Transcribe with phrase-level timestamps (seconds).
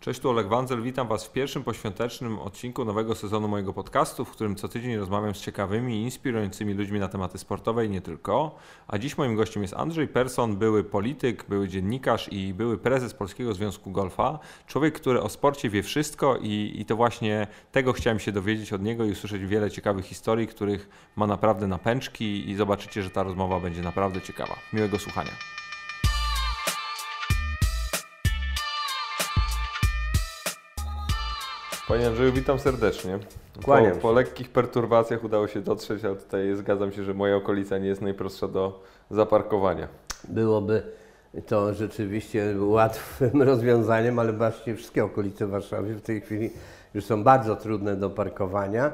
[0.00, 0.82] Cześć, tu Oleg Wanzel.
[0.82, 5.34] Witam Was w pierwszym poświątecznym odcinku nowego sezonu mojego podcastu, w którym co tydzień rozmawiam
[5.34, 8.54] z ciekawymi i inspirującymi ludźmi na tematy sportowe i nie tylko.
[8.88, 13.54] A dziś moim gościem jest Andrzej Persson, były polityk, były dziennikarz i były prezes Polskiego
[13.54, 14.38] Związku Golfa.
[14.66, 18.82] Człowiek, który o sporcie wie wszystko i, i to właśnie tego chciałem się dowiedzieć od
[18.82, 23.60] niego i usłyszeć wiele ciekawych historii, których ma naprawdę napęczki i zobaczycie, że ta rozmowa
[23.60, 24.56] będzie naprawdę ciekawa.
[24.72, 25.32] Miłego słuchania.
[31.88, 33.18] Panie Andrzeju, witam serdecznie.
[33.64, 37.78] Kłaniam Po, po lekkich perturbacjach udało się dotrzeć, ale tutaj zgadzam się, że moja okolica
[37.78, 39.88] nie jest najprostsza do zaparkowania.
[40.28, 40.82] Byłoby
[41.46, 46.50] to rzeczywiście łatwym rozwiązaniem, ale właściwie wszystkie okolice Warszawy w tej chwili
[46.94, 48.92] już są bardzo trudne do parkowania.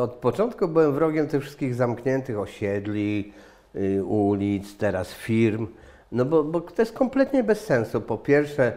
[0.00, 3.32] Od początku byłem wrogiem tych wszystkich zamkniętych osiedli,
[3.76, 5.66] y, ulic, teraz firm,
[6.12, 8.00] no bo, bo to jest kompletnie bez sensu.
[8.00, 8.72] Po pierwsze,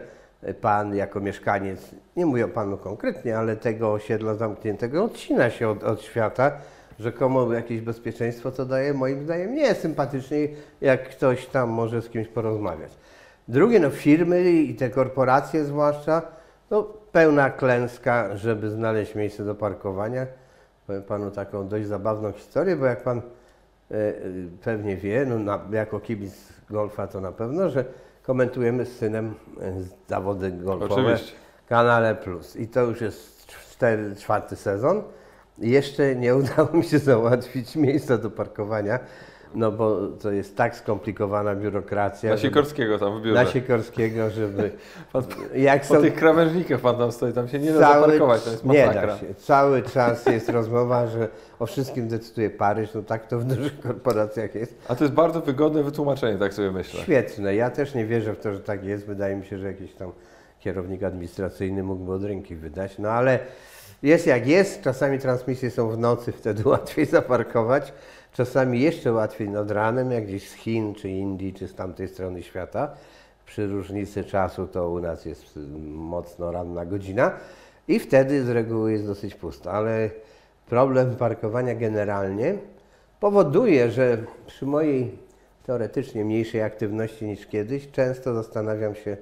[0.60, 5.84] pan jako mieszkaniec, nie mówię o panu konkretnie, ale tego osiedla zamkniętego odcina się od,
[5.84, 6.52] od świata,
[6.98, 10.48] rzekomo jakieś bezpieczeństwo, co daje moim zdaniem nie sympatycznie,
[10.80, 12.92] jak ktoś tam może z kimś porozmawiać.
[13.48, 16.22] Drugie, no firmy i te korporacje zwłaszcza,
[16.70, 20.26] no pełna klęska, żeby znaleźć miejsce do parkowania.
[20.86, 24.12] Powiem panu taką dość zabawną historię, bo jak pan e, e,
[24.64, 26.34] pewnie wie, no na, jako kibic
[26.70, 27.84] golfa to na pewno, że
[28.22, 29.72] komentujemy z synem e,
[30.08, 31.32] zawody golfowe Oczywiście.
[31.68, 32.56] Kanale Plus.
[32.56, 35.02] I to już jest cztery, czwarty sezon.
[35.58, 38.98] I Jeszcze nie udało mi się załatwić miejsca do parkowania,
[39.54, 42.30] no bo to jest tak skomplikowana biurokracja.
[42.30, 43.44] Na Sikorskiego tam w biurze.
[43.44, 44.70] na Sikorskiego, żeby...
[45.12, 45.22] Pan,
[45.54, 48.86] Jak po tych krawężnikach pan tam stoi, tam się nie da zaparkować, to jest nie
[48.86, 49.06] masakra.
[49.06, 49.34] da się.
[49.34, 51.28] Cały czas jest rozmowa, że
[51.58, 54.74] o wszystkim decyduje Paryż, no tak to w dużych korporacjach jest.
[54.88, 57.00] A to jest bardzo wygodne wytłumaczenie, tak sobie myślę.
[57.00, 57.54] Świetne.
[57.54, 59.06] Ja też nie wierzę w to, że tak jest.
[59.06, 60.12] Wydaje mi się, że jakiś tam
[60.60, 62.98] kierownik administracyjny mógłby od ręki wydać.
[62.98, 63.38] No ale
[64.02, 64.82] jest jak jest.
[64.82, 67.92] Czasami transmisje są w nocy, wtedy łatwiej zaparkować.
[68.32, 72.42] Czasami jeszcze łatwiej nad ranem, jak gdzieś z Chin, czy Indii, czy z tamtej strony
[72.42, 72.90] świata.
[73.46, 75.60] Przy różnicy czasu to u nas jest y,
[75.94, 77.32] mocno ranna godzina
[77.88, 79.72] i wtedy z reguły jest dosyć pusto.
[79.72, 80.10] Ale
[80.66, 82.54] problem parkowania generalnie
[83.20, 85.18] powoduje, że przy mojej
[85.66, 89.16] teoretycznie mniejszej aktywności niż kiedyś, często zastanawiam się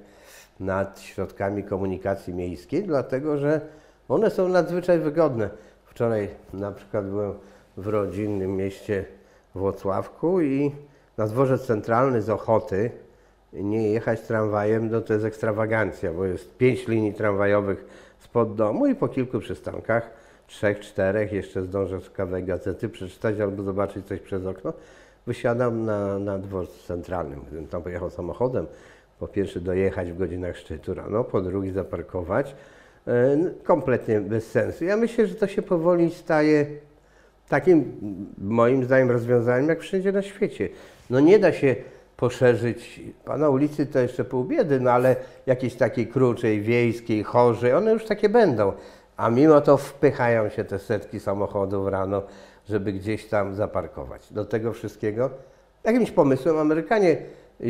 [0.59, 3.61] nad środkami komunikacji miejskiej, dlatego że
[4.09, 5.49] one są nadzwyczaj wygodne.
[5.85, 7.33] Wczoraj na przykład byłem
[7.77, 9.05] w rodzinnym mieście
[9.55, 10.71] Włocławku i
[11.17, 12.91] na dworzec centralny z Ochoty
[13.53, 17.85] nie jechać tramwajem, no to jest ekstrawagancja, bo jest pięć linii tramwajowych
[18.19, 20.09] spod domu i po kilku przystankach,
[20.47, 24.73] trzech, czterech, jeszcze zdążę z kawę gazety przeczytać albo zobaczyć coś przez okno,
[25.27, 27.39] wysiadam na, na dworcu centralnym.
[27.47, 28.67] Gdybym tam pojechał samochodem,
[29.19, 32.55] po pierwsze dojechać w godzinach szczytu rano, po drugie zaparkować,
[33.07, 34.85] e, kompletnie bez sensu.
[34.85, 36.65] Ja myślę, że to się powoli staje
[37.51, 37.93] takim
[38.37, 40.69] moim zdaniem rozwiązaniem jak wszędzie na świecie.
[41.09, 41.75] No nie da się
[42.17, 47.73] poszerzyć, a na ulicy to jeszcze pół biedy, no ale jakiejś takiej krócej, wiejskiej, chorzej,
[47.73, 48.73] one już takie będą.
[49.17, 52.21] A mimo to wpychają się te setki samochodów rano,
[52.69, 54.33] żeby gdzieś tam zaparkować.
[54.33, 55.29] Do tego wszystkiego
[55.83, 57.17] jakimś pomysłem Amerykanie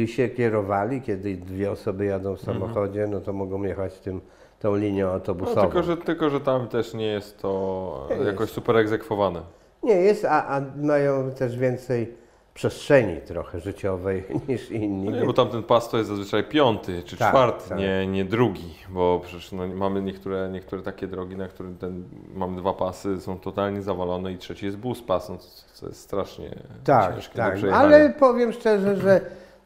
[0.06, 4.22] się kierowali, kiedy dwie osoby jadą w samochodzie, no to mogą jechać tym,
[4.59, 5.62] tą linią No, autobusową.
[5.62, 8.53] tylko, że, tylko, że tam też nie jest to Nie jakoś jest.
[8.53, 9.42] super egzekwowane.
[9.84, 12.22] Nie jest, a, a mają też więcej
[12.53, 15.09] przestrzeni trochę życiowej niż inni.
[15.09, 17.78] No nie, bo tamten pas to jest zazwyczaj piąty czy Tak, czwarty, tak.
[17.78, 22.03] Nie, nie drugi, bo przecież no, mamy niektóre, niektóre takie drogi, na których ten,
[22.34, 25.38] mamy dwa pasy, są totalnie zawalone i trzeci jest bus pas, no,
[25.74, 27.58] co- jest strasznie Tak, ciężkie tak.
[27.74, 29.22] Ale powiem szczerze, że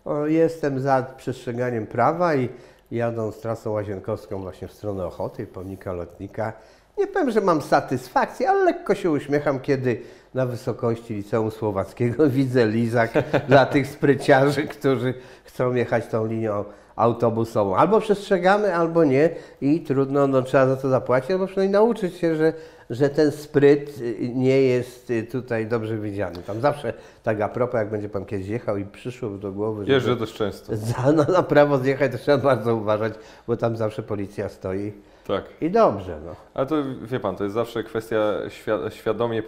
[0.06, 2.50] o, jestem za przestrzeganiem prawa i
[2.92, 6.54] jadąc trasą łazienkowską właśnie w stronę Ochoty i pomnika lotnika,
[6.98, 10.02] nie powiem, że mam satysfakcję, ale lekko się uśmiecham, kiedy
[10.34, 13.12] na wysokości Liceum Słowackiego widzę lizak
[13.48, 15.14] dla tych spryciarzy, którzy
[15.44, 17.76] chcą jechać tą linią autobusową.
[17.76, 19.30] Albo przestrzegamy, albo nie
[19.62, 22.54] i trudno, no trzeba za to zapłacić, albo przynajmniej nauczyć się, że,
[22.90, 24.00] że ten spryt
[24.36, 26.38] nie jest tutaj dobrze widziany.
[26.48, 26.94] Tam zawsze
[27.24, 30.34] tak a propos, jak będzie Pan kiedyś jechał i przyszło do głowy, Jeżdżę żeby dość
[30.34, 30.76] często.
[30.76, 33.14] za, no, na prawo zjechać, to trzeba bardzo uważać,
[33.48, 34.94] bo tam zawsze policja stoi
[35.28, 35.44] Tak.
[35.62, 36.36] i dobrze, no.
[36.54, 38.18] Ale to wie pan, to jest zawsze kwestia
[38.48, 39.44] świa- świadomie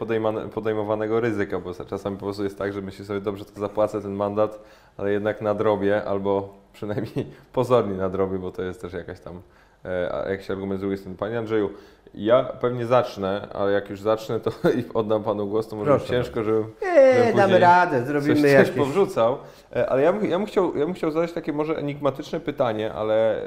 [0.53, 4.13] podejmowanego ryzyka, bo czasami po prostu jest tak, że myśli sobie, dobrze, to zapłacę ten
[4.13, 4.63] mandat,
[4.97, 9.41] ale jednak nadrobię, albo przynajmniej pozornie nadrobię, bo to jest też jakaś tam
[9.87, 11.17] e, a jakiś argument z drugiej strony.
[11.17, 11.69] Panie Andrzeju,
[12.13, 16.03] ja pewnie zacznę ale jak już zacznę, to i oddam panu głos, to może być
[16.03, 18.71] ciężko, żebym, Nie, żebym damy później radę, coś, zrobimy coś jakieś...
[18.71, 19.37] powrzucał.
[19.75, 22.93] E, Ale ja bym, ja, bym chciał, ja bym chciał zadać takie może enigmatyczne pytanie,
[22.93, 23.43] ale e,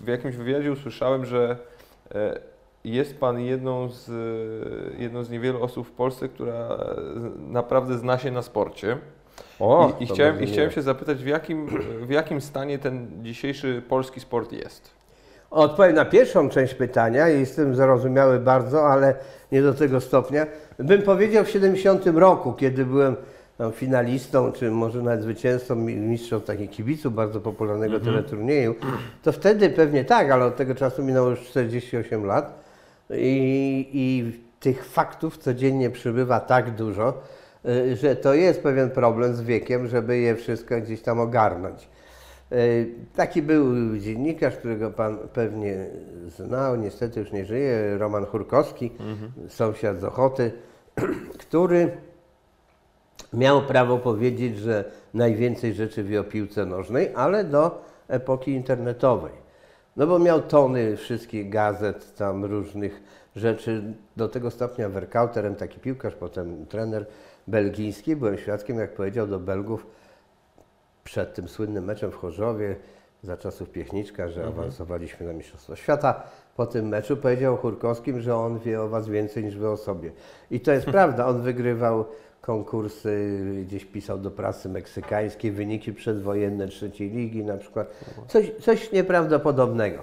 [0.00, 1.56] w jakimś wywiadzie usłyszałem, że
[2.84, 4.10] jest pan jedną z,
[4.98, 6.78] jedną z niewielu osób w Polsce, która
[7.38, 8.98] naprawdę zna się na sporcie.
[9.60, 11.66] O, I, i, chciałem, I chciałem się zapytać, w jakim,
[12.06, 14.90] w jakim stanie ten dzisiejszy polski sport jest?
[15.54, 19.14] Odpowiem na pierwszą część pytania i jestem zrozumiały bardzo, ale
[19.52, 20.46] nie do tego stopnia.
[20.78, 23.16] Bym powiedział w 70 roku, kiedy byłem
[23.58, 28.74] tam finalistą, czy może nawet zwycięzcą mi- mistrzem takich kibiców bardzo popularnego teleturnieju,
[29.22, 32.64] to wtedy pewnie tak, ale od tego czasu minęło już 48 lat
[33.10, 37.22] i, i tych faktów codziennie przybywa tak dużo,
[37.66, 41.88] y, że to jest pewien problem z wiekiem, żeby je wszystko gdzieś tam ogarnąć.
[42.54, 45.86] Y, Taki był dziennikarz, którego pan pewnie
[46.28, 48.90] znał, niestety już nie żyje, Roman Churkowski,
[49.48, 50.52] sąsiad z Ochoty,
[51.38, 51.90] który
[53.32, 54.84] miał prawo powiedzieć, że
[55.14, 59.32] najwięcej rzeczy wie o piłce nożnej, ale do epoki internetowej.
[59.96, 63.02] No bo miał tony wszystkich gazet, tam różnych
[63.36, 67.06] rzeczy, do tego stopnia werkauterem, taki piłkarz, potem trener
[67.48, 68.16] belgijski.
[68.16, 69.86] Byłem świadkiem, jak powiedział do Belgów,
[71.04, 72.76] przed tym słynnym meczem w Chorzowie
[73.22, 76.22] za czasów Piechniczka, że awansowaliśmy na Mistrzostwo Świata.
[76.56, 80.12] Po tym meczu powiedział Chórkowskim, że on wie o Was więcej niż Wy o sobie.
[80.50, 82.04] I to jest prawda, on wygrywał
[82.40, 87.90] konkursy, gdzieś pisał do prasy meksykańskiej, wyniki przedwojenne trzeciej ligi na przykład.
[88.28, 90.02] Coś, coś nieprawdopodobnego.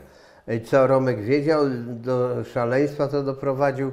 [0.66, 3.92] Co Romek wiedział, do szaleństwa to doprowadził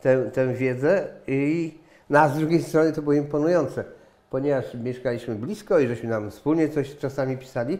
[0.00, 1.74] tę, tę wiedzę i
[2.10, 3.84] no, a z drugiej strony to było imponujące,
[4.30, 7.78] ponieważ mieszkaliśmy blisko i żeśmy nam wspólnie coś czasami pisali,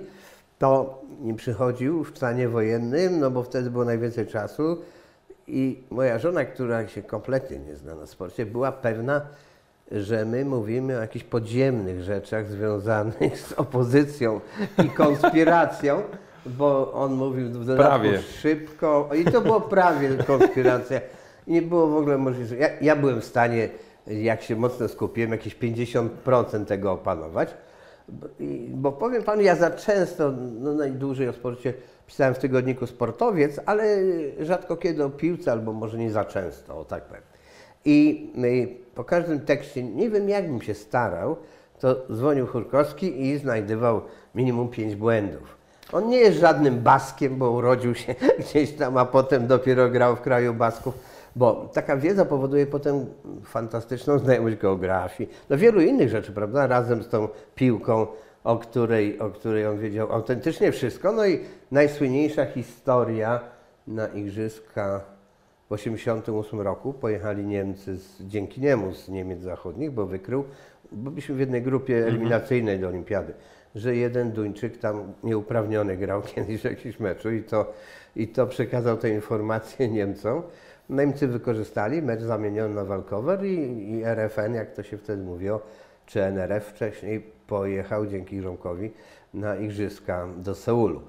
[0.59, 1.03] to
[1.37, 4.83] przychodził w stanie wojennym, no bo wtedy było najwięcej czasu
[5.47, 9.21] i moja żona, która się kompletnie nie zna na sporcie, była pewna,
[9.93, 14.41] że my mówimy o jakichś podziemnych rzeczach związanych z opozycją
[14.85, 16.03] i konspiracją,
[16.47, 18.06] bo on mówił w dodatku
[18.41, 21.01] szybko i to było prawie konspiracja.
[21.47, 22.59] I nie było w ogóle możliwości.
[22.61, 23.69] Ja, ja byłem w stanie,
[24.10, 27.55] jak się mocno skupiłem, jakieś 50% tego opanować.
[28.69, 31.75] Bo, powiem panu, ja za często, no najdłużej o sporcie
[32.06, 33.84] pisałem w tygodniku Sportowiec, ale
[34.40, 37.22] rzadko kiedy o piłce, albo może nie za często, o tak powiem.
[37.84, 41.37] I y, po każdym tekście, nie wiem jakbym się starał,
[41.81, 44.00] to dzwonił Chórkowski i znajdywał
[44.34, 45.56] minimum pięć błędów.
[45.93, 50.20] On nie jest żadnym baskiem, bo urodził się gdzieś tam, a potem dopiero grał w
[50.20, 50.94] kraju basków,
[51.38, 53.06] bo taka wiedza powoduje potem
[53.44, 58.06] fantastyczną znajomość geografii, no wielu innych rzeczy, prawda, razem z tą piłką,
[58.44, 61.12] o której, o której on wiedział autentycznie wszystko.
[61.12, 61.40] No i
[61.70, 63.40] najsłynniejsza historia
[63.87, 65.00] na Igrzyska
[65.70, 70.44] w 1988 roku pojechali Niemcy z, dzięki niemu z Niemiec Zachodnich, bo wykrył,
[70.93, 73.32] bo byliśmy w jednej grupie eliminacyjnej do Olimpiady,
[73.75, 77.73] że jeden Duńczyk tam nieuprawniony grał kiedyś w jakimś meczu i to,
[78.17, 80.43] i to przekazał tę informację Niemcom.
[80.90, 85.61] Niemcy wykorzystali, mecz zamieniono na walkover i, i RFN, jak to się wtedy mówiło,
[86.06, 88.90] czy NRF wcześniej pojechał dzięki Romkowi
[89.35, 91.02] na Igrzyska do Seulu.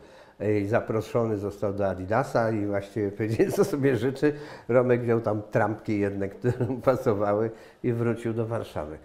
[0.62, 4.34] I zaproszony został do Adidasa i właściwie powiedział, co sobie życzy.
[4.68, 7.52] Romek wziął tam trampki jedne, które mu pasowały
[7.84, 8.98] i wrócił do Warszawy.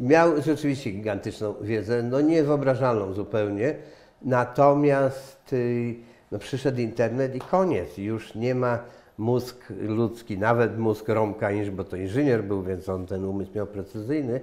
[0.00, 3.74] Miał rzeczywiście gigantyczną wiedzę, no niewyobrażalną zupełnie.
[4.22, 5.94] Natomiast y,
[6.32, 7.98] no, przyszedł internet i koniec.
[7.98, 8.78] Już nie ma
[9.18, 14.40] mózg ludzki, nawet mózg Romka, bo to inżynier był, więc on ten umysł miał precyzyjny.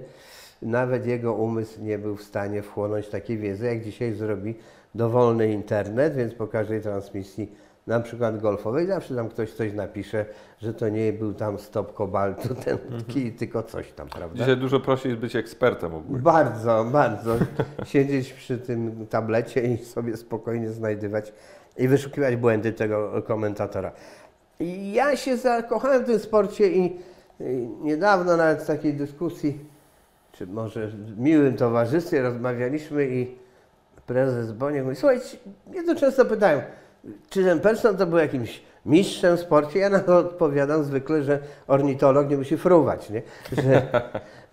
[0.62, 4.54] Nawet jego umysł nie był w stanie wchłonąć takiej wiedzy, jak dzisiaj zrobi
[4.94, 7.52] dowolny internet, więc po każdej transmisji,
[7.86, 10.26] na przykład golfowej, zawsze tam ktoś coś napisze,
[10.60, 14.38] że to nie był tam stop kobaltu, ten kij, tylko coś tam, prawda?
[14.38, 16.22] Dzisiaj dużo jest być ekspertem ogólnie.
[16.22, 17.36] Bardzo, bardzo.
[17.84, 21.32] Siedzieć przy tym tablecie i sobie spokojnie znajdywać
[21.78, 23.92] i wyszukiwać błędy tego komentatora.
[24.60, 27.00] I ja się zakochałem w tym sporcie i,
[27.40, 29.58] i niedawno nawet w takiej dyskusji,
[30.32, 33.34] czy może w miłym towarzystwie rozmawialiśmy i
[34.06, 36.60] prezes Boniek mówi, słuchajcie, mnie to często pytają,
[37.30, 39.78] czy ten person to był jakimś mistrzem w sporcie?
[39.78, 43.22] Ja na to odpowiadam zwykle, że ornitolog nie musi fruwać, nie?
[43.52, 43.82] Że,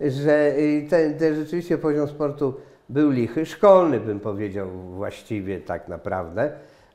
[0.24, 2.54] że y, ten, ten rzeczywiście poziom sportu
[2.88, 6.52] był lichy, szkolny bym powiedział właściwie tak naprawdę.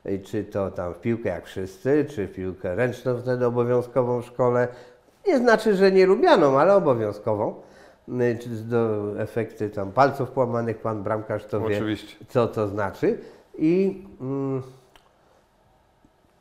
[0.08, 4.26] Y, Czy to tam w piłkę jak wszyscy, czy w piłkę ręczną wtedy obowiązkową w
[4.26, 4.68] szkole.
[5.26, 7.54] Nie znaczy, że nie lubianą, ale obowiązkową.
[8.08, 12.16] Y, Czy do efekty tam palców połamanych, pan bramkarz to wie Oczywiście.
[12.28, 13.18] co to znaczy.
[13.58, 14.62] I mm,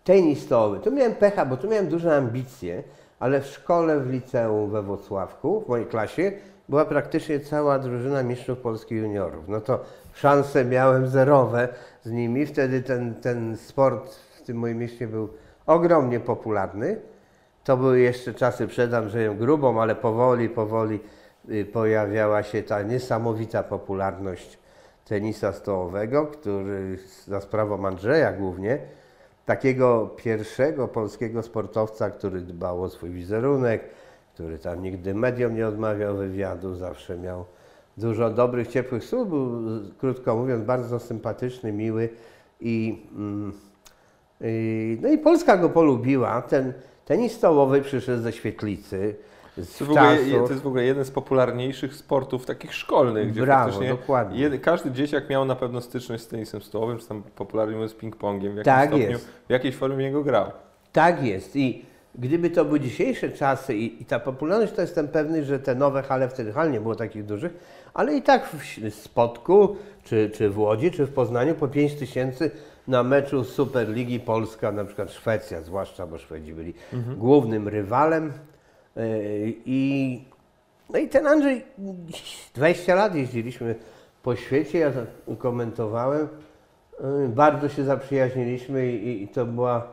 [0.04, 0.80] tenis stołowy.
[0.80, 2.84] Tu miałem pecha, bo tu miałem duże ambicje,
[3.20, 6.32] ale w szkole, w liceum we Włocławku, w mojej klasie,
[6.70, 9.48] była praktycznie cała drużyna mistrzów Polski juniorów.
[9.48, 9.80] No to
[10.14, 11.68] szanse miałem zerowe
[12.04, 12.46] z nimi.
[12.46, 15.30] Wtedy ten, ten sport w tym moim mieście był
[15.66, 17.02] ogromnie popularny.
[17.64, 21.00] To były jeszcze czasy przed Andrzejem Grubą, ale powoli, powoli
[21.50, 24.60] y, pojawiała się ta niesamowita popularność
[25.06, 28.80] tenisa stołowego, który za sprawą Andrzeja głównie,
[29.46, 33.90] takiego pierwszego polskiego sportowca, który dbał o swój wizerunek,
[34.36, 37.46] który tam nigdy mediom nie odmawiał wywiadu, zawsze miał
[37.98, 39.62] dużo dobrych, ciepłych słów, był,
[39.98, 42.10] krótko mówiąc, bardzo sympatyczny, miły
[42.62, 43.54] i, mm,
[44.42, 46.42] i no i Polska go polubiła.
[46.42, 46.74] Ten
[47.06, 49.16] tenis stołowy przyszedł ze świetlicy,
[49.58, 53.80] z To, ogóle, to jest w ogóle jeden z popularniejszych sportów takich szkolnych, gdzie Brawo,
[53.90, 54.40] dokładnie.
[54.40, 58.62] jedy- każdy dzieciak miał na pewno styczność z tenisem stołowym, czy tam popularnie mówiąc ping-pongiem,
[58.62, 60.52] w Tak stopniu, w jakiejś formie niego grał.
[60.92, 61.86] Tak jest i
[62.18, 66.04] gdyby to były dzisiejsze czasy i, i ta popularność, to jestem pewny, że te nowe
[66.04, 67.54] hale, wtedy hal nie było takich dużych,
[67.94, 72.52] ale i tak w Spodku, czy, czy w Łodzi, czy w Poznaniu po 5 tysięcy
[72.88, 76.74] na meczu Superligi Polska, na przykład Szwecja, zwłaszcza, bo Szwedzi byli
[77.18, 78.34] głównym rywalem
[78.96, 80.22] Yy, i
[80.90, 81.66] no i ten Andrzej,
[82.56, 83.76] 20 lat jeździliśmy
[84.24, 86.28] po świecie, ja to komentowałem,
[87.00, 89.88] Yy, bardzo się zaprzyjaźniliśmy i, i to była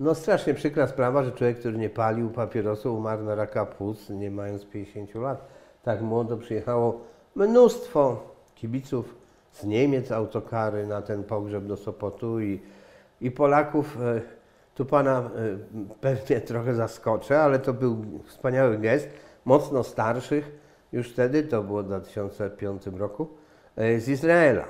[0.00, 4.30] no strasznie przykra sprawa, że człowiek, który nie palił papierosu, umarł na raka płuc, nie
[4.30, 5.48] mając 50 lat.
[5.82, 7.00] Tak młodo przyjechało
[7.34, 9.14] mnóstwo kibiców
[9.52, 12.60] z Niemiec, autokary na ten pogrzeb do Sopotu i,
[13.20, 13.98] i Polaków.
[14.02, 14.20] E,
[14.74, 15.30] tu pana e,
[16.00, 19.08] pewnie trochę zaskoczę, ale to był wspaniały gest,
[19.44, 20.50] mocno starszych,
[20.92, 23.28] już wtedy, to było w 2005 roku,
[23.76, 24.64] e, z Izraela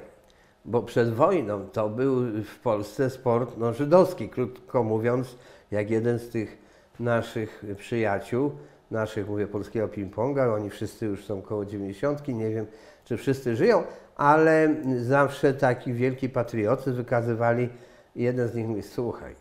[0.67, 5.37] bo przed wojną to był w Polsce sport no, żydowski, krótko mówiąc,
[5.71, 6.59] jak jeden z tych
[7.01, 8.51] naszych przyjaciół,
[8.91, 12.67] naszych, mówię, polskiego ping-ponga, oni wszyscy już są koło 90, nie wiem,
[13.05, 13.83] czy wszyscy żyją,
[14.17, 17.69] ale zawsze taki wielki patriotyzm wykazywali.
[18.17, 19.35] Jeden z nich mówi, słuchaj,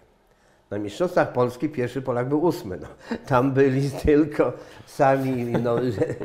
[0.72, 2.78] na Mistrzostwach Polski pierwszy Polak był ósmy.
[2.82, 2.88] No.
[3.28, 4.54] Tam byli tylko
[4.86, 5.76] sami no,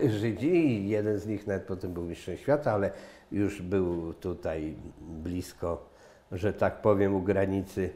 [0.08, 2.90] Żydzi i jeden z nich nawet potem był mistrzem świata, ale
[3.32, 5.86] już był tutaj blisko,
[6.32, 7.90] że tak powiem, u granicy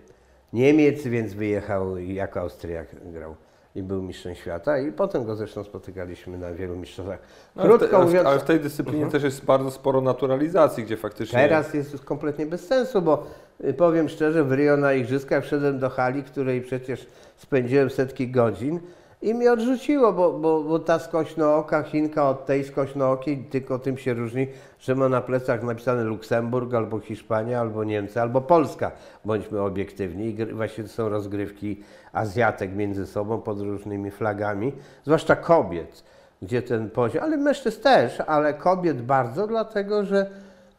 [0.52, 3.34] Niemiec, więc wyjechał i jako Austriak grał
[3.74, 4.78] i był mistrzem świata.
[4.78, 7.18] I potem go zresztą spotykaliśmy na wielu mistrzostwach.
[7.56, 10.84] No, ale, w Krótko ale mówiąc, ale w tej dyscyplinie też jest bardzo sporo naturalizacji,
[10.84, 11.38] gdzie faktycznie...
[11.38, 13.26] Teraz jest już kompletnie bez sensu, bo
[13.64, 18.80] y, powiem szczerze, w Rio na Igrzyskach wszedłem do hali, której przecież spędziłem setki godzin
[19.24, 24.14] i mnie odrzuciło, bo, bo, bo ta skośnooka Chinka od tej skośnookiej tylko tym się
[24.14, 24.46] różni,
[24.80, 28.90] że ma na plecach napisane Luksemburg, albo Hiszpania, albo Niemcy, albo Polska,
[29.24, 30.26] bądźmy obiektywni.
[30.26, 34.72] I właśnie są rozgrywki Azjatek między sobą pod różnymi flagami,
[35.04, 36.04] zwłaszcza kobiet,
[36.42, 40.30] gdzie ten poziom, ale mężczyzn też, ale kobiet bardzo, dlatego że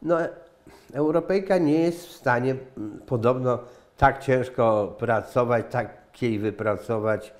[0.01, 0.17] no,
[0.93, 2.55] Europejka nie jest w stanie
[3.05, 3.59] podobno
[3.97, 7.33] tak ciężko pracować, takiej wypracować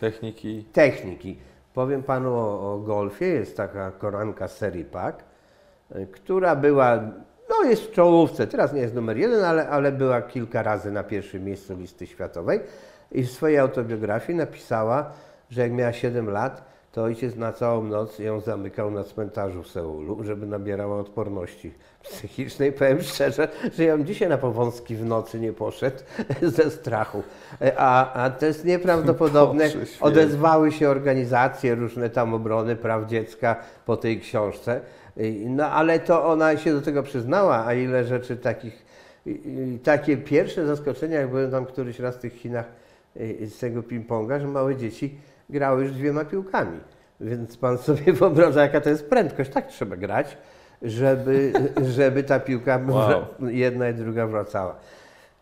[0.00, 0.64] Techniki.
[0.72, 1.38] techniki.
[1.74, 5.24] Powiem panu o, o golfie, jest taka koranka z serii PAK,
[5.96, 6.96] y, która była,
[7.50, 11.02] no jest w czołówce, teraz nie jest numer jeden, ale, ale była kilka razy na
[11.04, 12.60] pierwszym miejscu listy światowej
[13.12, 15.12] i w swojej autobiografii napisała,
[15.50, 19.68] że jak miała 7 lat, to ojciec na całą noc ją zamykał na cmentarzu w
[19.68, 21.72] Seulu, żeby nabierała odporności
[22.02, 22.72] psychicznej.
[22.78, 25.96] Powiem szczerze, że ja bym dzisiaj na Powązki w nocy nie poszedł
[26.56, 27.22] ze strachu.
[27.76, 29.70] A, a to jest nieprawdopodobne.
[30.00, 34.80] Odezwały się organizacje różne tam obrony praw dziecka po tej książce.
[35.46, 38.86] No ale to ona się do tego przyznała, a ile rzeczy takich,
[39.82, 42.66] takie pierwsze zaskoczenia, jak byłem tam któryś raz w tych Chinach
[43.46, 45.18] z tego ping-ponga, że małe dzieci
[45.54, 46.80] grały już dwiema piłkami.
[47.20, 49.50] Więc pan sobie wyobraża, jaka to jest prędkość.
[49.50, 50.36] Tak trzeba grać,
[50.82, 51.52] żeby,
[51.96, 53.24] żeby ta piłka Wow.
[53.40, 54.76] jedna i druga wracała.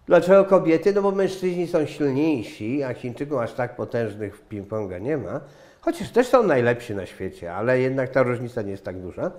[0.06, 0.92] Dlaczego kobiety?
[0.92, 5.40] No bo mężczyźni są silniejsi, a Chińczyków aż tak potężnych w ping-ponga nie ma.
[5.80, 9.30] Chociaż też są najlepsi na świecie, ale jednak ta różnica nie jest tak duża.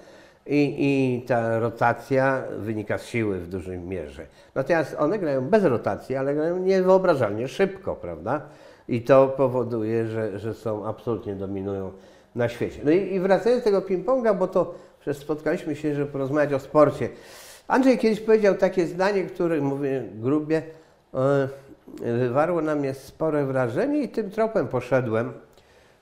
[0.46, 4.26] I, I ta rotacja wynika z siły w dużej mierze.
[4.56, 8.42] Natomiast one grają bez rotacji, ale grają niewyobrażalnie szybko, prawda?
[8.90, 11.92] I to powoduje, że, że są absolutnie dominują
[12.36, 12.82] na świecie.
[12.84, 16.60] No i, i wracając do tego ping-ponga, bo to przecież spotkaliśmy się, żeby porozmawiać o
[16.60, 17.10] sporcie.
[17.68, 20.62] Andrzej kiedyś powiedział takie zdanie, które, mówię grubie,
[21.14, 21.48] e,
[22.02, 25.34] wywarło na mnie spore wrażenie i tym tropem poszedłem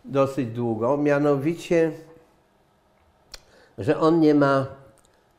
[0.06, 1.92] dosyć długo, mianowicie,
[3.78, 4.66] że on nie ma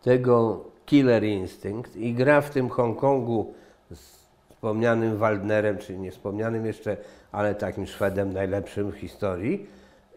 [0.02, 3.54] tego killer instynkt i gra w tym Hongkongu
[3.90, 4.22] z
[4.62, 6.96] wspomnianym Waldnerem, czy nie wspomnianym jeszcze,
[7.32, 9.66] ale takim Szwedem najlepszym w historii.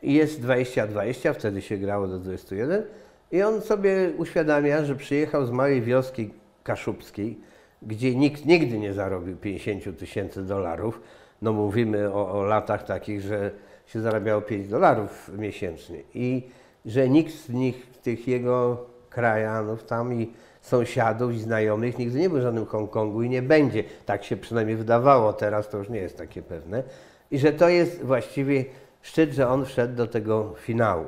[0.01, 2.83] I jest 20-20, wtedy się grało do 21.
[3.31, 6.29] I on sobie uświadamia, że przyjechał z małej wioski
[6.63, 7.39] kaszubskiej,
[7.81, 11.01] gdzie nikt nigdy nie zarobił 50 tysięcy dolarów.
[11.41, 13.51] No mówimy o, o latach takich, że
[13.85, 15.99] się zarabiało 5 dolarów miesięcznie.
[16.13, 16.43] I
[16.85, 20.33] że nikt z nich, tych jego krajanów tam i
[20.65, 23.83] sąsiadów i znajomych nigdy nie był w żadnym Hongkongu i nie będzie.
[24.05, 26.83] Tak się przynajmniej wydawało, teraz to już nie jest takie pewne.
[27.31, 28.65] I że to jest właściwie
[29.01, 31.05] szczyt, że on wszedł do tego finału.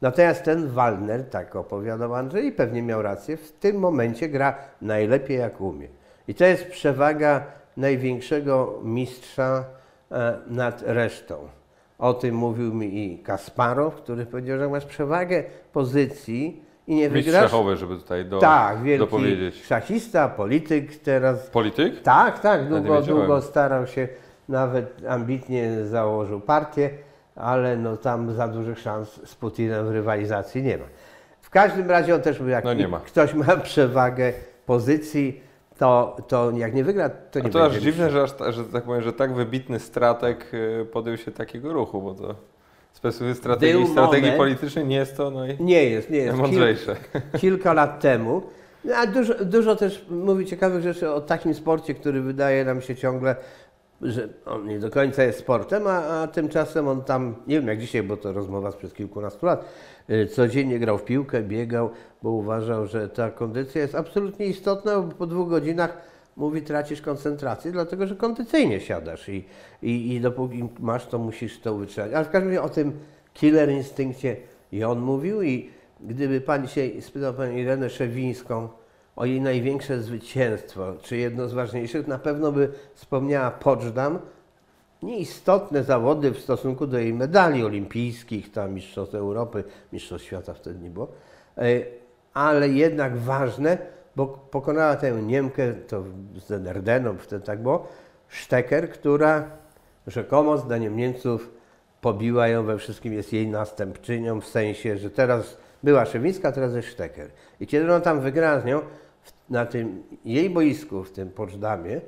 [0.00, 5.38] Natomiast ten Walner, tak opowiadał Andrzej, i pewnie miał rację, w tym momencie gra najlepiej
[5.38, 5.88] jak umie.
[6.28, 7.44] I to jest przewaga
[7.76, 9.64] największego mistrza
[10.10, 11.48] e, nad resztą.
[11.98, 17.24] O tym mówił mi i Kasparow, który powiedział, że masz przewagę pozycji i nie Mistrz
[17.26, 17.50] wygrasz.
[17.50, 19.64] szachowy, żeby tutaj do, Tak, wielki dopowiedzieć.
[19.66, 21.50] szachista, polityk teraz.
[21.50, 22.02] Polityk?
[22.02, 24.08] Tak, tak, długo, długo starał się,
[24.48, 26.90] nawet ambitnie założył partię,
[27.36, 30.84] ale no tam za dużych szans z Putinem w rywalizacji nie ma.
[31.40, 33.00] W każdym razie on też był, jak No nie ma.
[33.00, 34.32] ktoś ma przewagę
[34.66, 35.40] pozycji,
[35.78, 38.84] to, to jak nie wygra, to A nie to aż dziwne, że, aż, że tak
[38.84, 42.34] powiem, że tak wybitny strateg y, podjął się takiego ruchu, bo to
[42.92, 46.28] z perspektywy strategii, strategii moment- politycznej nie jest to naj, Nie jest, nie jest.
[46.38, 46.96] najmądrzejsze.
[47.40, 48.42] kilka lat temu.
[48.84, 52.96] No, A dużo, dużo też mówi ciekawych rzeczy o takim sporcie, który wydaje nam się
[52.96, 53.36] ciągle,
[54.02, 57.78] że on nie do końca jest sportem, a, a tymczasem on tam, nie wiem jak
[57.78, 59.64] dzisiaj, bo to rozmowa sprzed kilkunastu lat,
[60.10, 61.90] y, codziennie grał w piłkę, biegał,
[62.22, 66.09] bo uważał, że ta kondycja jest absolutnie istotna, bo po dwóch godzinach
[66.40, 69.44] mówi tracisz koncentrację, dlatego że kondycyjnie siadasz i,
[69.82, 72.12] i, i dopóki masz, to musisz to wytrzymać.
[72.12, 72.92] Ale w każdym razie o tym
[73.34, 74.36] killer instynkcie
[74.72, 75.70] i on mówił i
[76.00, 78.68] gdyby Pan dzisiaj spytał Panią Irenę Szewińską
[79.16, 84.18] o jej największe zwycięstwo, czy jedno z ważniejszych, na pewno by wspomniała Poczdam,
[85.02, 90.90] nieistotne zawody w stosunku do jej medali olimpijskich, tam Mistrzostw Europy, Mistrzostw Świata wtedy nie
[90.90, 91.08] było,
[91.58, 91.62] e,
[92.34, 93.78] ale jednak ważne,
[94.16, 96.04] bo pokonała tę Niemkę, to
[96.36, 97.88] z Ardeną wtedy tak było,
[98.28, 99.50] Szteker, która
[100.06, 101.50] rzekomo zdaniem Niemców
[102.00, 106.88] pobiła ją we wszystkim, jest jej następczynią, w sensie, że teraz była Szewińska, teraz jest
[106.88, 107.30] Szteker.
[107.60, 108.80] I kiedy ona tam wygrała z nią,
[109.50, 112.00] na tym jej boisku, w tym Poczdamie,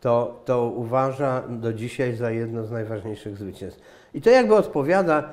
[0.00, 3.80] to, to uważa do dzisiaj za jedno z najważniejszych zwycięstw.
[4.14, 5.28] I to jakby odpowiada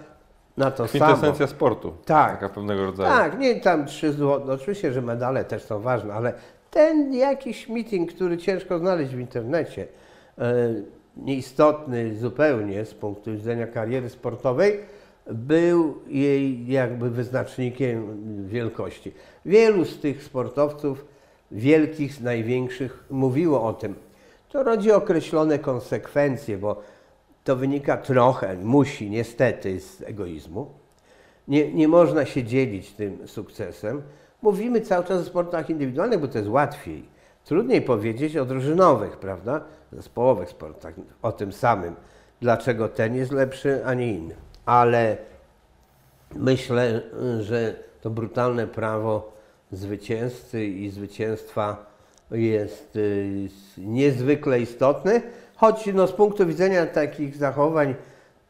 [0.57, 1.05] na to samo.
[1.05, 1.93] Kwintesencja sportu.
[2.05, 2.31] Tak.
[2.31, 3.09] Taka pewnego rodzaju.
[3.09, 4.51] Tak, nie tam trzy złote.
[4.51, 6.33] Oczywiście, że medale też są ważne, ale
[6.71, 9.87] ten jakiś meeting, który ciężko znaleźć w internecie,
[10.37, 10.73] e,
[11.17, 14.79] nieistotny zupełnie z punktu widzenia kariery sportowej,
[15.31, 18.17] był jej jakby wyznacznikiem
[18.47, 19.11] wielkości.
[19.45, 21.05] Wielu z tych sportowców,
[21.51, 23.95] wielkich, największych, mówiło o tym.
[24.49, 26.81] To rodzi określone konsekwencje, bo
[27.47, 30.71] to wynika trochę, musi niestety z egoizmu.
[31.47, 34.01] Nie, nie można się dzielić tym sukcesem.
[34.41, 37.09] Mówimy cały czas o sportach indywidualnych, bo to jest łatwiej.
[37.45, 39.61] Trudniej powiedzieć o drużynowych, prawda?
[39.91, 41.95] Zespołowych sportach, o tym samym.
[42.41, 44.35] Dlaczego ten jest lepszy, a nie inny.
[44.65, 45.17] Ale
[46.35, 47.01] myślę,
[47.39, 49.33] że to brutalne prawo
[49.71, 51.85] zwycięzcy i zwycięstwa
[52.31, 55.21] jest y, niezwykle istotne,
[55.57, 57.95] choć no, z punktu widzenia takich zachowań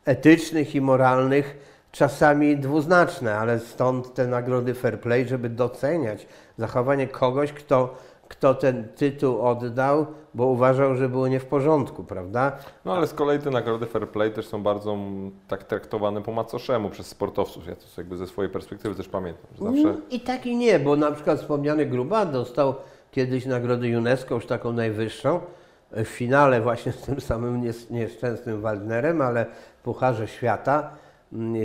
[0.06, 1.58] etycznych i moralnych
[1.92, 7.96] czasami dwuznaczne, ale stąd te nagrody fair play, żeby doceniać zachowanie kogoś, kto,
[8.28, 12.52] kto ten tytuł oddał, bo uważał, że było nie w porządku, prawda?
[12.86, 16.32] No ale z kolei te nagrody fair play też są bardzo mm, tak traktowane po
[16.32, 17.68] macoszemu przez sportowców.
[17.68, 19.46] Ja to jakby ze swojej perspektywy też pamiętam.
[19.60, 22.76] Zawsze Mm, I tak i nie, bo na przykład wspomniany Gruba dostał
[23.12, 25.40] kiedyś nagrodę UNESCO, już taką najwyższą,
[25.92, 29.46] w finale właśnie z tym samym nies- nieszczęsnym Waldnerem, ale
[29.80, 30.90] w Pucharze Świata
[31.34, 31.62] mm,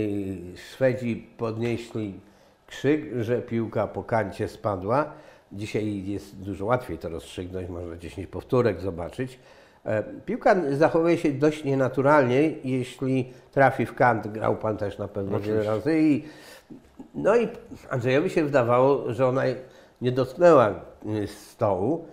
[0.57, 2.19] Szwedzi podnieśli
[2.67, 5.05] krzyk, że piłka po kancie spadła.
[5.51, 9.39] Dzisiaj jest dużo łatwiej to rozstrzygnąć, można 10 powtórek zobaczyć.
[9.85, 15.39] E, Piłka zachowuje się dość nienaturalnie, jeśli trafi w kant, grał Pan też na pewno
[15.39, 16.23] wiele razy i
[17.15, 17.47] no i
[17.89, 19.41] Andrzejowi się wydawało, że ona
[20.01, 20.69] nie dotknęła
[21.05, 22.05] y, stołu,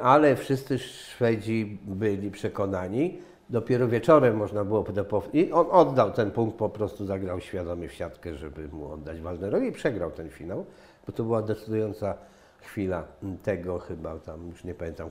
[0.00, 3.18] ale wszyscy Szwedzi byli przekonani.
[3.50, 7.92] Dopiero wieczorem można było pow- I on oddał ten punkt, po prostu zagrał świadomie w
[7.92, 10.66] siatkę, żeby mu oddać Waldnerowi i przegrał ten finał,
[11.06, 12.14] bo to była decydująca
[12.60, 13.04] chwila
[13.42, 15.10] tego chyba tam, już nie pamiętam,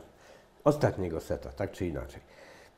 [0.64, 2.22] ostatniego seta, tak czy inaczej.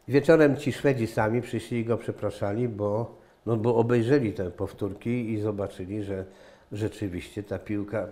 [0.07, 3.15] Wieczorem ci Szwedzi sami przyszli i go przepraszali, bo,
[3.45, 6.25] no, bo obejrzeli te powtórki i zobaczyli, że
[6.71, 8.07] rzeczywiście ta piłka,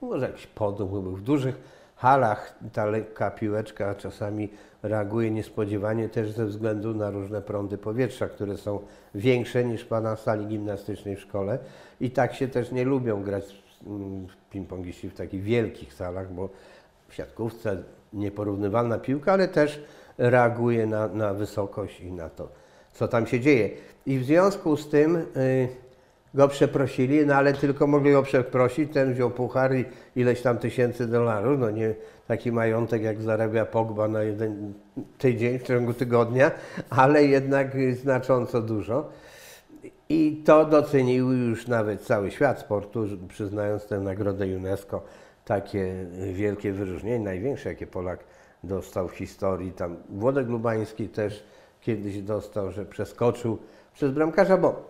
[0.00, 4.48] może jakiś podum był w dużych halach ta lekka piłeczka czasami
[4.82, 8.80] reaguje niespodziewanie też ze względu na różne prądy powietrza, które są
[9.14, 11.58] większe niż na sali gimnastycznej w szkole
[12.00, 16.48] i tak się też nie lubią grać mm, ping-pongiści w takich wielkich salach, bo
[17.08, 17.82] w siatkówce
[18.12, 19.84] nieporównywalna piłka, ale też
[20.18, 22.48] reaguje na, na wysokość i na to,
[22.92, 23.70] co tam się dzieje.
[24.06, 25.68] I w związku z tym y,
[26.34, 29.84] go przeprosili, no ale tylko mogli go przeprosić, ten wziął puchar i
[30.16, 31.94] ileś tam tysięcy dolarów, no nie
[32.28, 34.74] taki majątek jak zarabia Pogba na jeden
[35.18, 36.50] tydzień w ciągu tygodnia,
[36.90, 39.08] ale jednak znacząco dużo.
[40.08, 45.02] I to docenił już nawet cały świat sportu, przyznając tę nagrodę UNESCO,
[45.44, 45.94] takie
[46.32, 48.24] wielkie wyróżnienie, największe jakie Polak
[48.64, 49.72] dostał w historii.
[49.72, 51.44] Tam Włodek Lubański też
[51.80, 53.58] kiedyś dostał, że przeskoczył
[53.94, 54.89] przez bramkarza, bo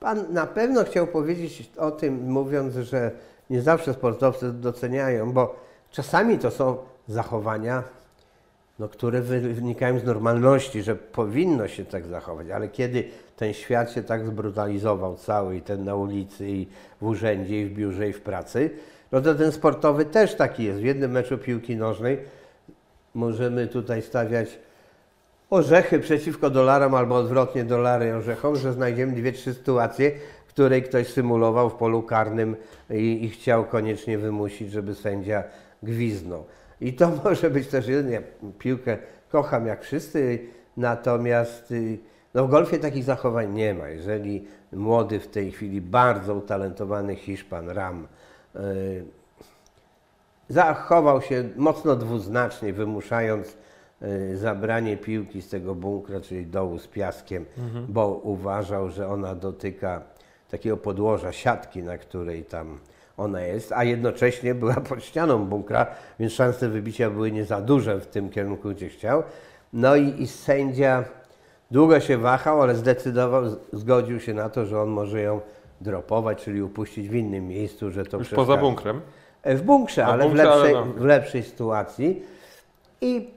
[0.00, 3.10] Pan na pewno chciał powiedzieć o tym, mówiąc, że
[3.50, 5.56] nie zawsze sportowcy doceniają, bo
[5.90, 6.76] czasami to są
[7.08, 7.82] zachowania,
[8.78, 13.04] no, które wynikają z normalności, że powinno się tak zachować, ale kiedy
[13.36, 16.66] ten świat się tak zbrutalizował cały i ten na ulicy, i
[17.00, 18.70] w urzędzie, i w biurze, i w pracy,
[19.12, 20.80] no to ten sportowy też taki jest.
[20.80, 22.18] W jednym meczu piłki nożnej
[23.14, 24.58] możemy tutaj stawiać
[25.50, 30.12] orzechy przeciwko dolarom albo odwrotnie dolary orzechom, że znajdziemy dwie, trzy sytuacje,
[30.46, 32.56] w której ktoś symulował w polu karnym
[32.90, 35.44] i, i chciał koniecznie wymusić, żeby sędzia
[35.82, 36.44] gwiznął.
[36.80, 38.20] I to może być też jeden, ja
[38.58, 40.38] piłkę kocham jak wszyscy,
[40.76, 41.98] natomiast y,
[42.34, 43.88] no w golfie takich zachowań nie ma.
[43.88, 48.06] Jeżeli młody w tej chwili bardzo utalentowany Hiszpan Ram
[48.54, 48.60] yy,
[50.48, 53.56] zachował się mocno dwuznacznie, wymuszając
[54.34, 57.86] zabranie piłki z tego bunkra, czyli dołu z piaskiem, mhm.
[57.88, 60.02] bo uważał, że ona dotyka
[60.50, 62.78] takiego podłoża, siatki, na której tam
[63.16, 65.86] ona jest, a jednocześnie była pod ścianą bunkra,
[66.20, 69.22] więc szanse wybicia były nie za duże w tym kierunku, gdzie chciał.
[69.72, 71.04] No i, i sędzia
[71.70, 75.40] długo się wahał, ale zdecydował, zgodził się na to, że on może ją
[75.80, 79.00] dropować, czyli upuścić w innym miejscu, że to Już poza bunkrem?
[79.42, 80.92] E, w bunkrze, ale, bunkrze, w lepszej, ale no.
[80.92, 82.22] w lepszej sytuacji.
[83.00, 83.30] I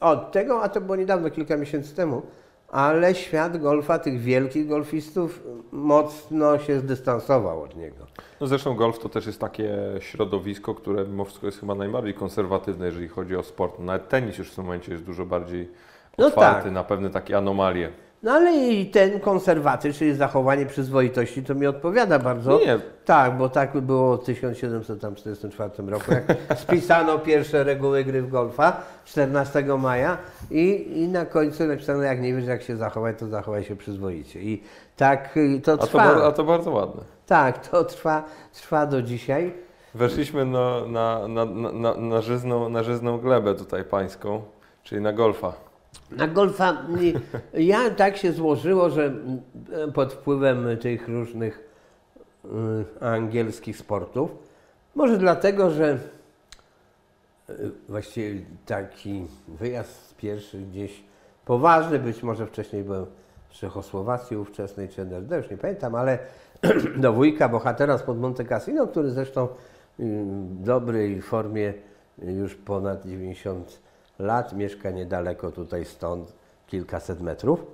[0.00, 2.22] od tego, a to było niedawno, kilka miesięcy temu,
[2.68, 8.06] ale świat golfa, tych wielkich golfistów, mocno się zdystansował od niego.
[8.40, 12.86] No zresztą golf to też jest takie środowisko, które mimo wszystko jest chyba najbardziej konserwatywne,
[12.86, 13.78] jeżeli chodzi o sport.
[13.78, 15.68] Nawet tenis już w tym momencie jest dużo bardziej
[16.16, 16.72] otwarty no tak.
[16.72, 17.92] na pewne takie anomalie.
[18.22, 22.58] No ale i ten konserwatyzm, czyli zachowanie przyzwoitości, to mi odpowiada bardzo.
[22.58, 22.78] Nie.
[23.04, 26.24] Tak, bo tak było w 1744 roku, jak
[26.62, 30.18] spisano pierwsze reguły gry w golfa 14 maja
[30.50, 34.40] i, i na końcu napisano, jak nie wiesz jak się zachować, to zachowaj się przyzwoicie.
[34.40, 34.62] I
[34.96, 36.02] tak y, to trwa.
[36.02, 37.02] A to, a to bardzo ładne.
[37.26, 39.52] Tak, to trwa, trwa do dzisiaj.
[39.94, 44.42] Weszliśmy na, na, na, na, na, żyzną, na żyzną glebę tutaj pańską,
[44.82, 45.69] czyli na golfa.
[46.12, 46.86] Na golfa
[47.54, 49.12] ja tak się złożyło, że
[49.94, 51.68] pod wpływem tych różnych
[52.44, 52.48] y,
[53.04, 54.30] angielskich sportów,
[54.94, 55.98] może dlatego, że
[57.50, 61.02] y, właściwie taki wyjazd pierwszy gdzieś
[61.44, 63.06] poważny, być może wcześniej byłem
[63.48, 66.18] w Czechosłowacji ówczesnej czy NRD, już nie pamiętam, ale
[66.96, 69.48] do wujka bohatera spod Monte Cassino, który zresztą
[69.98, 71.74] w dobrej formie
[72.22, 73.80] już ponad 90
[74.20, 76.32] lat, mieszka niedaleko tutaj stąd,
[76.66, 77.66] kilkaset metrów,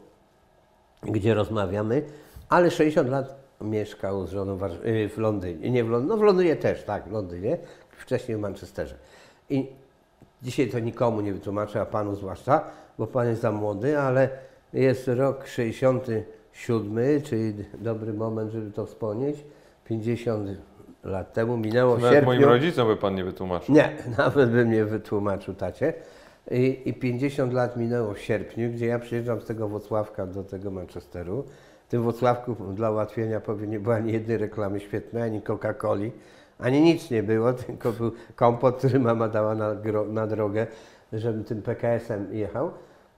[1.03, 2.03] gdzie rozmawiamy,
[2.49, 6.57] ale 60 lat mieszkał z żoną y, w Londynie, nie w Londynie, no w Londynie
[6.57, 7.59] też, tak, w Londynie,
[7.91, 8.95] wcześniej w Manchesterze.
[9.51, 9.67] I
[10.43, 12.65] dzisiaj to nikomu nie wytłumaczę, a Panu zwłaszcza,
[12.99, 14.29] bo Pan jest za młody, ale
[14.73, 19.45] jest rok 67, czyli dobry moment, żeby to wspomnieć,
[19.85, 20.49] 50
[21.05, 22.25] lat temu minęło w sierpniu.
[22.25, 23.75] moim rodzicom by Pan nie wytłumaczył.
[23.75, 25.95] Nie, nawet bym nie wytłumaczył, tacie.
[26.51, 30.71] I, I 50 lat minęło w sierpniu, gdzie ja przyjeżdżam z tego Wocławka do tego
[30.71, 31.45] Manchesteru.
[31.87, 36.11] W tym Wocławku dla ułatwienia powiem, nie było ani jednej reklamy świetnej, ani Coca-Coli,
[36.59, 39.77] ani nic nie było, tylko był kompot, który mama dała na,
[40.09, 40.67] na drogę,
[41.13, 42.71] żebym tym PKS-em jechał.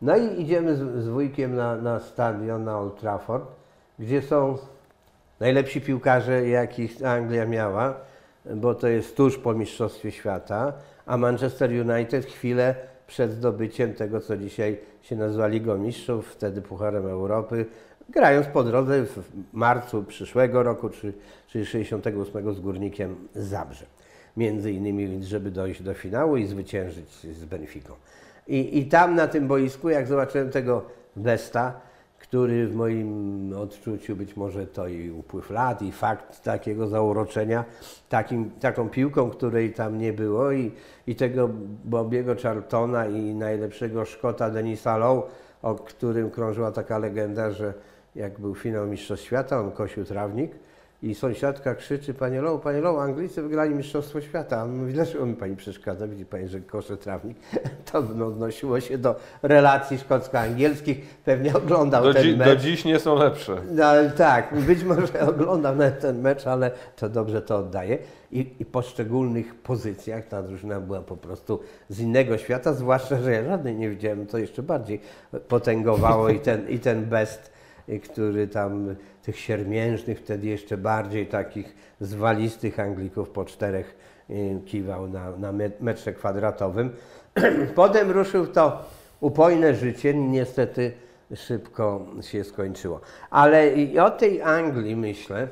[0.02, 3.44] No i idziemy z, z wujkiem na, na stadion, na Old Trafford,
[3.98, 4.58] gdzie są
[5.40, 7.94] najlepsi piłkarze, jakich Anglia miała,
[8.54, 10.72] bo to jest tuż po Mistrzostwie Świata,
[11.06, 12.74] a Manchester United chwilę
[13.08, 17.66] przed zdobyciem tego, co dzisiaj się nazywa Ligą Mistrzów, wtedy Pucharem Europy,
[18.08, 20.90] grając po drodze w marcu przyszłego roku,
[21.46, 23.86] czyli 68 z Górnikiem Zabrze.
[24.36, 27.94] Między innymi, żeby dojść do finału i zwyciężyć z Benficą.
[28.48, 30.84] I, I tam na tym boisku, jak zobaczyłem tego
[31.16, 31.80] Besta,
[32.28, 37.64] który w moim odczuciu być może to i upływ lat, i fakt takiego zauroczenia
[38.08, 40.72] takim, taką piłką, której tam nie było, i,
[41.06, 41.48] i tego
[41.84, 45.22] Bobiego Charltona i najlepszego Szkota Denisa Lowe,
[45.62, 47.74] o którym krążyła taka legenda, że
[48.14, 50.52] jak był finał Mistrzostw Świata, on kosił trawnik
[51.02, 54.66] i sąsiadka krzyczy, panie Lowe, panie Lowe, Anglicy wygrali Mistrzostwo Świata.
[54.66, 56.06] Mówi, dlaczego mi pani przeszkadza?
[56.08, 57.36] Widzi pani, że koszę trawnik.
[57.92, 60.96] To no, odnosiło się do relacji szkocko-angielskich.
[61.24, 62.48] Pewnie oglądał Do, ten dzi- mecz.
[62.48, 63.56] do dziś nie są lepsze.
[63.70, 63.84] No,
[64.16, 67.98] tak, być może oglądał ten mecz, ale to dobrze to oddaje.
[68.32, 73.32] I, I po poszczególnych pozycjach ta drużyna była po prostu z innego świata, zwłaszcza, że
[73.32, 75.00] ja żadnej nie widziałem, to jeszcze bardziej
[75.48, 77.57] potęgowało i ten, i ten best,
[78.02, 83.96] który tam tych siermiężnych, wtedy jeszcze bardziej takich zwalistych Anglików po czterech
[84.30, 86.90] y, kiwał na, na me- metrze kwadratowym.
[87.74, 88.84] Potem ruszył to
[89.20, 90.92] upojne życie, niestety
[91.34, 93.00] szybko się skończyło.
[93.30, 95.48] Ale i o tej Anglii myślę,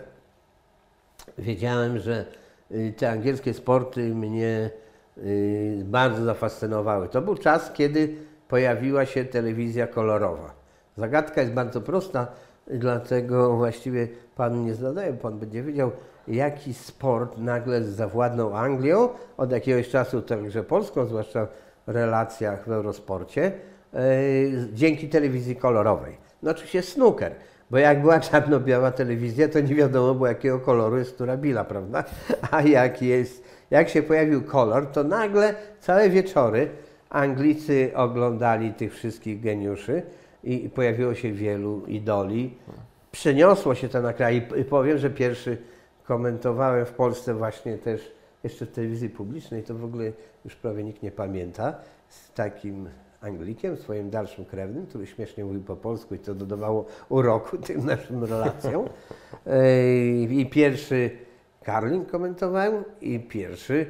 [1.38, 2.25] wiedziałem, że
[2.70, 4.70] y, te angielskie sporty mnie
[5.18, 7.09] y, bardzo zafascynowały.
[7.09, 8.14] To był czas, kiedy
[8.49, 10.65] pojawiła się telewizja kolorowa.
[10.97, 12.27] Zagadka jest bardzo prosta,
[12.67, 15.91] dlatego właściwie pan nie zadaje, pan będzie wiedział,
[16.29, 21.47] jaki sport nagle zawładnął Anglią, od jakiegoś czasu także Polską, zwłaszcza
[21.87, 23.53] w relacjach w Eurosporcie,
[23.93, 24.01] yy,
[24.73, 26.17] dzięki telewizji kolorowej.
[26.43, 27.33] No oczywiście snooker,
[27.71, 32.05] bo jak była czarno-biała telewizja, to nie wiadomo było jakiego koloru jest która bila, prawda?
[32.51, 36.69] A jak, jest, jak się pojawił kolor, to nagle całe wieczory
[37.11, 40.03] Anglicy oglądali tych wszystkich geniuszy
[40.44, 42.55] i pojawiło się wielu idoli.
[43.12, 45.59] Przeniosło się to na kraj i- powiem, że pierwszy
[46.05, 48.12] komentowałem w Polsce właśnie też
[48.44, 50.12] jeszcze w telewizji publicznej, to w ogóle
[50.44, 51.75] już prawie nikt nie pamięta,
[52.09, 52.88] z takim
[53.20, 58.25] Anglikiem, swoim dalszym krewnym, który śmiesznie mówił po polsku i to dodawało uroku tym naszym
[58.25, 58.88] relacjom.
[60.31, 61.11] I pierwszy
[61.62, 63.87] Karlin komentowałem i pierwszy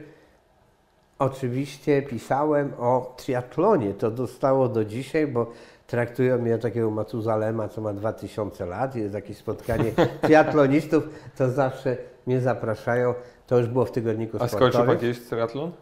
[1.18, 3.94] Oczywiście pisałem o triatlonie.
[3.94, 5.50] To dostało do dzisiaj, bo
[5.86, 8.96] traktują mnie takiego Matuzalema, co ma 2000 lat.
[8.96, 11.96] Jest jakieś spotkanie triatlonistów, to zawsze
[12.26, 13.14] mnie zapraszają.
[13.46, 14.98] To już było w tygodniku A skończył pan sportowym.
[15.00, 15.72] kiedyś triatlon?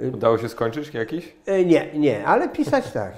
[0.00, 1.36] Y- Udało się skończyć jakiś?
[1.46, 3.12] E, Nie, nie, ale pisać tak.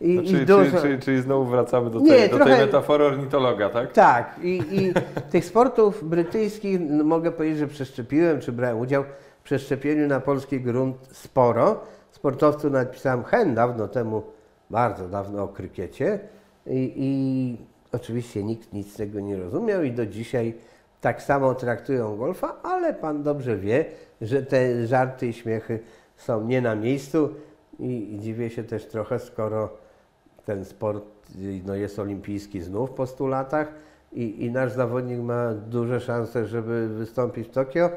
[0.00, 0.64] I, No, i czyli, dużo...
[0.70, 3.92] czyli, czyli, czyli znowu wracamy do Nie, tej, do tej metafory ornitologa, tak?
[3.92, 4.92] Tak, i, i
[5.30, 9.04] tych sportów brytyjskich no, mogę powiedzieć, że przeszczepiłem, czy brałem udział
[9.40, 11.80] w przeszczepieniu na polski grunt sporo.
[12.10, 14.22] Sportowców nawet pisałem hen dawno temu,
[14.70, 16.18] bardzo dawno o krykiecie
[16.66, 17.56] i, i
[17.92, 20.54] oczywiście nikt nic z tego nie rozumiał i do dzisiaj
[21.00, 23.84] tak samo traktują golfa, ale pan dobrze wie,
[24.20, 25.80] że te żarty i śmiechy
[26.16, 27.34] są nie na miejscu
[27.78, 29.68] i, i dziwię się też trochę, skoro
[30.44, 31.04] ten sport
[31.64, 33.72] no, jest olimpijski znów po 100 latach
[34.12, 37.90] i, i nasz zawodnik ma duże szanse, żeby wystąpić w Tokio,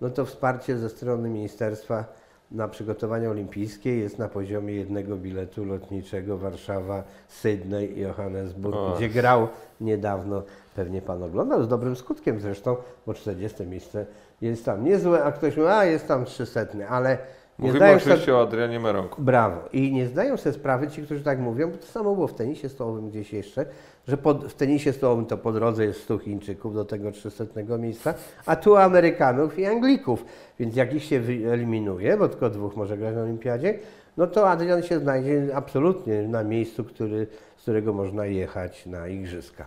[0.00, 2.04] no to wsparcie ze strony ministerstwa
[2.50, 8.94] na przygotowania olimpijskie jest na poziomie jednego biletu lotniczego Warszawa, Sydney i Johannesburg, O.
[8.96, 9.48] gdzie grał
[9.80, 10.42] niedawno.
[10.76, 14.06] Pewnie Pan oglądał, z dobrym skutkiem zresztą, bo 40 miejsce
[14.40, 17.18] jest tam niezłe, a ktoś mówi, a jest tam 300, ale
[17.58, 18.36] Mówimy oczywiście sobie...
[18.36, 19.22] o Adrianie Meronku.
[19.22, 19.60] Brawo.
[19.72, 22.68] I nie zdają sobie sprawy ci, którzy tak mówią, bo to samo było w tenisie
[22.68, 23.66] stołowym gdzieś jeszcze,
[24.08, 27.44] że pod, w tenisie stołowym to po drodze jest 100 Chińczyków do tego 300
[27.78, 28.14] miejsca,
[28.46, 30.24] a tu Amerykanów i Anglików.
[30.58, 33.78] Więc jak ich się wyeliminuje, bo tylko dwóch może grać na olimpiadzie,
[34.16, 39.66] no to Adrian się znajdzie absolutnie na miejscu, który, z którego można jechać na igrzyska.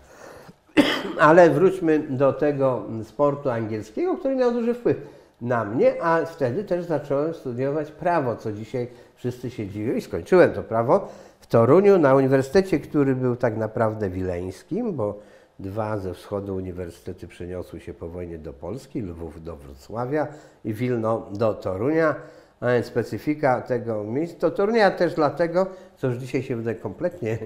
[1.20, 6.86] Ale wróćmy do tego sportu angielskiego, który miał duży wpływ na mnie, a wtedy też
[6.86, 11.08] zacząłem studiować prawo, co dzisiaj wszyscy się dziwią i skończyłem to prawo
[11.40, 15.20] w Toruniu na uniwersytecie, który był tak naprawdę wileńskim, bo
[15.60, 20.28] dwa ze wschodu uniwersytety przeniosły się po wojnie do Polski, Lwów do Wrocławia
[20.66, 22.16] i Wilno do Torunia.
[22.60, 27.38] A więc specyfika tego miejsca, to Torunia też dlatego, co już dzisiaj się wydaje kompletnie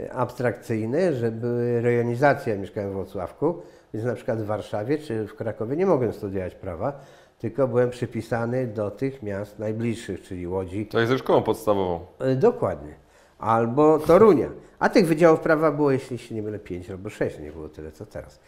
[0.00, 3.62] e, abstrakcyjne, że były rejonizacje, mieszkałem w Wrocławku,
[3.94, 7.00] więc na przykład w Warszawie czy w Krakowie nie mogłem studiować prawa,
[7.44, 12.00] tylko byłem przypisany do tych miast najbliższych, czyli Łodzi, To jest ze szkołą podstawową.
[12.18, 12.94] E, Dokładnie.
[13.38, 14.48] Albo Torunia.
[14.78, 17.92] A tych wydziałów prawa było, jeśli się nie mylę, pięć albo sześć, nie było tyle
[17.92, 18.40] co teraz.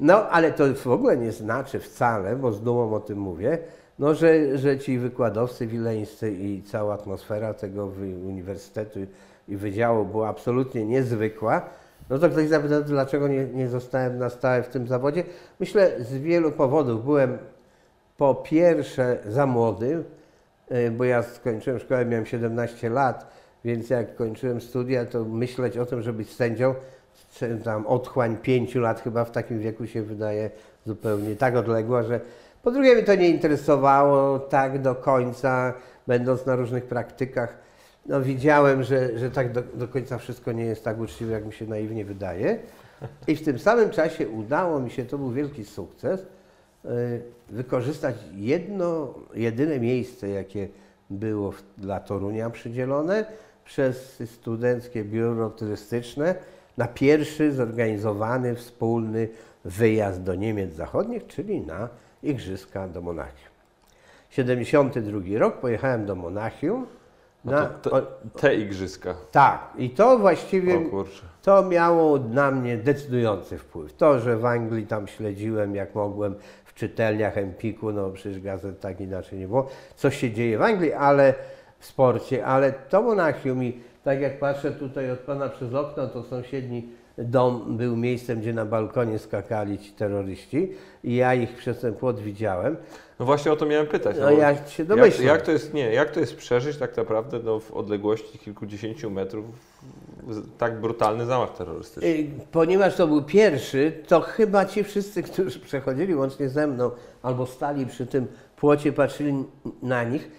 [0.00, 3.58] No, ale to w ogóle nie znaczy wcale, bo z dumą o tym mówię,
[3.98, 7.86] no, że, że ci wykładowcy wileńscy i cała atmosfera tego
[8.28, 8.98] uniwersytetu
[9.48, 11.62] i wydziału była absolutnie niezwykła.
[12.10, 15.24] No to ktoś zapytał, dlaczego nie, nie zostałem na stałe w tym zawodzie.
[15.60, 17.04] Myślę z wielu powodów.
[17.04, 17.38] Byłem
[18.16, 20.04] po pierwsze za młody,
[20.72, 23.26] y, bo ja skończyłem szkołę, miałem 17 lat,
[23.64, 26.74] więc jak kończyłem studia, to myśleć o tym, żeby być sędzią,
[27.64, 30.50] tam otchłań pięciu lat chyba w takim wieku się wydaje
[30.86, 32.20] zupełnie tak odległa, że
[32.62, 35.74] po drugie mnie to nie interesowało tak do końca,
[36.06, 37.58] będąc na różnych praktykach.
[38.06, 41.52] No widziałem, że, że tak do, do końca wszystko nie jest tak uczciwe, jak mi
[41.52, 42.58] się naiwnie wydaje.
[43.26, 46.26] I w tym samym czasie udało mi się, to był wielki sukces,
[47.50, 50.68] wykorzystać jedno, jedyne miejsce, jakie
[51.10, 53.24] było w, dla Torunia przydzielone
[53.64, 56.34] przez Studenckie Biuro Turystyczne
[56.76, 59.28] na pierwszy zorganizowany wspólny
[59.64, 61.88] wyjazd do Niemiec Zachodnich, czyli na
[62.22, 63.50] Igrzyska do Monachium.
[64.30, 66.86] 72 rok pojechałem do Monachium.
[67.44, 68.02] Na, to,
[68.40, 69.14] te igrzyska.
[69.32, 70.80] tak, i to właściwie
[71.42, 73.92] to miało na mnie decydujący wpływ.
[73.92, 76.34] To, że w Anglii tam śledziłem jak mogłem
[76.76, 81.34] czytelniach Empiku, no przecież gazet tak inaczej nie było, co się dzieje w Anglii, ale
[81.78, 86.22] w sporcie, ale to Monachium i tak jak patrzę tutaj od pana przez okno, to
[86.22, 90.72] sąsiedni dom był miejscem, gdzie na balkonie skakali ci terroryści
[91.04, 92.76] i ja ich przez ten płot widziałem.
[93.18, 94.16] No właśnie o to miałem pytać.
[94.20, 95.26] No bo ja się jak, domyślam.
[95.26, 99.44] jak, to jest, nie, jak to jest przeżyć tak naprawdę no, w odległości kilkudziesięciu metrów
[100.58, 102.08] tak brutalny zamach terrorystyczny?
[102.08, 106.90] Y, Ponieważ to był pierwszy, to chyba ci wszyscy, którzy przechodzili łącznie ze mną
[107.22, 109.44] albo stali przy tym płocie, patrzyli
[109.82, 110.30] na nich,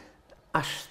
[0.54, 0.88] aż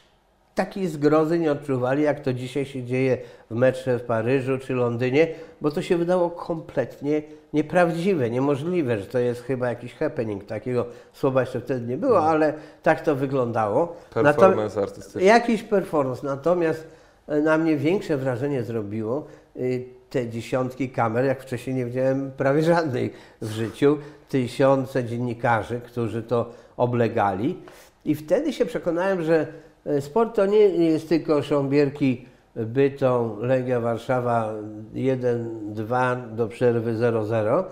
[0.55, 3.19] takiej zgrozy nie odczuwali, jak to dzisiaj się dzieje
[3.51, 5.29] w metrze w Paryżu czy Londynie,
[5.61, 10.45] bo to się wydało kompletnie nieprawdziwe, niemożliwe, że to jest chyba jakiś happening.
[10.45, 13.97] Takiego słowa jeszcze wtedy nie było, ale tak to wyglądało.
[14.15, 15.23] Performance artystyczny.
[15.23, 16.87] Jakiś performance, natomiast
[17.29, 23.13] na mnie większe wrażenie zrobiło y, te dziesiątki kamer, jak wcześniej nie widziałem prawie żadnej
[23.43, 27.59] w życiu, tysiące dziennikarzy, którzy to oblegali.
[28.05, 29.47] I wtedy się przekonałem, że
[29.87, 34.55] e, sport to nie jest tylko Sząbierki, Bytom, Legia Warszawa
[34.95, 37.65] 1-2 do przerwy 0-0,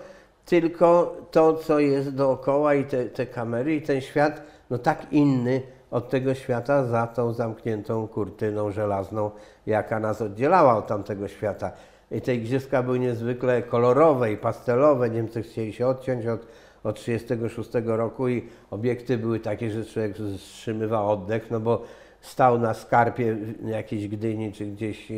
[0.44, 5.62] tylko to, co jest dookoła i te, te kamery i ten świat, no tak inny
[5.94, 9.30] od tego świata za tą zamkniętą kurtyną żelazną,
[9.66, 11.70] jaka nas oddzielała od tamtego świata.
[12.10, 15.10] I te igrzyska były niezwykle kolorowe i pastelowe.
[15.10, 16.40] Niemcy chcieli się odciąć od,
[16.84, 21.82] od 1936 roku i obiekty były takie, że człowiek wstrzymywał oddech, no bo
[22.20, 25.12] stał na skarpie jakiejś Gdyni czy gdzieś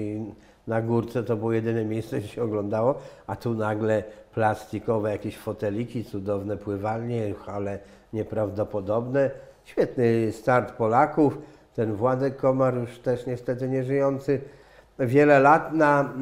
[0.67, 2.95] na górce, to było jedyne miejsce, gdzie się oglądało,
[3.27, 4.03] a tu nagle
[4.35, 7.79] plastikowe jakieś foteliki, cudowne pływalnie, ale
[8.13, 9.31] nieprawdopodobne.
[9.67, 11.39] Świetny start Polaków.
[11.75, 14.41] Ten Władek Komar już też niestety nieżyjący.
[14.99, 16.15] Wiele lat na,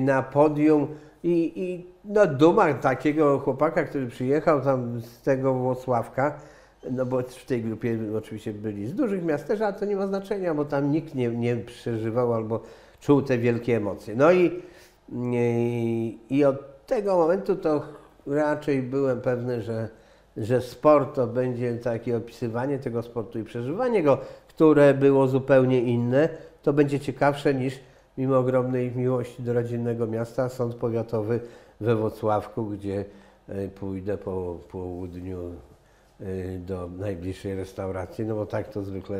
[0.00, 0.88] na podium
[1.22, 6.38] i, i no, duma takiego chłopaka, który przyjechał tam z tego Włocławka,
[6.90, 10.06] no bo w tej grupie oczywiście byli z dużych miast też, ale to nie ma
[10.06, 12.62] znaczenia, bo tam nikt nie, nie przeżywał albo
[13.00, 14.16] czuł te wielkie emocje.
[14.16, 14.62] No i,
[15.12, 17.82] i, i od tego momentu to
[18.26, 19.88] raczej byłem pewny, że,
[20.38, 26.28] że sport to będzie takie opisywanie tego sportu i przeżywanie go, które było zupełnie inne,
[26.62, 27.80] to będzie ciekawsze niż
[28.18, 31.40] mimo ogromnej miłości do rodzinnego miasta, sąd powiatowy
[31.80, 33.04] we Wrocławku, gdzie
[33.48, 35.52] e, pójdę po południu
[36.20, 39.18] y, do najbliższej restauracji, no bo tak to zwykle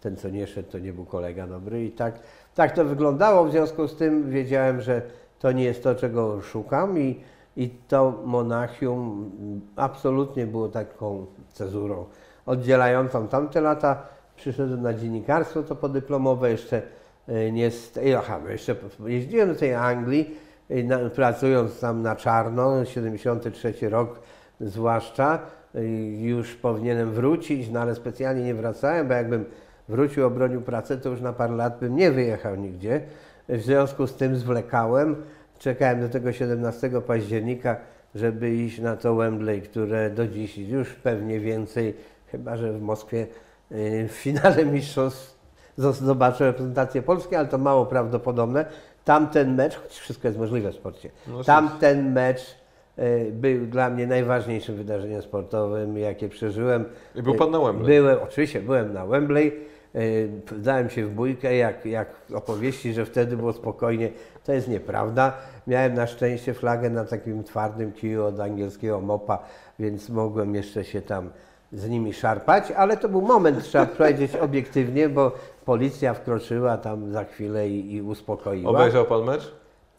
[0.00, 2.20] ten, co nie szedł, to nie był kolega dobry i tak,
[2.54, 3.44] tak to wyglądało.
[3.44, 5.02] W związku z tym wiedziałem, że
[5.38, 7.20] to nie jest to, czego szukam i,
[7.56, 9.30] i to Monachium
[9.76, 12.04] absolutnie było taką cezurą
[12.46, 14.02] oddzielającą tamte lata.
[14.36, 16.82] Przyszedłem na dziennikarstwo to podyplomowe, jeszcze
[17.28, 20.36] y, nie, z tej- aha, jeszcze jeździłem do tej Anglii,
[20.84, 24.20] na, pracując tam na czarno, 73 rok
[24.60, 25.38] zwłaszcza,
[25.74, 25.86] y,
[26.20, 29.44] już powinienem wrócić, no ale specjalnie nie wracałem, bo jakbym
[29.88, 33.00] wrócił, obronił pracę, to już na parę lat bym nie wyjechał nigdzie.
[33.48, 35.16] W związku z tym zwlekałem,
[35.60, 37.76] czekałem do tego 17 października,
[38.14, 41.94] żeby iść na to Wembley, które do dziś już pewnie więcej,
[42.26, 43.26] chyba że w Moskwie
[43.72, 45.40] y, w finale mistrzostw
[45.76, 48.64] zobaczę reprezentację Polski, ale to mało prawdopodobne.
[49.04, 52.56] Tamten mecz, choć wszystko jest możliwe w sporcie, No tamten mecz
[52.98, 56.84] y, był dla mnie najważniejszym wydarzeniem sportowym, jakie przeżyłem.
[57.14, 57.86] I był pan na Wembley.
[57.86, 59.52] Byłem, oczywiście byłem na Wembley.
[59.94, 64.10] Y, Dałem się w bójkę, jak, jak opowieści, że wtedy było spokojnie.
[64.44, 65.32] To jest nieprawda.
[65.66, 69.38] Miałem na szczęście flagę na takim twardym kiju od angielskiego mopa,
[69.78, 71.30] więc mogłem jeszcze się tam
[71.72, 75.32] z nimi szarpać, ale to był moment, trzeba powiedzieć obiektywnie, bo
[75.64, 78.70] policja wkroczyła tam za chwilę i, i uspokoiła.
[78.70, 79.54] Obejrzał pan mecz?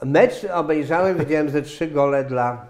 [0.05, 2.65] Mecz obejrzałem, widziałem ze trzy gole dla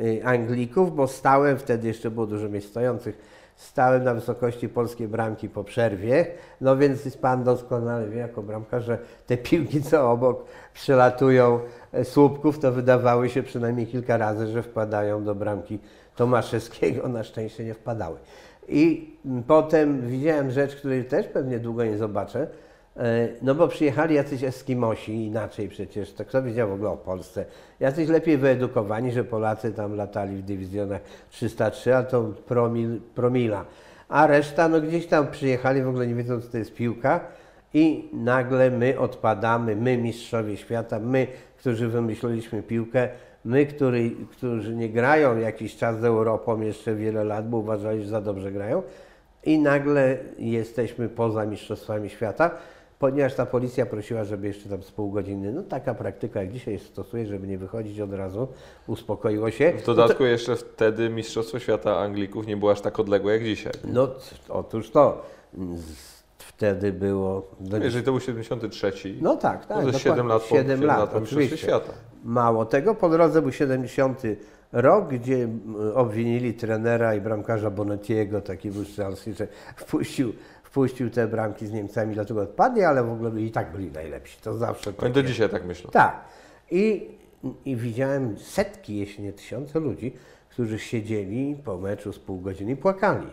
[0.00, 3.18] y, Anglików, bo stałem, wtedy jeszcze było dużo miejsc stojących,
[3.56, 6.26] stałem na wysokości polskiej bramki po przerwie,
[6.60, 10.44] no więc pan doskonale wie jako bramka, że te piłki co obok
[10.74, 11.60] przelatują
[11.92, 15.78] e, słupków, to wydawały się przynajmniej kilka razy, że wpadają do bramki
[16.16, 18.16] Tomaszewskiego, na szczęście nie wpadały.
[18.68, 19.14] I
[19.46, 22.46] potem widziałem rzecz, której też pewnie długo nie zobaczę,
[23.42, 27.44] no bo przyjechali jacyś Eskimosi, inaczej przecież, to kto wiedział w ogóle o Polsce.
[27.80, 33.64] Jacyś lepiej wyedukowani, że Polacy tam latali w dywizjonach 303, a to promil, promila.
[34.08, 37.20] A reszta, no gdzieś tam przyjechali, w ogóle nie wiedzą, co to jest piłka.
[37.74, 41.26] I nagle my odpadamy, my mistrzowie świata, my,
[41.58, 43.08] którzy wymyśliliśmy piłkę,
[43.44, 48.08] my, który, którzy nie grają jakiś czas z Europą jeszcze wiele lat, bo uważali, że
[48.08, 48.82] za dobrze grają,
[49.44, 52.50] i nagle jesteśmy poza mistrzostwami świata
[52.98, 56.78] ponieważ ta policja prosiła, żeby jeszcze tam z pół godziny, no taka praktyka jak dzisiaj
[56.78, 58.48] stosuje, żeby nie wychodzić od razu,
[58.86, 59.72] uspokoiło się.
[59.72, 60.30] W dodatku no to...
[60.30, 63.72] jeszcze wtedy Mistrzostwo Świata Anglików nie było aż tak odległe jak dzisiaj.
[63.84, 64.08] No
[64.48, 65.22] otóż to,
[66.38, 67.50] wtedy było...
[67.60, 67.76] Do...
[67.76, 69.84] Jeżeli to był 73, no tak, tak.
[69.84, 71.92] No to 7 lat po, 7 lat, lat po Świata.
[72.24, 74.22] Mało tego, po drodze był 70
[74.72, 75.48] rok, gdzie
[75.94, 80.32] obwinili trenera i bramkarza Bonetiego, taki był Chelsea, że wpuścił
[80.76, 84.40] wpuścił te bramki z Niemcami, dlatego odpadli, ale w ogóle i tak byli najlepsi.
[84.42, 84.92] To zawsze.
[84.98, 85.90] Oni do dzisiaj tak myślą.
[85.90, 86.24] Tak.
[86.70, 87.10] I,
[87.64, 90.12] I widziałem setki, jeśli nie tysiące ludzi,
[90.50, 93.26] którzy siedzieli po meczu z pół godziny i płakali.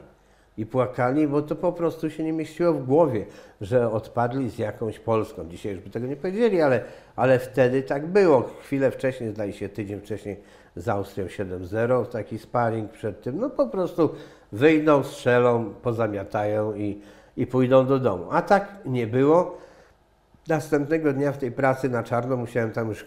[0.57, 3.25] I płakali, bo to po prostu się nie mieściło w głowie,
[3.61, 5.49] że odpadli z jakąś Polską.
[5.49, 6.83] Dzisiaj już by tego nie powiedzieli, ale,
[7.15, 8.49] ale wtedy tak było.
[8.61, 10.37] Chwilę wcześniej, zdaje się tydzień wcześniej
[10.75, 13.39] z Austrią 7-0, taki sparring przed tym.
[13.39, 14.09] No po prostu
[14.51, 17.01] wyjdą, strzelą, pozamiatają i,
[17.37, 18.25] i pójdą do domu.
[18.31, 19.57] A tak nie było.
[20.47, 23.05] Następnego dnia w tej pracy na czarno musiałem tam już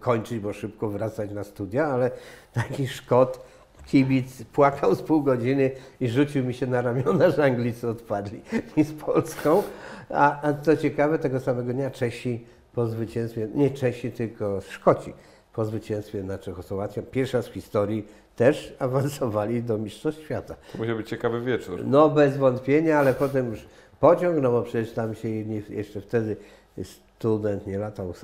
[0.00, 2.10] kończyć, bo szybko wracać na studia, ale
[2.52, 3.40] taki Szkot,
[3.86, 5.70] kibic, płakał z pół godziny
[6.00, 8.40] i rzucił mi się na ramiona, że Anglicy odpadli
[8.76, 9.62] i z Polską.
[10.10, 15.12] A, a co ciekawe, tego samego dnia Czesi po zwycięstwie, nie Czesi, tylko Szkoci
[15.52, 18.06] po zwycięstwie nad Czechosłowacją, pierwsza w historii
[18.38, 20.54] też awansowali do Mistrzostw Świata.
[20.72, 21.80] To musiał być ciekawy wieczór.
[21.86, 23.66] No bez wątpienia, ale potem już
[24.00, 26.36] pociąg, no bo przecież tam się nie, jeszcze wtedy
[26.82, 28.14] student nie latał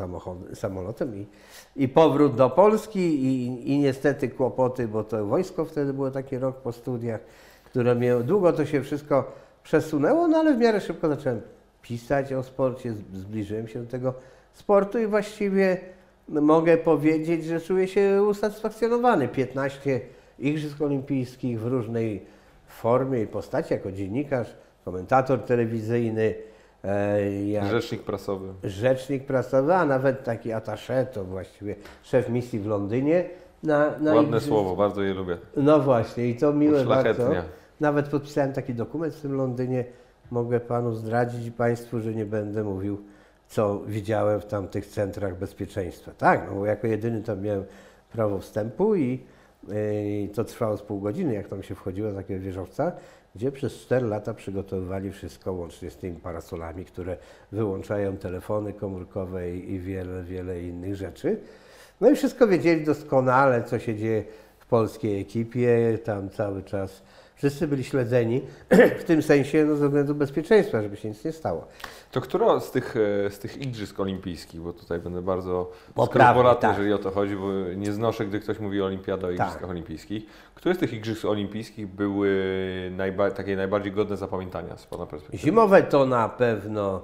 [0.55, 1.27] samolotem i,
[1.77, 6.57] i powrót do Polski i, i niestety kłopoty, bo to wojsko wtedy było taki rok
[6.57, 7.21] po studiach,
[7.65, 11.41] które miało, długo to się wszystko przesunęło, no ale w miarę szybko zacząłem
[11.83, 14.15] pisać o sporcie, zbliżyłem się do tego
[14.53, 15.81] sportu i właściwie
[16.29, 19.29] mogę powiedzieć, że czuję się usatysfakcjonowany.
[19.29, 20.01] 15
[20.39, 22.23] Igrzysk Olimpijskich w różnej
[22.67, 26.35] formie i postaci, jako dziennikarz, komentator telewizyjny.
[26.85, 28.49] E, jak rzecznik prasowy.
[28.65, 33.25] Rzecznik prasowy, a nawet taki attaché, to właściwie szef misji w Londynie.
[33.63, 34.47] Na, na Ładne Igrzysk...
[34.47, 35.39] słowo, bardzo je lubię.
[35.57, 37.31] No właśnie i to miłe bardzo.
[37.81, 39.85] Nawet podpisałem taki dokument w tym Londynie.
[40.31, 42.99] Mogę Panu zdradzić i Państwu, że nie będę mówił
[43.55, 46.13] co widziałem w tamtych centrach bezpieczeństwa.
[46.19, 47.65] Tak, no bo jako jedyny tam miałem
[48.13, 49.21] prawo wstępu i,
[49.75, 52.93] i to trwało z pół godziny, jak tam się wchodziło z takiego wieżowca,
[53.35, 57.17] gdzie przez 4 lata przygotowywali wszystko łącznie z tymi parasolami, które
[57.53, 61.41] wyłączają telefony komórkowe i, i wiele, wiele innych rzeczy.
[62.01, 64.25] No i wszystko wiedzieli doskonale, co się dzieje
[64.59, 67.03] w polskiej ekipie, tam cały czas
[67.45, 68.41] wszyscy byli śledzeni
[69.01, 71.67] w tym sensie no, ze względu bezpieczeństwa, żeby się nic nie stało.
[72.11, 72.95] To która z tych,
[73.27, 76.71] e, z tych Igrzysk Olimpijskich, bo tutaj będę bardzo skrupulatny, tak.
[76.71, 79.33] jeżeli o to chodzi, bo nie znoszę, gdy ktoś mówi o Olimpiadzie, o tak.
[79.33, 79.71] Igrzyskach tak.
[79.71, 80.27] Olimpijskich.
[80.55, 82.31] Które z tych Igrzysk Olimpijskich były
[82.97, 85.43] najba takie najbardziej godne zapamiętania z Pana perspektywy?
[85.43, 87.03] Zimowe to na pewno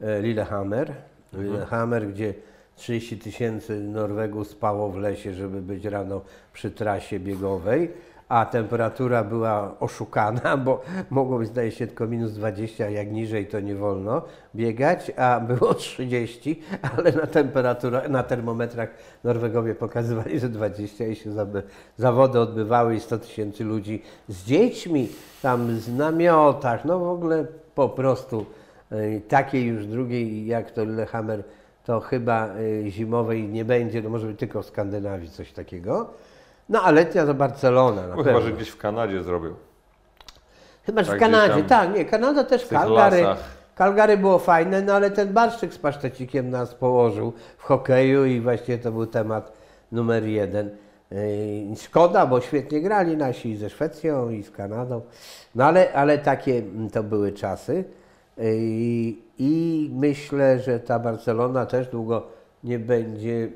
[0.00, 0.92] e, Lillehammer.
[1.32, 1.44] Mhm.
[1.44, 2.34] Lillehammer, gdzie
[2.76, 6.20] 30 tysięcy Norwegów spało w lesie, żeby być rano
[6.52, 7.90] przy trasie biegowej
[8.28, 13.60] a temperatura była oszukana, bo mogło być zdaje się tylko minus 20, jak niżej to
[13.60, 14.22] nie wolno
[14.54, 16.62] biegać, a było 30,
[16.96, 18.88] ale na temperaturach, na termometrach
[19.24, 21.30] Norwegowie pokazywali, że 20 i się
[21.96, 25.08] zawody odbywały i 100 tysięcy ludzi z dziećmi,
[25.42, 28.46] tam z namiotach, no w ogóle po prostu
[28.90, 31.42] e, takiej już drugiej jak to Lillehammer
[31.84, 36.10] to chyba e, zimowej nie będzie, no może być tylko w Skandynawii coś takiego.
[36.68, 38.06] No a letnia to Barcelona.
[38.06, 39.54] Na no, chyba, że gdzieś w Kanadzie zrobił.
[40.86, 43.24] Chyba, że tak, w Kanadzie, tak, nie, Kanada też w Calgary.
[43.78, 48.78] Calgary było fajne, no ale ten barszczyk z pasztecikiem nas położył w hokeju i właściwie
[48.78, 49.52] to był temat
[49.92, 50.70] numer jeden.
[51.10, 55.00] Yy, szkoda, bo świetnie grali nasi i ze Szwecją i z Kanadą.
[55.54, 56.62] No ale, ale takie
[56.92, 57.84] to były czasy.
[58.36, 58.44] Yy,
[59.38, 62.26] I myślę, że ta Barcelona też długo
[62.64, 63.48] nie będzie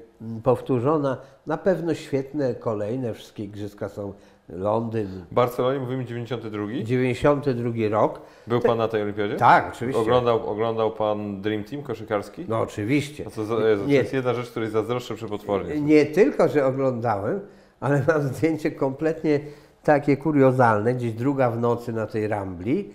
[0.42, 1.16] powtórzona.
[1.46, 4.12] Na pewno świetne, kolejne, wszystkie igrzyska są
[4.48, 6.66] Londyn, W Barcelonie mówimy 92.
[6.82, 8.20] 92 rok.
[8.46, 9.36] Był pan na tej olimpiadzie?
[9.36, 10.02] Tak, oczywiście.
[10.02, 12.44] Oglądał, oglądał pan Dream Team koszykarski?
[12.48, 13.24] No oczywiście.
[13.24, 13.94] To, za- Jezu, to Nie.
[13.94, 15.80] jest jedna rzecz, której zazdroszczę przepotwornie.
[15.80, 17.40] Nie tylko, że oglądałem,
[17.80, 19.40] ale mam zdjęcie kompletnie
[19.84, 22.90] takie kuriozalne, gdzieś druga w nocy na tej Rambli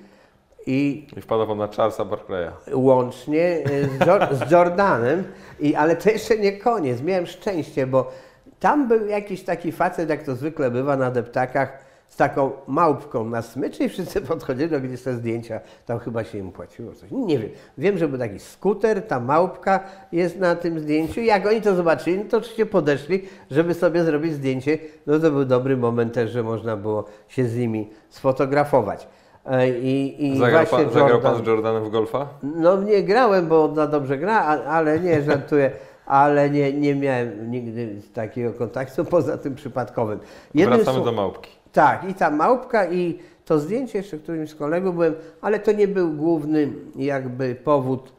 [0.65, 2.51] i I wpada pan na Charlesa Barclaya.
[2.73, 5.23] łącznie e, z, z Jordanem,
[5.59, 7.01] i, ale to jeszcze nie koniec.
[7.01, 8.11] Miałem szczęście, bo
[8.59, 13.41] tam był jakiś taki facet, jak to zwykle bywa na deptakach, z taką małpką na
[13.41, 15.59] smyczy i wszyscy podchodzili, robili te zdjęcia.
[15.85, 17.11] Tam chyba się im płaciło coś.
[17.11, 17.49] Nie wiem.
[17.77, 19.79] Wiem, że był taki skuter, ta małpka
[20.11, 21.21] jest na tym zdjęciu.
[21.21, 24.77] Jak oni to zobaczyli, no to oczywiście podeszli, żeby sobie zrobić zdjęcie.
[25.07, 29.07] No to był dobry moment też, że można było się z nimi sfotografować.
[29.45, 32.27] E, I, i Zagrał pan, zagrał pan Jordan- z Jordanem w golfa?
[32.43, 35.71] no nie grałem, bo ona dobrze gra, ale nie, żartuję,
[36.05, 40.19] ale nie, nie miałem nigdy takiego kontaktu poza tym przypadkowym.
[40.53, 41.51] Jednym Wracamy do małpki.
[41.71, 45.87] Tak, i ta małpka i to zdjęcie jeszcze którymś z kolegów byłem, ale to nie
[45.87, 48.13] był główny jakby powód,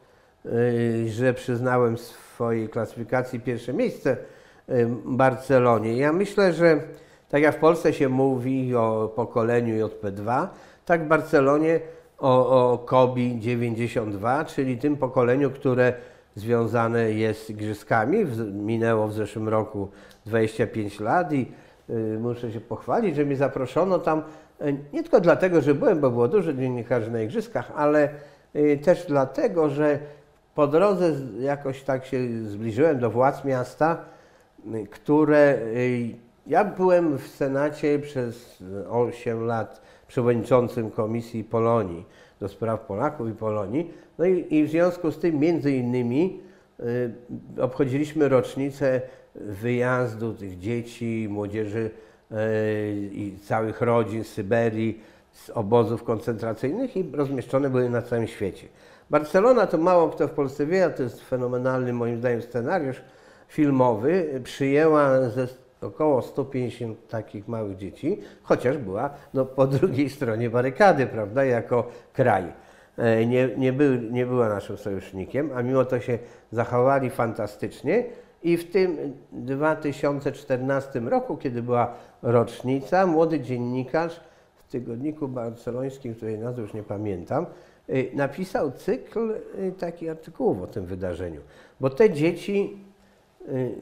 [0.45, 4.17] yy, że przyznałem swojej klasyfikacji pierwsze miejsce
[4.67, 5.97] yy, Barcelonie.
[5.97, 6.79] Ja myślę, że
[7.29, 10.47] tak jak w Polsce się mówi o pokoleniu JP2,
[10.87, 11.79] tak w Barcelonie
[12.19, 15.93] o, o Kobi 92, czyli tym pokoleniu, które
[16.35, 18.25] związane jest z igrzyskami.
[18.53, 19.89] Minęło w zeszłym roku
[20.25, 21.51] 25 lat i
[21.89, 24.23] y, muszę się pochwalić, że mnie zaproszono tam
[24.61, 28.09] y, nie tylko dlatego, że byłem, bo było dużo dziennikarzy na igrzyskach, ale
[28.55, 29.99] y, też dlatego, że
[30.55, 34.05] po drodze jakoś tak się zbliżyłem do władz miasta,
[34.75, 36.15] y, które y,
[36.47, 42.05] ja byłem w Senacie przez 8 lat przewodniczącym Komisji Polonii
[42.39, 43.93] do spraw Polaków i Polonii.
[44.17, 46.39] No i, i w związku z tym między innymi
[46.79, 49.01] y, obchodziliśmy rocznicę
[49.35, 51.89] wyjazdu tych dzieci, młodzieży
[52.31, 52.35] y,
[53.11, 55.01] i całych rodzin z Syberii,
[55.31, 58.67] z obozów koncentracyjnych i rozmieszczone były na całym świecie.
[59.09, 63.01] Barcelona to mało kto w Polsce wie, a to jest fenomenalny moim zdaniem scenariusz
[63.47, 64.41] filmowy.
[64.43, 65.47] Przyjęła ze
[65.81, 72.43] około 150 takich małych dzieci, chociaż była no, po drugiej stronie barykady, prawda, jako kraj.
[72.97, 76.19] E, Nie, nie, był, nie była naszym sojusznikiem, a mimo to się
[76.51, 78.03] zachowali fantastycznie.
[78.43, 78.97] I w tym
[79.31, 84.19] 2014 roku, kiedy była rocznica, młody dziennikarz
[84.55, 87.45] w tygodniku barcelońskim, której nazwy już nie pamiętam,
[87.89, 91.41] y, napisał cykl y, takich artykułów o tym wydarzeniu.
[91.79, 92.86] Bo te dzieci,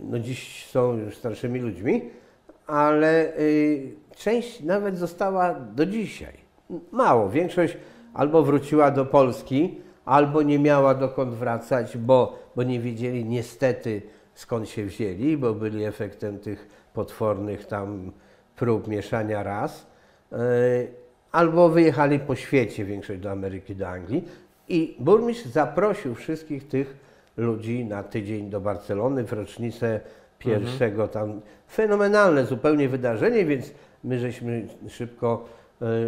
[0.09, 2.09] no dziś są już starszymi ludźmi,
[2.67, 6.33] ale y, część nawet została do dzisiaj.
[6.91, 7.77] Mało, większość
[8.13, 14.01] albo wróciła do Polski, albo nie miała dokąd wracać, bo, bo nie wiedzieli niestety
[14.35, 18.11] skąd się wzięli, bo byli efektem tych potwornych tam
[18.55, 19.87] prób mieszania ras.
[20.31, 20.37] E,
[21.35, 24.23] Albo wyjechali po świecie, większość do Ameryki, do Anglii.
[24.69, 26.97] I burmistrz zaprosił wszystkich tych
[27.37, 29.99] ludzi na tydzień do Barcelony w rocznicę
[30.39, 31.41] pierwszego tam.
[31.71, 33.71] Fenomenalne zupełnie wydarzenie, więc
[34.03, 35.45] my żeśmy szybko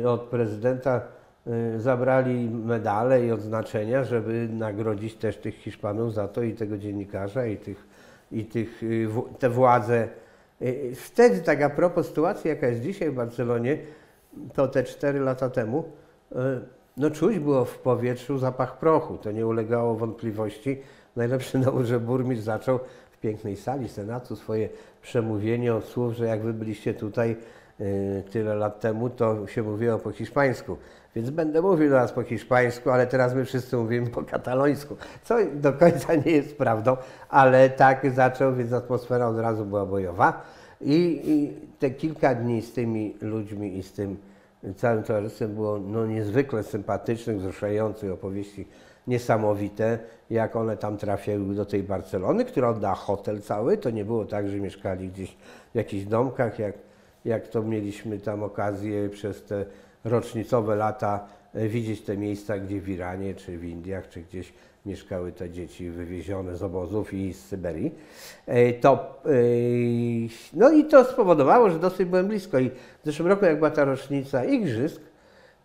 [0.03, 1.01] e, od prezydenta
[1.47, 7.45] e, zabrali medale i odznaczenia, żeby nagrodzić też tych Hiszpanów za to i tego dziennikarza
[7.45, 7.87] i tych,
[8.31, 10.07] i tych w- te władze.
[10.95, 13.77] Wtedy tak a propos sytuacji, jaka jest dzisiaj w Barcelonie,
[14.53, 15.83] to te 4 lata temu,
[16.97, 20.77] no czuć było w powietrzu zapach prochu, to nie ulegało wątpliwości.
[21.17, 22.79] Najlepszy dowód, że burmistrz zaczął
[23.11, 24.69] w pięknej sali Senatu swoje
[25.01, 27.35] przemówienie od słów, że jak wy byliście tutaj
[27.79, 30.77] y, tyle lat temu, to się mówiło po hiszpańsku.
[31.15, 35.35] Więc będę mówił do Was po hiszpańsku, ale teraz my wszyscy mówimy po katalońsku, co
[35.53, 36.97] do końca nie jest prawdą,
[37.29, 40.41] ale tak zaczął, więc atmosfera od razu była bojowa.
[40.81, 44.17] I, i te kilka dni z tymi ludźmi i z tym
[44.75, 48.67] całym towarzystwem było no, niezwykle sympatycznych, wzruszających opowieści,
[49.07, 49.99] niesamowite,
[50.29, 54.49] jak one tam trafiały do tej Barcelony, która oddała hotel cały, to nie było tak,
[54.49, 55.37] że mieszkali gdzieś
[55.71, 56.75] w jakichś domkach, jak,
[57.25, 59.65] jak to mieliśmy tam okazję przez te
[60.03, 64.53] rocznicowe lata e, widzieć te miejsca, gdzie w Iranie, czy w Indiach, czy gdzieś
[64.85, 67.95] mieszkały te dzieci wywiezione z obozów i z Syberii.
[68.45, 69.29] E, To, e,
[70.53, 72.59] no i to spowodowało, że dosyć byłem blisko.
[72.59, 75.01] I w zeszłym roku, jak była ta rocznica igrzysk,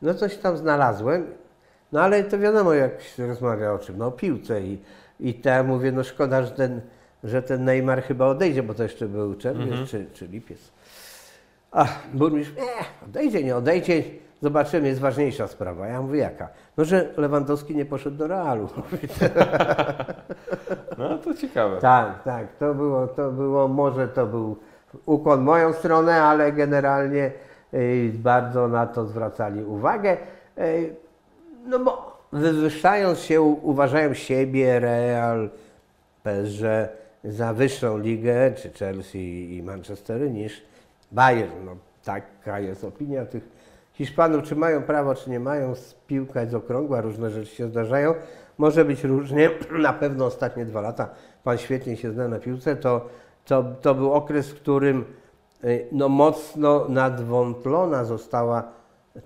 [0.02, 1.26] no coś tam znalazłem.
[1.92, 4.60] No ale to wiadomo, jak się rozmawia o czym, no o piłce.
[4.60, 4.78] I,
[5.20, 6.80] i to ja mówię, no szkoda, że ten,
[7.24, 10.58] że ten Neymar chyba odejdzie, bo to jeszcze był czerwiec czy, czy lipiec.
[11.72, 14.02] Ach, burmistrz, nie, odejdzie, nie odejdzie.
[14.42, 15.86] zobaczymy, jest ważniejsza sprawa.
[15.86, 16.48] Ja mówię, jaka?
[16.76, 18.68] No, że Lewandowski nie poszedł do Realu.
[20.98, 21.76] No to ciekawe.
[21.78, 24.56] tak, tak, to było, to było, może to był
[25.06, 27.32] ukłon moją stronę, ale generalnie
[27.74, 30.16] y, bardzo na to zwracali uwagę.
[30.58, 30.94] Y,
[31.64, 35.50] no bo wywyższając się, uważają siebie, Real,
[36.22, 36.62] PSG
[37.24, 40.62] za wyższą ligę, czy Chelsea i Manchestery niż
[41.12, 41.64] Bayern.
[41.64, 43.48] No, taka jest opinia tych
[43.92, 44.42] Hiszpanów.
[44.42, 45.74] Czy mają prawo, czy nie mają.
[46.06, 48.14] Piłka jest okrągła, różne rzeczy się zdarzają.
[48.58, 49.50] Może być różnie.
[49.78, 51.08] Na pewno ostatnie dwa lata
[51.44, 52.76] Pan świetnie się zna na piłce.
[52.76, 53.06] To,
[53.44, 55.04] to, to był okres, w którym
[55.64, 58.72] y, no, mocno nadwątlona została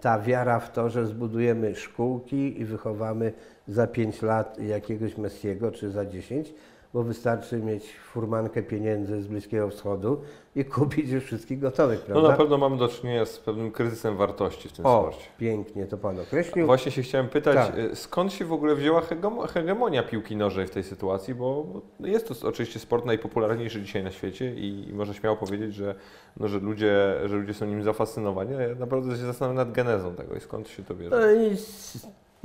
[0.00, 3.32] ta wiara w to, że zbudujemy szkółki i wychowamy
[3.68, 6.54] za 5 lat jakiegoś Messiego czy za 10
[6.94, 10.20] bo wystarczy mieć furmankę pieniędzy z Bliskiego Wschodu
[10.56, 12.28] i kupić już wszystkich gotowych, No prawda?
[12.30, 15.26] na pewno mamy do czynienia z pewnym kryzysem wartości w tym o, sporcie.
[15.38, 16.66] pięknie to Pan określił.
[16.66, 17.78] Właśnie się chciałem pytać, Tak.
[17.78, 21.66] y, skąd się w ogóle wzięła hegemo- hegemonia piłki nożnej w tej sytuacji, bo
[22.00, 25.94] jest to oczywiście sport najpopularniejszy dzisiaj na świecie i, i można śmiało powiedzieć, że,
[26.36, 30.34] no, że, ludzie, że ludzie są nim zafascynowani, ja naprawdę się zastanawiam nad genezą tego
[30.36, 31.10] i skąd się to bierze.
[31.20, 31.26] No,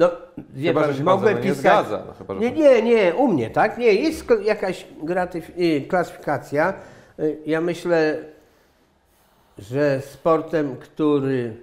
[0.01, 0.11] no
[0.53, 1.57] wie Chyba, pan, że się pan mogłem mną nie pisać...
[1.61, 2.03] zgadza.
[2.07, 3.77] No, chyba, Nie, nie, nie, u mnie, tak?
[3.77, 6.73] Nie, jest jakaś gratyf- y, klasyfikacja.
[7.19, 8.17] Y, Ja myślę,
[9.59, 11.57] że sportem, który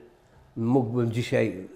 [0.56, 1.68] mógłbym dzisiaj,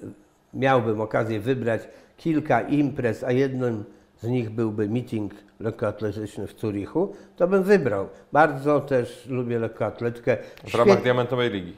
[0.55, 1.83] miałbym okazję wybrać
[2.17, 3.85] kilka imprez, a jednym
[4.21, 8.09] z nich byłby meeting lekkoatletyczny w Zurichu, to bym wybrał.
[8.33, 10.37] Bardzo też lubię lekkoatletkę.
[10.69, 11.77] w ramach Diamentowej Ligi.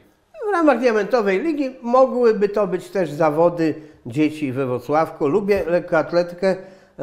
[0.49, 3.75] W ramach Diamentowej Ligi mogłyby to być też zawody
[4.05, 5.27] dzieci we Wrocławku.
[5.27, 6.55] Lubię lekkoatletkę,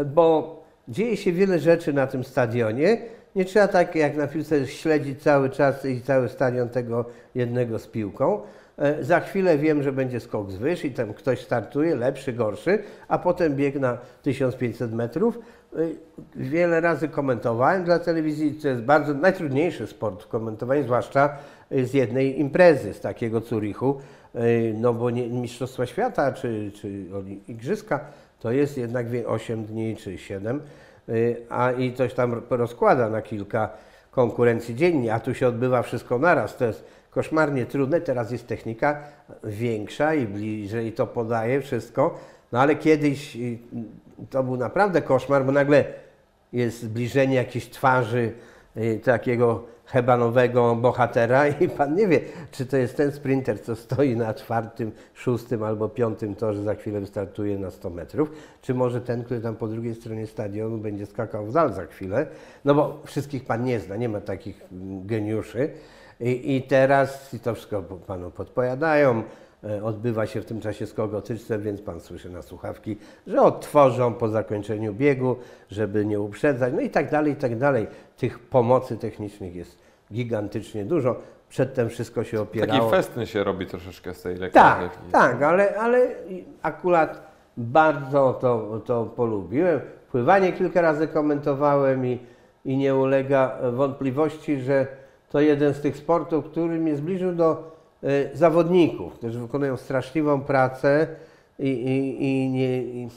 [0.07, 2.99] bo dzieje się wiele rzeczy na tym stadionie.
[3.37, 7.05] Nie trzeba tak jak na piłce śledzić cały czas i cały stadion tego
[7.35, 8.41] jednego z piłką.
[8.79, 12.79] E, Za chwilę wiem, że będzie skok z wyż i tam ktoś startuje, lepszy, gorszy,
[13.09, 15.39] a potem bieg na 1500 metrów.
[15.77, 15.79] E,
[16.37, 21.37] Wiele razy komentowałem dla telewizji, to jest bardzo najtrudniejszy sport w komentowaniu, zwłaszcza
[21.85, 24.01] z jednej imprezy, z takiego Zurichu,
[24.35, 24.41] e,
[24.73, 27.05] no bo nie, Mistrzostwa Świata czy, czy
[27.49, 28.01] Igrzyska
[28.43, 30.61] to jest jednak wie- 8 dni czy 7,
[31.09, 33.71] y, a i coś tam rozkłada na kilka
[34.11, 36.57] konkurencji dziennie, a tu się odbywa wszystko naraz.
[36.57, 38.01] To jest koszmarnie trudne.
[38.01, 39.03] Teraz jest technika
[39.45, 42.19] większa i bliżej to podaje wszystko.
[42.53, 43.59] No ale kiedyś y,
[44.31, 45.85] to był naprawdę koszmar, bo nagle
[46.53, 48.33] jest zbliżenie jakiejś twarzy y,
[49.05, 52.21] takiego hebanowego bohatera i pan nie wie,
[52.51, 57.01] czy to jest ten sprinter, co stoi na czwartym, szóstym albo piątym torze, za chwilę
[57.01, 58.31] wystartuje na 100 metrów,
[58.63, 62.27] czy może ten, który tam po drugiej stronie stadionu będzie skakał w dal za chwilę,
[62.65, 65.71] no bo wszystkich pan nie zna, nie ma takich mm, geniuszy
[66.21, 69.23] i, i teraz i to wszystko panu podpowiadają,
[69.65, 72.97] E, Odbywa się w tym czasie skok gotyczce, więc pan słyszy na słuchawki,
[73.27, 75.37] że odtworzą po zakończeniu biegu,
[75.71, 77.87] żeby nie uprzedzać, no i tak dalej, i tak dalej.
[78.23, 79.79] Tych pomocy technicznych jest
[80.13, 81.17] gigantycznie dużo.
[81.49, 82.91] Przedtem wszystko się Taki opierało.
[82.91, 85.13] festyn się robi troszeczkę z tej Tak, lekkoatletyki.
[85.13, 86.09] tak, ale, ale
[86.63, 89.81] akurat bardzo to, to polubiłem.
[90.11, 92.19] Pływanie kilka razy komentowałem i,
[92.65, 94.87] i nie ulega wątpliwości, że
[95.31, 101.07] to jeden z tych sportów, który mnie zbliżył do e, zawodników, którzy wykonują straszliwą pracę
[101.59, 103.09] i, i, i nie.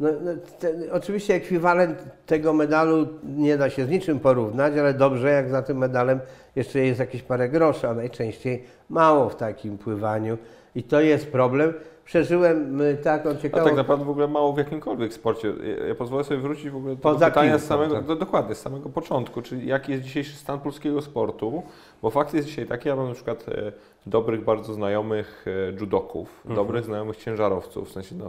[0.00, 5.30] No, no, te, oczywiście ekwiwalent tego medalu nie da się z niczym porównać, ale dobrze,
[5.30, 6.20] jak za tym medalem
[6.56, 10.38] jeszcze jest jakieś parę groszy, a najczęściej mało w takim pływaniu.
[10.74, 11.74] I to jest problem.
[12.04, 13.64] Przeżyłem y, taką A ciekawą...
[13.64, 15.52] tak naprawdę w ogóle mało w jakimkolwiek sporcie.
[15.88, 18.04] Ja, pozwolę sobie wrócić w ogóle do Poza pytania z samego, tak.
[18.04, 21.62] do, dokładnie, z samego początku, czyli jaki jest dzisiejszy stan polskiego sportu,
[22.02, 23.72] bo fakt jest dzisiaj taki, ja mam na przykład e,
[24.06, 26.54] dobrych, bardzo znajomych e, judoków, Mhm.
[26.56, 28.24] dobrych znajomych ciężarowców, w sensie no,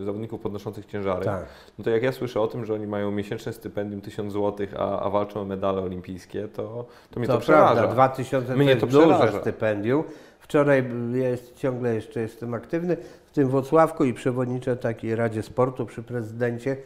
[0.00, 1.24] e, zawodników podnoszących ciężary.
[1.24, 1.44] Tak.
[1.78, 5.00] No to jak ja słyszę o tym, że oni mają miesięczne stypendium 1000 zł, a,
[5.00, 7.74] a walczą o medale olimpijskie, to, to mnie to, To przeraża.
[7.74, 10.04] prawda, 2000 Mnie to to jest duże stypendium.
[10.38, 12.96] Wczoraj jest, ciągle jeszcze jestem aktywny
[13.26, 16.76] w tym Włocławku i przewodniczę takiej Radzie Sportu przy prezydencie.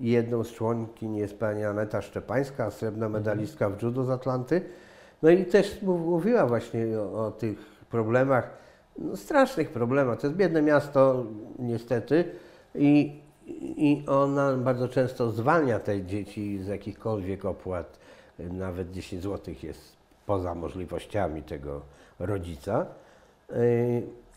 [0.00, 4.60] I Jedną z członkiń jest pani Aneta Szczepańska, srebrna medalistka w judo z Atlanty.
[5.22, 7.58] No i też mów- mówiła właśnie o, o tych
[7.90, 8.50] problemach,
[8.98, 10.20] no strasznych problemach.
[10.20, 11.24] To jest biedne miasto
[11.58, 12.24] niestety
[12.74, 13.20] i,
[13.76, 17.98] i ona bardzo często zwalnia te dzieci z jakichkolwiek opłat.
[18.38, 19.96] Nawet 10 zł jest
[20.26, 21.80] poza możliwościami tego
[22.18, 22.86] rodzica.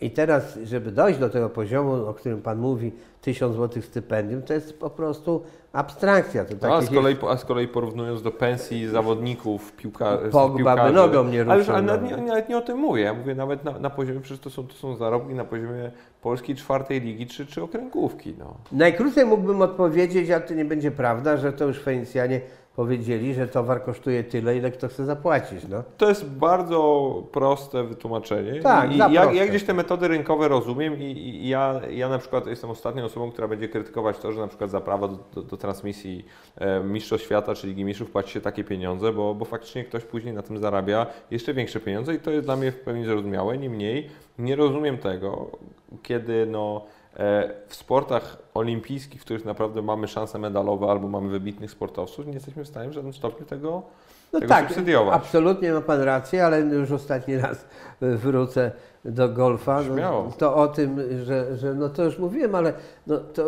[0.01, 4.53] I teraz, żeby dojść do tego poziomu, o którym Pan mówi, 1000 zł stypendium, to
[4.53, 5.43] jest po prostu
[5.73, 6.45] abstrakcja.
[6.45, 10.93] To No, a, z kolei, a z kolei porównując do pensji zawodników, piłka, Pogba by
[10.93, 11.93] nogą nie ale, już, ruszył, ale no.
[11.93, 13.01] nawet, nie, nawet nie o tym mówię.
[13.01, 15.91] Ja mówię nawet na, na poziomie, przecież to są, to są zarobki na poziomie
[16.21, 18.35] polskiej czwartej ligi czy, czy okręgówki.
[18.39, 18.57] No.
[18.71, 22.41] Najkrócej mógłbym odpowiedzieć, a to nie będzie prawda, że to już Fenicjanie
[22.79, 25.67] powiedzieli, że towar kosztuje tyle, ile kto chce zapłacić.
[25.69, 25.83] No.
[25.97, 28.61] To jest bardzo proste wytłumaczenie.
[28.61, 29.35] Tak, I, ja, proste.
[29.35, 33.31] ja gdzieś te metody rynkowe rozumiem i, i ja, ja na przykład jestem ostatnią osobą,
[33.31, 36.25] która będzie krytykować to, że na przykład za prawo do, do, do transmisji
[36.57, 40.33] e, Mistrzostw Świata czy Ligi Mistrzów płaci się takie pieniądze, bo, bo faktycznie ktoś później
[40.33, 43.57] na tym zarabia jeszcze większe pieniądze i to jest dla mnie w pełni zrozumiałe.
[43.57, 44.09] Niemniej
[44.39, 45.51] nie rozumiem tego,
[46.03, 46.85] kiedy no,
[47.67, 52.63] w sportach olimpijskich, w których naprawdę mamy szanse medalowe albo mamy wybitnych sportowców, nie jesteśmy
[52.63, 53.81] w stanie w żadnym stopniu tego,
[54.33, 55.15] No tego tak, subsydiować.
[55.15, 57.65] absolutnie ma Pan rację, ale już ostatni raz
[58.01, 58.71] wrócę
[59.05, 59.81] do golfa.
[59.81, 62.73] No, to o tym, że, że no to już mówiłem, ale
[63.07, 63.43] no to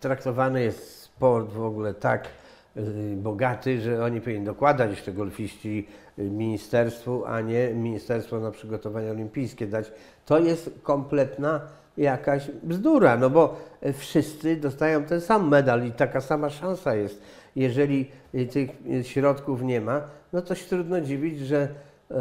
[0.00, 2.28] traktowany jest sport w ogóle tak
[2.76, 5.86] y, bogaty, że oni powinni dokładać jeszcze golfiści
[6.18, 9.92] ministerstwu, a nie ministerstwo na przygotowania olimpijskie dać.
[10.26, 11.60] To jest kompletna
[11.96, 13.56] jakaś bzdura, no bo
[13.94, 17.22] wszyscy dostają ten sam medal i taka sama szansa jest.
[17.56, 20.00] Jeżeli y, tych y, środków nie ma,
[20.32, 21.68] no to się trudno dziwić, że
[22.10, 22.14] y,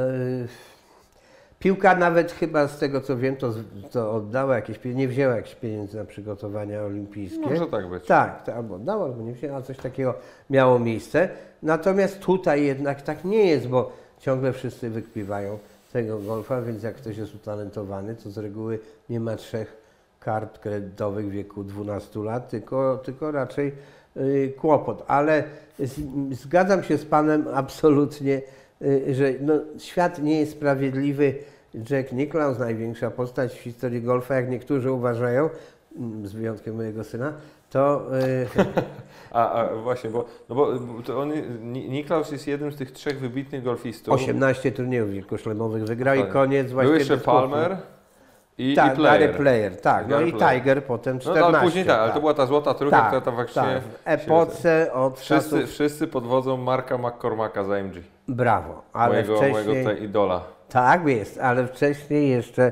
[1.61, 3.53] Piłka nawet chyba z tego co wiem, to,
[3.91, 7.39] to oddała jakieś pieniądze, nie wzięła jakichś pieniędzy na przygotowania olimpijskie.
[7.39, 8.05] Może tak być.
[8.05, 10.13] Tak, to albo oddała, albo nie wzięła, coś takiego
[10.49, 11.29] miało miejsce.
[11.63, 15.57] Natomiast tutaj jednak tak nie jest, bo ciągle wszyscy wykpiwają
[15.91, 18.79] tego golfa, więc jak ktoś jest utalentowany, to z reguły
[19.09, 19.81] nie ma trzech
[20.19, 23.71] kart kredytowych w wieku 12 lat, tylko, tylko raczej
[24.17, 25.03] y, kłopot.
[25.07, 25.43] Ale
[25.79, 25.99] z,
[26.35, 28.41] zgadzam się z Panem absolutnie,
[28.81, 31.35] y, że no, świat nie jest sprawiedliwy.
[31.89, 35.49] Jack Nicklaus, największa postać w historii golfa, jak niektórzy uważają,
[35.97, 37.33] mm, z wyjątkiem mojego syna,
[37.71, 38.01] to
[39.31, 40.67] A, a właśnie, bo, no bo
[41.19, 44.13] on, Ni- Niklaus jest jednym z tych trzech wybitnych golfistów.
[44.13, 46.29] 18 turniejów wielkoszlemowych wygrał i Tak.
[46.31, 47.17] koniec właśnie Był jeszcze.
[47.17, 47.77] Palmer
[48.57, 49.35] i, tak, i Player.
[49.35, 50.07] Player, tak.
[50.07, 50.61] No i Player.
[50.61, 51.51] Tiger potem No, 14.
[51.51, 53.61] no ale później tak, ale to była ta złota trójka, tak, która tam faktycznie...
[53.61, 55.69] tak, w epoce od Wszyscy, czasów...
[55.69, 57.95] wszyscy pod wodzą Marka McCormacka za MG,
[58.27, 59.83] Brawo, ale mojego, wcześniej...
[59.83, 60.41] mojego idola.
[60.69, 62.71] Tak jest, ale wcześniej jeszcze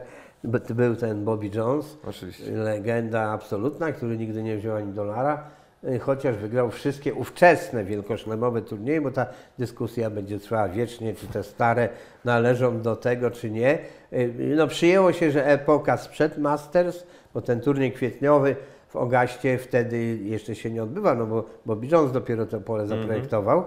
[0.69, 2.51] był ten Bobby Jones, Oczywiście.
[2.51, 5.43] legenda absolutna, który nigdy nie wziął ani dolara,
[5.83, 9.25] y, chociaż wygrał wszystkie ówczesne wielkoszlemowe turnieje, bo ta
[9.57, 11.89] dyskusja będzie trwała wiecznie, czy te stare
[12.25, 13.79] należą do tego, czy nie.
[14.13, 18.55] Y, No przyjęło się, że epoka sprzed Masters, bo ten turniej kwietniowy
[18.87, 23.63] w Ogaście wtedy jeszcze się nie odbywa, no bo Bobby Jones dopiero to pole zaprojektował.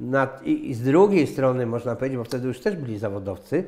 [0.00, 3.64] Na, i, I z drugiej strony można powiedzieć, bo wtedy już też byli zawodowcy,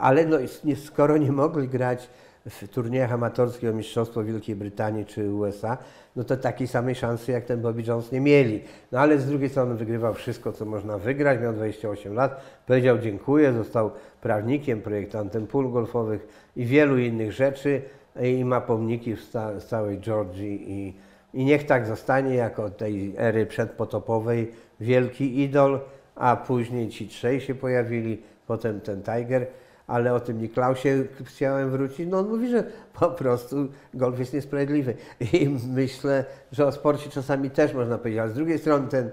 [0.00, 0.36] ale no,
[0.76, 2.10] skoro nie mogli grać
[2.46, 5.78] w turniejach amatorskich o Mistrzostwo Wielkiej Brytanii czy USA,
[6.16, 8.62] no to takiej samej szansy jak ten Bobby Jones nie mieli.
[8.92, 13.52] No ale z drugiej strony wygrywał wszystko, co można wygrać, miał 28 lat, powiedział dziękuję,
[13.52, 13.90] został
[14.20, 17.82] prawnikiem, projektantem pól golfowych i wielu innych rzeczy
[18.22, 20.94] i ma pomniki w całej Georgii i,
[21.34, 25.80] i niech tak zostanie jako tej ery przedpotopowej wielki idol,
[26.16, 29.46] a później ci trzej się pojawili, potem ten Tiger,
[29.90, 32.08] ale o tym Niklausie chciałem wrócić.
[32.10, 32.64] No on mówi, że
[33.00, 33.56] po prostu
[33.94, 34.94] golf jest niesprawiedliwy
[35.32, 39.10] i myślę, że o sporcie czasami też można powiedzieć, ale z drugiej strony ten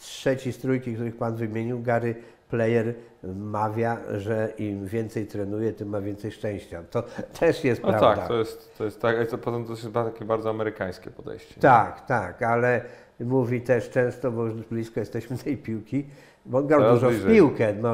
[0.00, 2.14] trzeci z trójki, których Pan wymienił, Gary
[2.50, 2.94] Player
[3.36, 6.82] mawia, że im więcej trenuje, tym ma więcej szczęścia.
[6.90, 7.02] To
[7.40, 8.16] też jest No prawda.
[8.16, 11.60] tak, to jest, to jest tak, to potem to jest takie bardzo amerykańskie podejście.
[11.60, 12.80] Tak, tak, ale
[13.20, 16.06] mówi też często, bo już blisko jesteśmy tej piłki,
[16.46, 17.34] bo on grał dużo w bliżej.
[17.34, 17.92] piłkę, ma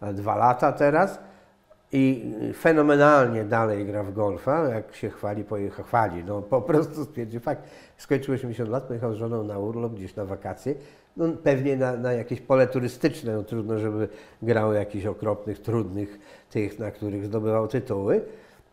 [0.00, 1.18] 82 lata teraz.
[1.92, 7.40] I fenomenalnie dalej gra w golfa, jak się chwali, pojechał, chwali, no po prostu stwierdził
[7.40, 7.62] fakt,
[7.96, 10.74] skończył 80 lat, pojechał z żoną na urlop gdzieś na wakacje,
[11.16, 14.08] no pewnie na, na jakieś pole turystyczne, no trudno, żeby
[14.42, 16.18] grał jakichś okropnych, trudnych
[16.50, 18.22] tych, na których zdobywał tytuły,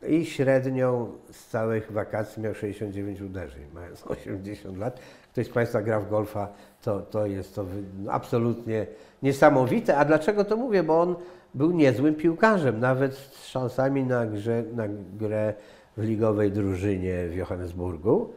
[0.07, 4.99] i średnią z całych wakacji miał 69 uderzeń, mając 80 lat.
[5.31, 6.47] Ktoś z Państwa gra w golfa,
[6.81, 7.65] to, to jest to
[8.09, 8.85] absolutnie
[9.23, 9.97] niesamowite.
[9.97, 10.83] A dlaczego to mówię?
[10.83, 11.15] Bo on
[11.53, 14.83] był niezłym piłkarzem, nawet z szansami na, grze, na
[15.19, 15.53] grę
[15.97, 18.29] w ligowej drużynie w Johannesburgu.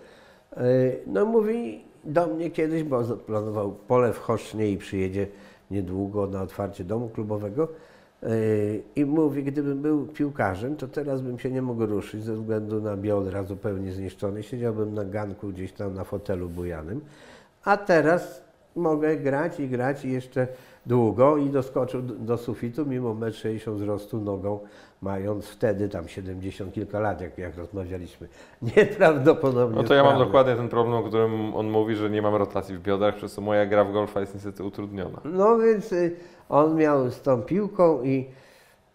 [0.57, 0.63] Yy,
[1.07, 5.27] No mówi do mnie kiedyś, bo planował pole w Chosznie i przyjedzie
[5.71, 7.69] niedługo na otwarcie domu klubowego.
[8.23, 8.29] Yy,
[8.97, 12.97] I mówi, gdybym był piłkarzem, to teraz bym się nie mógł ruszyć ze względu na
[12.97, 14.43] biodra zupełnie zniszczone.
[14.43, 17.01] Siedziałbym na ganku gdzieś tam na fotelu bujanym.
[17.65, 20.49] A teraz mogę grać i grać i jeszcze
[20.87, 24.59] długo i doskoczył do, sufitu mimo 1,60 m wzrostu nogą,
[25.03, 28.29] mając wtedy tam 70 kilka lat, jak, jak rozmawialiśmy.
[28.77, 32.35] Nieprawdopodobnie No to ja mam dokładnie ten problem, o którym on mówi, że nie mam
[32.35, 35.21] rotacji w biodrach, przez co moja gra w golfa jest niestety utrudniona.
[35.25, 36.17] No więc y,
[36.49, 38.27] on miał z tą piłką i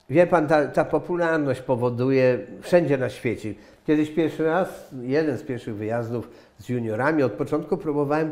[0.10, 3.54] wie pan, ta, ta popularność powoduje wszędzie na świecie.
[3.88, 8.32] Kiedyś pierwszy raz, jeden z pierwszych wyjazdów z juniorami, od początku próbowałem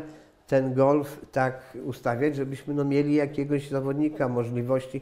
[0.50, 5.00] ten golf tak ustawiać, żebyśmy no, mieli jakiegoś zawodnika, możliwości.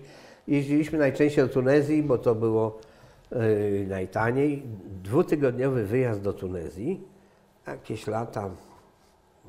[0.48, 2.78] Jeździliśmy najczęściej do Tunezji, bo to było
[3.32, 4.62] y, najtaniej.
[5.02, 7.00] Dwutygodniowy wyjazd do Tunezji,
[7.66, 8.50] jakieś lata,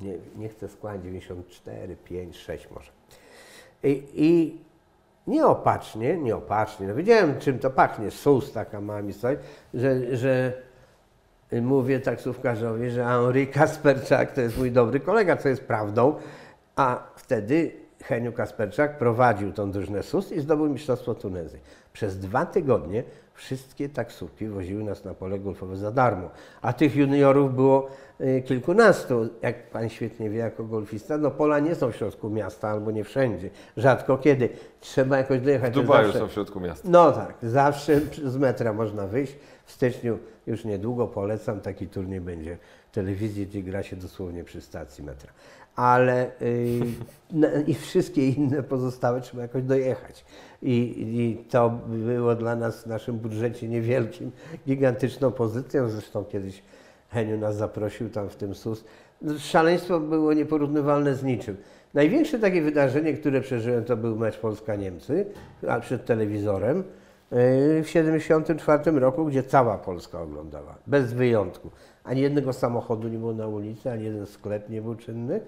[0.00, 2.90] nie, nie chcę składać, 94, 5, 6 może.
[3.82, 4.58] I, i
[5.26, 9.36] nieopatrznie, nieopatrznie, no wiedziałem czym to pachnie, sus taka ma mi stoi,
[9.74, 10.52] że, że
[11.52, 16.14] mówię taksówkarzowi, że Henri Kasperczak to jest mój dobry kolega, co jest prawdą,
[16.76, 17.72] a wtedy
[18.04, 21.58] Heniu Kasperczak prowadził tą drużynę SUS i zdobył Mistrzostwo Tunezji.
[21.92, 23.02] Przez dwa tygodnie
[23.34, 26.30] wszystkie taksówki woziły nas na pole golfowe za darmo,
[26.62, 27.88] a tych juniorów było
[28.20, 29.28] y, kilkunastu.
[29.42, 33.04] Jak pan świetnie wie jako golfista, no pola nie są w środku miasta albo nie
[33.04, 34.48] wszędzie, rzadko kiedy.
[34.80, 35.72] Trzeba jakoś dojechać.
[35.72, 36.88] W Dubaju zawsze- są w środku miasta.
[36.90, 39.36] no tak, zawsze z metra można wyjść.
[39.70, 42.58] W styczniu już niedługo polecam, taki turniej będzie
[42.90, 45.32] w telewizji, gdzie gra się dosłownie przy stacji metra.
[45.76, 46.80] Ale y,
[47.32, 50.24] na- i wszystkie inne pozostałe trzeba jakoś dojechać.
[50.62, 54.30] I, I to było dla nas w naszym budżecie niewielkim,
[54.66, 55.88] gigantyczną pozycją.
[55.88, 56.62] Zresztą kiedyś
[57.10, 58.84] Heniu nas zaprosił tam w tym SUS.
[59.38, 61.56] Szaleństwo było nieporównywalne z niczym.
[61.94, 65.26] Największe takie wydarzenie, które przeżyłem, to był mecz Polska-Niemcy,
[65.68, 66.84] a przed telewizorem yy,
[67.30, 71.70] w 1974 roku, gdzie cała Polska oglądała, bez wyjątku.
[72.04, 75.40] Ani jednego samochodu nie było na ulicy, ani jeden sklep nie był czynny.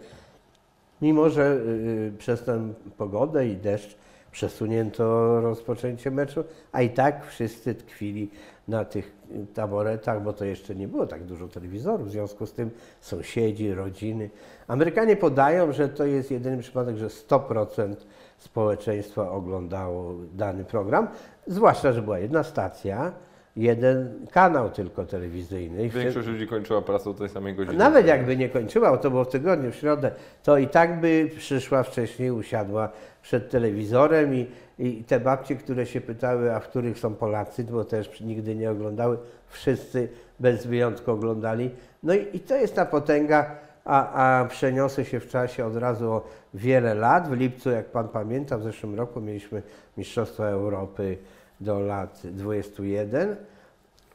[1.02, 3.96] Mimo, że yy, przez tę pogodę i deszcz
[4.32, 8.30] przesunięto rozpoczęcie meczu, a i tak wszyscy tkwili
[8.68, 9.12] na tych
[9.54, 12.70] taboretach, bo to jeszcze nie było tak dużo telewizorów, w związku z tym
[13.00, 14.30] sąsiedzi, rodziny.
[14.68, 17.94] Amerykanie podają, że to jest jedyny przypadek, że 100%
[18.42, 21.08] społeczeństwa oglądało dany program,
[21.46, 23.12] zwłaszcza, że była jedna stacja,
[23.56, 25.88] jeden kanał tylko telewizyjny.
[25.88, 27.78] Większość ludzi kończyła pracę o tej samej godzinie.
[27.78, 30.10] nawet jakby nie kończyła, to było w tygodniu, w środę,
[30.42, 32.88] to i tak by przyszła wcześniej, usiadła
[33.22, 34.46] przed telewizorem i,
[34.78, 38.70] i te babcie, które się pytały, a w których są Polacy, bo też nigdy nie
[38.70, 39.18] oglądały,
[39.48, 40.08] wszyscy
[40.40, 41.70] bez wyjątku oglądali.
[42.02, 43.50] No i, i to jest ta potęga,
[43.84, 46.22] a, a przeniosę się w czasie od razu o
[46.54, 47.28] wiele lat.
[47.28, 49.62] W lipcu, jak Pan pamięta, w zeszłym roku mieliśmy
[49.96, 51.18] Mistrzostwa Europy
[51.60, 53.36] do lat 21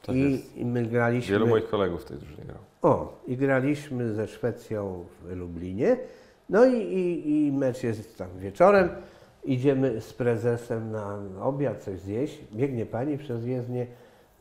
[0.02, 1.32] Tak i, i my graliśmy...
[1.32, 2.60] Wielu moich kolegów w tej drużynie grało.
[2.82, 5.96] O, i graliśmy ze Szwecją w Lublinie.
[6.48, 8.88] No i, i, i mecz jest tam wieczorem.
[9.44, 12.38] Idziemy z prezesem na obiad, coś zjeść.
[12.52, 13.86] Biegnie pani przez jezdnię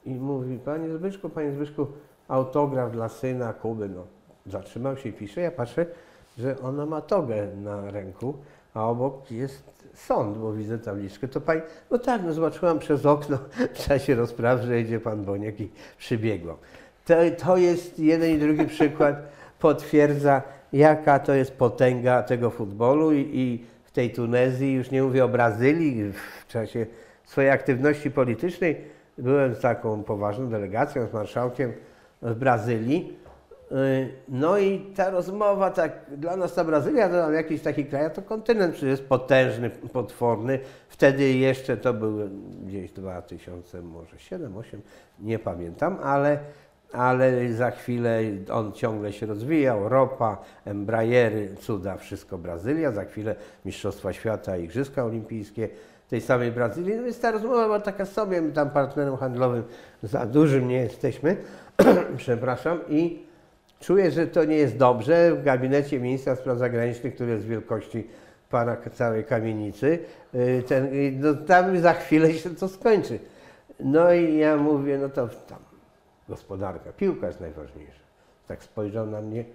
[0.06, 1.88] i mówi, panie Zbyszku, panie Zbyszku,
[2.28, 3.90] autograf dla syna Kuby.
[3.90, 4.04] No,
[4.46, 5.42] zatrzymał się i pisze.
[5.42, 5.86] Ja patrzę,
[6.38, 8.34] że ona ma togę na ręku,
[8.74, 11.28] a obok jest sąd, bo widzę tabliczkę.
[11.28, 11.62] To pani,
[11.92, 13.38] no tak, no zobaczyłam przez okno
[13.74, 16.58] w czasie rozpraw, że idzie pan Boniek i przybiegłam.
[17.06, 17.14] To,
[17.46, 19.16] to jest jeden i drugi przykład,
[19.60, 20.42] potwierdza
[20.74, 25.28] jaka to jest potęga tego futbolu i, i w tej Tunezji, już nie mówię o
[25.28, 26.12] Brazylii,
[26.42, 26.86] w czasie
[27.26, 28.82] swojej aktywności politycznej
[29.18, 31.74] byłem z taką poważną delegacją, z marszałkiem
[32.22, 33.18] w Brazylii.
[33.72, 38.12] Y, No i ta rozmowa, tak, dla nas ta Brazylia to tam jakiś taki kraj,
[38.12, 40.60] to kontynent przecież jest potężny, potworny.
[40.90, 42.30] Wtedy jeszcze to były
[42.66, 44.82] gdzieś 2000, może 7, 8,
[45.20, 46.40] nie pamiętam, ale,
[46.94, 54.14] ale za chwilę on ciągle się rozwijał, ropa, Embraery, cuda, wszystko Brazylia, za chwilę Mistrzostwa
[54.14, 55.70] Świata, Igrzyska Olimpijskie
[56.10, 56.96] tej samej Brazylii.
[56.96, 59.64] No więc ta rozmowa była taka sobie, my tam partnerem handlowym
[60.04, 61.38] za dużym nie jesteśmy,
[62.18, 63.27] przepraszam, i
[63.80, 65.36] Czuję, że to nie jest dobrze.
[65.36, 68.08] W gabinecie ministra spraw zagranicznych, który jest wielkości
[68.50, 70.00] pana całej kamienicy,
[70.36, 73.20] y, ten, y, no, tam za chwilę się to skończy.
[73.80, 75.60] No i ja mówię, no to tam
[76.30, 78.00] gospodarka, piłka jest najważniejsza.
[78.48, 79.46] Tak spojrzał na mnie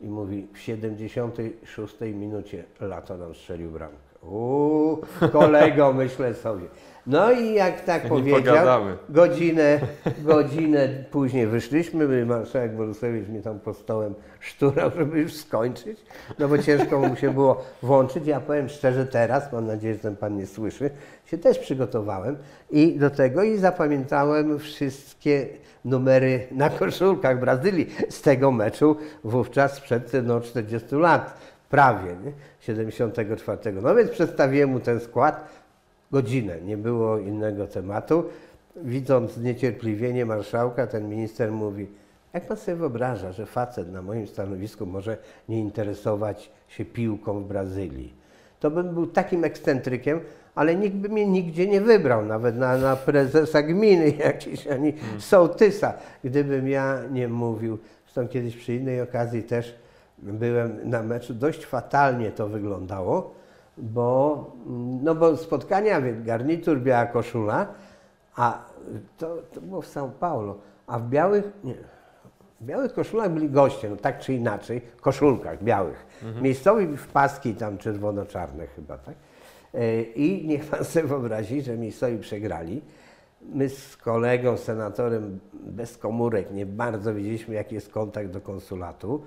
[0.00, 3.96] i mówi, w 76 minucie Lato nam strzelił bramkę.
[4.22, 5.02] Uuu,
[5.32, 6.66] kolego, myślę sobie.
[7.06, 8.96] No i jak tak powiedział, pogadamy.
[9.08, 9.80] godzinę,
[10.18, 16.00] godzinę później wyszliśmy, my- marszałek Borusewicz mnie tam pod stołem szturał, żeby już skończyć,
[16.38, 18.26] no bo ciężko mu się było włączyć.
[18.26, 20.90] Ja powiem szczerze teraz, mam nadzieję, że ten pan nie słyszy,
[21.24, 22.36] się też przygotowałem
[22.70, 25.46] i do tego i zapamiętałem wszystkie
[25.84, 31.38] numery na koszulkach Brazylii z tego meczu wówczas sprzed no, 40 lat.
[31.70, 32.32] prawie, nie?
[32.60, 33.72] 74.
[33.82, 35.48] No więc przedstawiłem mu ten skład,
[36.12, 38.24] godzinę, nie było innego tematu.
[38.76, 41.86] Widząc zniecierpliwienie marszałka, ten minister mówi,
[42.32, 45.16] jak pan sobie wyobraża, że facet na moim stanowisku może
[45.48, 48.12] nie interesować się piłką w Brazylii?
[48.60, 50.20] To bym był takim ekscentrykiem,
[50.54, 55.94] ale nikt by mnie nigdzie nie wybrał, nawet na, na prezesa gminy jakiś, ani sołtysa,
[56.24, 57.78] gdybym ja nie mówił.
[58.04, 59.74] Zresztą kiedyś przy innej okazji też
[60.18, 63.34] byłem na meczu, dość fatalnie to wyglądało,
[63.76, 64.46] bo,
[65.02, 67.66] no bo spotkania, garnitur, biała koszula,
[68.36, 68.64] a
[69.18, 71.74] to, to było w São Paulo, a w białych, nie,
[72.60, 76.06] w białych koszulach byli goście, no tak czy inaczej, koszulkach białych.
[76.42, 79.14] Miejscowi w paski tam czerwono-czarne chyba, tak?
[79.74, 82.82] E, I niech pan sobie wyobrazi, że miejscowi przegrali.
[83.42, 89.22] My z kolegą, senatorem bez komórek nie bardzo wiedzieliśmy, jaki jest kontakt do konsulatu,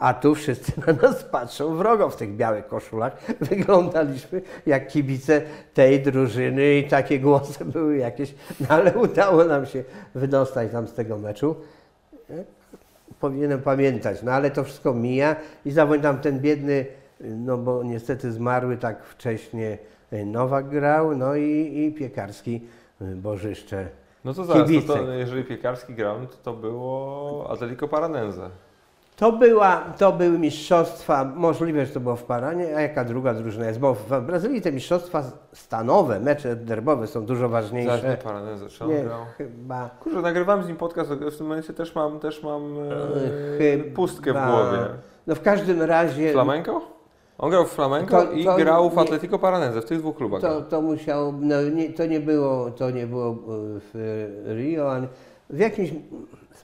[0.00, 3.16] a tu wszyscy na nas patrzą wrogo w tych białych koszulach.
[3.50, 5.42] Wyglądaliśmy jak kibice
[5.74, 9.84] tej drużyny i takie głosy były jakieś, no ale udało nam się
[10.14, 11.56] wydostać tam z tego meczu.
[13.20, 16.86] Powinienem pamiętać, no ale to wszystko mija i zawodnik tam ten biedny,
[17.20, 19.78] no bo niestety zmarły tak wcześnie
[20.26, 22.60] Nowak grał, no i, i Piekarski
[23.00, 23.88] Bożyszcze.
[24.24, 28.50] No to zaraz, to, to, jeżeli Piekarski grał, no to to było Atletico Paranense.
[29.20, 33.66] To, była, to były mistrzostwa, możliwe, że to było w Paranie, a jaka druga drużyna
[33.66, 38.16] jest, bo w Brazylii te mistrzostwa stanowe, mecze derbowe są dużo Zaraz ważniejsze.
[38.80, 39.20] On Nie, grał?
[39.38, 43.94] chyba Kurczę, nagrywam z nim podcast, w tym momencie też mam, też mam e, Chyba-
[43.94, 44.78] pustkę w głowie.
[45.26, 46.80] No w każdym razie Flamenco?
[47.38, 50.40] On grał w Flamenco To- i to grał w Atletico Paranense, w tych dwóch klubach.
[50.40, 53.92] to, to musiał, no nie, to nie było, to nie było w
[54.56, 54.90] Rio,
[55.50, 55.90] w jakimś,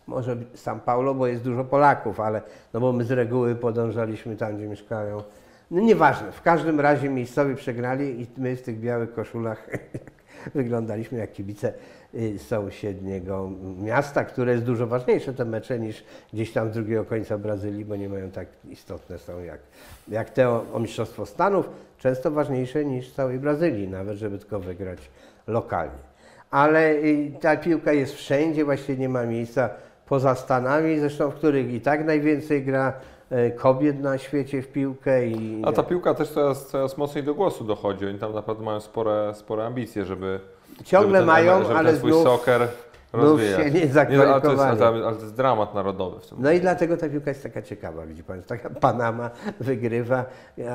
[0.07, 2.43] może São Paulo, bo jest dużo Polaków, ale
[2.75, 5.23] no bo my z reguły podążaliśmy tam, gdzie mieszkają.
[5.71, 9.71] No nieważne, w każdym razie miejscowi przegrali i my w tych białych koszulach
[10.55, 11.73] wyglądaliśmy jak kibice
[12.15, 13.51] y, sąsiedniego
[13.83, 17.97] miasta, które jest dużo ważniejsze te mecze niż gdzieś tam z drugiego końca Brazylii, bo
[17.97, 19.61] nie mają tak istotne są jak,
[20.09, 24.99] jak te o, o Mistrzostwo Stanów, często ważniejsze niż całej Brazylii, nawet żeby tylko wygrać
[25.47, 26.07] lokalnie.
[26.51, 29.71] Ale y, ta piłka jest wszędzie, właściwie nie ma miejsca
[30.09, 32.93] poza Stanami, zresztą w których i tak najwięcej gra
[33.31, 37.35] e, kobiet na świecie w piłkę i A ta piłka też coraz, coraz mocniej do
[37.35, 38.07] głosu dochodzi.
[38.07, 40.41] Oni tam naprawdę mają spore, spore ambicje, żeby.
[40.85, 42.69] ciągle żeby ten, mają, żeby ale ten swój znów soccer
[43.15, 43.63] znów rozwijać.
[43.63, 46.39] się nie ale, to jest, ale, to, ale to jest dramat narodowy w tym.
[46.41, 49.31] No i dlatego ta piłka jest taka ciekawa, widzi Pan, taka Panama
[49.61, 50.25] wygrywa,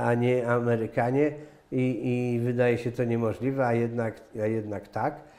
[0.06, 1.32] a nie Amerykanie
[1.72, 5.31] i, i wydaje się to niemożliwe, a jednak, a jednak tak.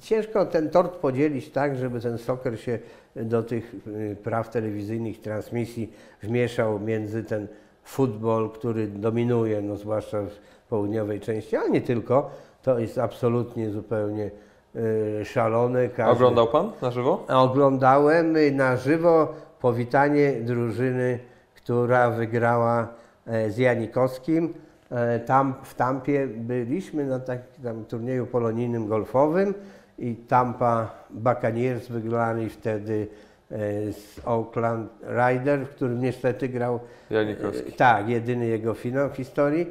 [0.00, 2.78] Ciężko ten tort podzielić tak, żeby ten soccer się
[3.16, 5.92] do tych y, praw telewizyjnych, transmisji
[6.22, 7.46] wmieszał między ten
[7.84, 12.30] futbol, który dominuje, no zwłaszcza w południowej części, ale nie tylko.
[12.62, 14.30] To jest absolutnie zupełnie
[15.20, 15.88] y, szalone.
[15.88, 17.24] Każdy- Oglądał pan na żywo?
[17.28, 21.18] Oglądałem y, na żywo powitanie drużyny,
[21.54, 22.88] która wygrała
[23.26, 24.54] e, z Janikowskim.
[24.90, 29.54] E, Tam w Tampie byliśmy na takim turnieju polonijnym golfowym
[29.98, 33.06] i Tampa Buccaneers wygrali wtedy
[33.50, 33.56] e,
[33.92, 36.80] z Oakland Rider, w którym niestety grał
[37.10, 37.68] Janikowski.
[37.68, 39.66] E, Tak, jedyny jego finał w historii.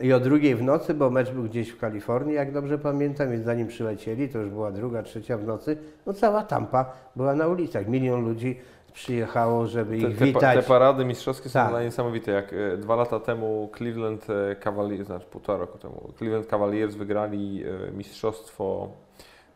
[0.00, 3.44] I o drugiej w nocy, bo mecz był gdzieś w Kalifornii, jak dobrze pamiętam, więc
[3.44, 7.88] zanim przylecieli, to już była druga, trzecia w nocy, no cała Tampa była na ulicach.
[7.88, 8.58] Milion ludzi
[9.02, 10.56] przyjechało, żeby Te, ich te, pa- witać.
[10.56, 11.84] te parady mistrzowskie są Tak.
[11.84, 12.30] niesamowite.
[12.32, 17.64] Jak e, dwa lata temu Cleveland e, Cavaliers, znaczy półtora roku temu, Cleveland Cavaliers wygrali
[17.88, 18.88] e, mistrzostwo,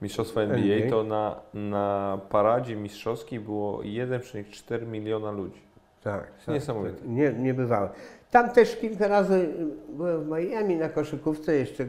[0.03, 0.91] mistrzostwo NBA, NBA.
[0.91, 5.63] to na, na paradzie mistrzowskiej było 1,4 miliona ludzi.
[6.03, 7.07] Tak, Niesamowite.
[7.07, 7.89] Nie, nie bywało.
[8.31, 9.49] Tam też kilka razy
[9.89, 11.85] byłem w Miami na koszykówce, jeszcze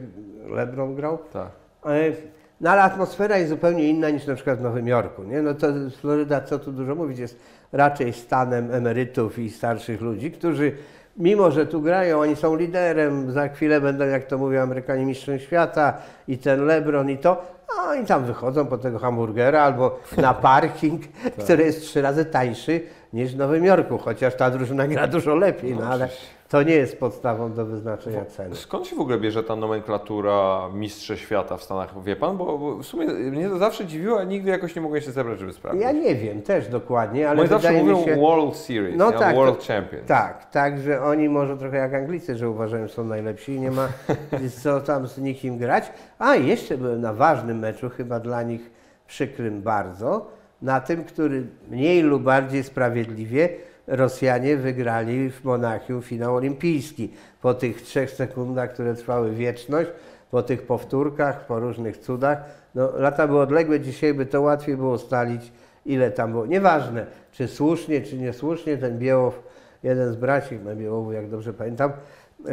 [0.46, 1.18] LeBron grał.
[1.32, 1.50] Tak.
[1.82, 2.12] Ale-
[2.60, 5.22] No ale atmosfera jest zupełnie inna niż na przykład w Nowym Jorku.
[5.22, 5.42] Nie?
[5.42, 5.66] No to
[6.00, 7.38] Floryda, co tu dużo mówić, jest
[7.72, 10.72] raczej stanem emerytów i starszych ludzi, którzy
[11.16, 15.38] mimo, że tu grają, oni są liderem, za chwilę będą, jak to mówią Amerykanie, mistrzem
[15.38, 15.94] świata
[16.28, 17.44] i ten LeBron i to,
[17.78, 21.02] a oni tam wychodzą po tego hamburgera albo na parking,
[21.38, 22.80] który jest trzy razy tańszy
[23.14, 26.08] niż w Nowym Jorku, chociaż ta drużyna gra dużo lepiej, no ale
[26.48, 28.56] to nie jest podstawą do wyznaczenia ceny.
[28.56, 32.04] Skąd się w ogóle bierze ta nomenklatura mistrze świata w Stanach?
[32.04, 32.36] Wie pan?
[32.36, 35.52] Bo, w sumie mnie to zawsze dziwiło, a nigdy jakoś nie mogłem się zebrać, żeby
[35.52, 35.82] sprawdzić.
[35.82, 38.16] Ja nie wiem też dokładnie, ale Oni zawsze mówią się...
[38.16, 40.06] World Series, No tak, World Champions.
[40.06, 43.70] Tak, tak, że oni może trochę jak Anglicy, że uważają, że są najlepsi i nie
[43.70, 43.88] ma
[44.62, 45.92] co tam z nikim grać.
[46.18, 48.70] A jeszcze byłem na ważnym meczu, chyba dla nich
[49.06, 50.26] przykrym bardzo,
[50.62, 53.48] na tym, który mniej lub bardziej sprawiedliwie
[53.86, 57.12] Rosjanie wygrali w Monachium finał olimpijski.
[57.42, 59.90] Po tych trzech sekundach, które trwały wieczność,
[60.30, 62.44] po tych powtórkach, po różnych cudach.
[62.74, 65.52] No, lata były odległe, dzisiaj by to łatwiej było ustalić,
[65.86, 66.46] ile tam było.
[66.46, 69.42] Nieważne, czy słusznie, czy niesłusznie, ten Białow,
[69.82, 71.92] jeden z braci na Białowu, jak dobrze pamiętam,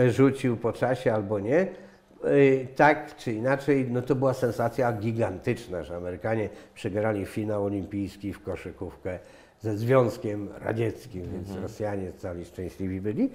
[0.07, 1.67] rzucił po czasie albo nie.
[2.23, 8.43] Yy, Tak czy inaczej, no to była sensacja gigantyczna, że Amerykanie przegrali finał olimpijski w
[8.43, 9.19] koszykówkę
[9.59, 13.29] ze Związkiem Radzieckim, więc Rosjanie cali szczęśliwi byli.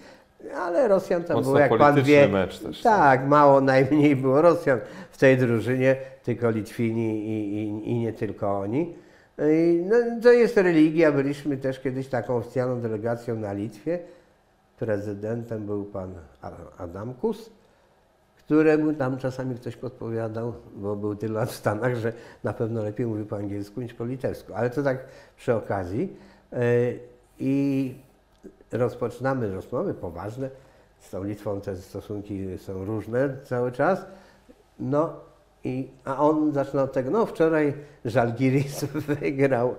[0.54, 4.80] Ale Rosjan tam Mocno było, jak pan wie, mecz też, tak, mało najmniej było Rosjan
[5.10, 8.94] w tej drużynie, tylko Litwini i, i, i nie tylko oni.
[9.38, 9.46] Yy,
[9.84, 13.98] No, to jest religia, byliśmy też kiedyś taką oficjalną delegacją na Litwie.
[14.78, 16.14] Prezydentem był pan
[16.78, 17.50] Adamkus,
[18.46, 22.12] któremu tam czasami ktoś podpowiadał, bo był tyle lat w Stanach, że
[22.44, 24.54] na pewno lepiej mówił po angielsku niż po litewsku.
[24.54, 25.04] Ale to tak
[25.36, 26.16] przy okazji.
[26.52, 26.58] Yy,
[27.38, 27.94] I
[28.72, 30.50] rozpoczynamy rozmowy poważne.
[31.00, 34.06] Z tą Litwą te stosunki są różne cały czas.
[34.80, 35.12] No
[35.64, 37.74] i, a on zaczyna od tego, no wczoraj
[38.04, 38.84] Żalgiris
[39.20, 39.74] wygrał y,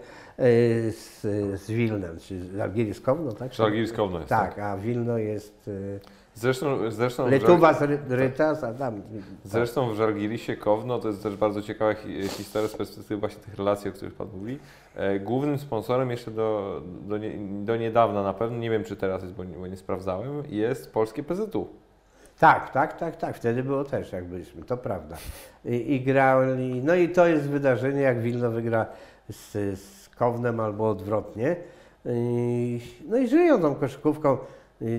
[0.91, 1.21] z,
[1.61, 3.53] z Wilnem, czy Żalgiris Kowno, tak?
[3.53, 5.99] Żalgiris Kowno jest, Tak, a Wilno jest y,
[6.39, 9.01] Zresztą, zresztą, Letuwa z Ry- Rytas, a tam...
[9.43, 13.55] zresztą w Żalgirisie Kowno to jest też bardzo ciekawa hi- historia z perspektywy właśnie tych
[13.55, 14.59] relacji, o których Pan mówi.
[14.95, 17.31] E, Głównym sponsorem jeszcze do, do, nie,
[17.65, 20.93] do niedawna na pewno, nie wiem czy teraz jest, bo nie, bo nie sprawdzałem, jest
[20.93, 21.67] polskie PZU.
[22.39, 23.35] Tak, tak, tak, tak.
[23.37, 25.17] Wtedy było też, jak byliśmy, to prawda.
[25.65, 28.85] I, i grali, no i to jest wydarzenie, jak Wilno wygra
[29.29, 31.55] z, z Kownem albo odwrotnie.
[32.05, 34.37] I, no i żyją tą koszykówką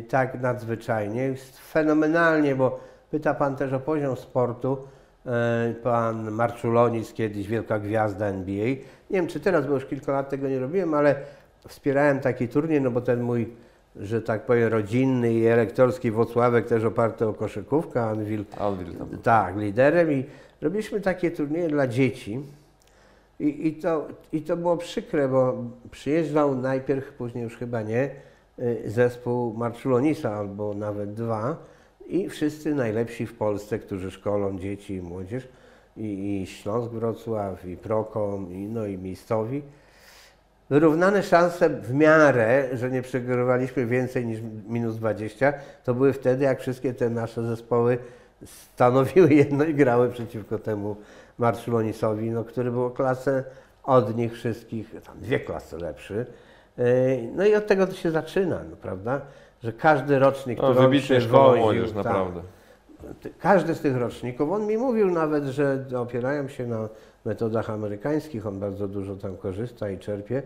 [0.09, 4.79] tak nadzwyczajnie, jest fenomenalnie, bo pyta Pan też o poziom sportu.
[5.27, 8.67] E, Pan Marczulonis, kiedyś wielka gwiazda NBA.
[8.67, 8.77] Nie
[9.11, 11.15] wiem, czy teraz, bo już kilka lat tego nie robiłem, ale
[11.69, 13.49] wspierałem taki turniej, no bo ten mój
[14.01, 19.09] że tak powiem, rodzinny i elektorski Włocławek też oparty o koszykówkę, Anwil Alwil tam.
[19.23, 20.25] tak, liderem i
[20.63, 22.41] robiliśmy takie turnieje dla dzieci.
[23.41, 28.11] I, i, to, I to było przykre, bo przyjeżdżał najpierw, później już chyba nie, y,
[28.87, 31.57] zespół Marczulonisa albo nawet dwa
[32.07, 35.49] i wszyscy najlepsi w Polsce, którzy szkolą dzieci i młodzież
[35.97, 39.63] i, i Śląsk Wrocław, i Prokom, i, no i miejscowi.
[40.71, 45.53] Wyrównane szanse w miarę, że nie przegrywaliśmy więcej niż minus 20,
[45.85, 47.99] to były wtedy, jak wszystkie te nasze zespoły
[48.45, 50.97] stanowiły jedno i grały przeciwko temu
[51.39, 53.45] Marszulonisowi, no, który był o klasę
[53.83, 56.27] od nich wszystkich, tam dwie klasy lepszy.
[56.79, 56.85] Yy,
[57.37, 59.21] No i od tego to się zaczyna, no, prawda?
[59.63, 62.41] Że każdy rocznik, No, który on wybitnie szkoła młodzież, tak, naprawdę.
[63.39, 66.89] każdy z tych roczników, on mi mówił nawet, że opierają się na
[67.25, 70.43] metodach amerykańskich, on bardzo dużo tam korzysta i czerpie.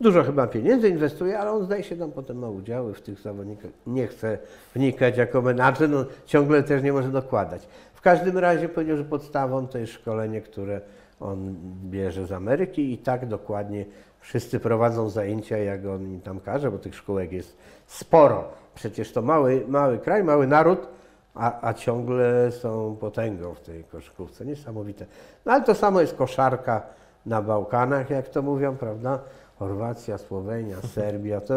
[0.00, 3.70] Dużo chyba pieniędzy inwestuje, ale on zdaje się tam potem ma udziały w tych zawodnikach.
[3.86, 4.38] Nie chce
[4.74, 7.68] wnikać jako menadżer, no ciągle też nie może dokładać.
[7.94, 10.80] W każdym razie powiedział, że podstawą to jest szkolenie, które
[11.20, 11.54] on
[11.90, 13.84] bierze z Ameryki i tak dokładnie
[14.24, 17.56] wszyscy prowadzą zajęcia, jak on im tam każe, bo tych szkółek jest
[17.86, 18.44] sporo.
[18.74, 20.88] Przecież to mały, mały kraj, mały naród,
[21.34, 24.44] a, a ciągle są potęgą w tej koszykówce.
[24.44, 25.06] Niesamowite.
[25.46, 26.82] No ale to samo jest koszarka
[27.26, 29.18] na Bałkanach, jak to mówią, prawda?
[29.58, 31.40] Chorwacja, Słowenia, Serbia.
[31.40, 31.54] To,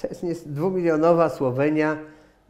[0.00, 1.96] to jest nie, dwumilionowa Słowenia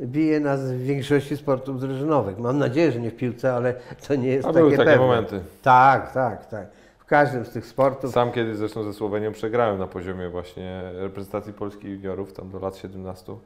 [0.01, 2.39] bije nas w większości sportów drużynowych.
[2.39, 3.75] Mam nadzieję, że nie w piłce, ale
[4.09, 5.07] to nie jest A takie były takie pewne.
[5.07, 5.41] momenty.
[5.63, 6.67] Tak, tak, tak.
[7.11, 8.13] Każdym z tych sportów.
[8.13, 12.77] Sam kiedyś zresztą ze Słowenią przegrałem na poziomie właśnie reprezentacji Polski juniorów, tam do lat
[12.77, 13.37] 17.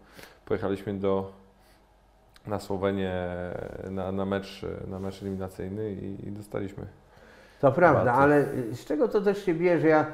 [0.46, 1.32] Pojechaliśmy do,
[2.46, 3.12] na Słowenię
[3.90, 6.86] na, na, mecz, na mecz eliminacyjny i, i dostaliśmy.
[7.60, 9.88] To prawda, ale z czego to też się bierze?
[9.88, 10.06] Ja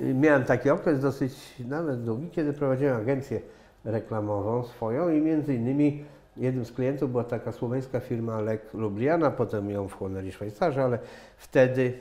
[0.00, 3.40] y, miałem taki okres dosyć nawet długi, kiedy prowadziłem agencję
[3.84, 6.04] reklamową swoją i między innymi
[6.36, 10.98] jednym z klientów była taka słoweńska firma Lek Lubliana, potem ją wchłonęli Szwajcarzy, ale
[11.36, 11.92] wtedy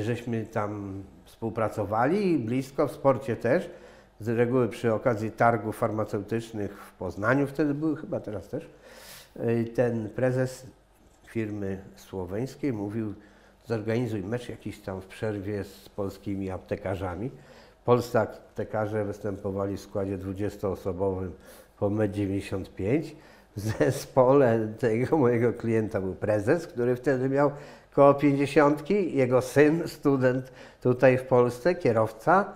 [0.00, 3.70] żeśmy tam współpracowali blisko, w sporcie też.
[4.20, 8.68] Z reguły przy okazji targów farmaceutycznych w Poznaniu, wtedy były chyba teraz też.
[9.36, 10.66] Y, Ten prezes
[11.26, 13.14] firmy słoweńskiej mówił,
[13.66, 17.30] zorganizuj mecz jakiś tam w przerwie z polskimi aptekarzami.
[17.84, 21.30] Polscy aptekarze występowali w składzie 20-osobowym
[21.78, 23.14] po 1,95
[23.56, 27.50] W zespole tego mojego klienta był prezes, który wtedy miał
[27.94, 32.52] koło 50, jego syn, student tutaj w Polsce, kierowca,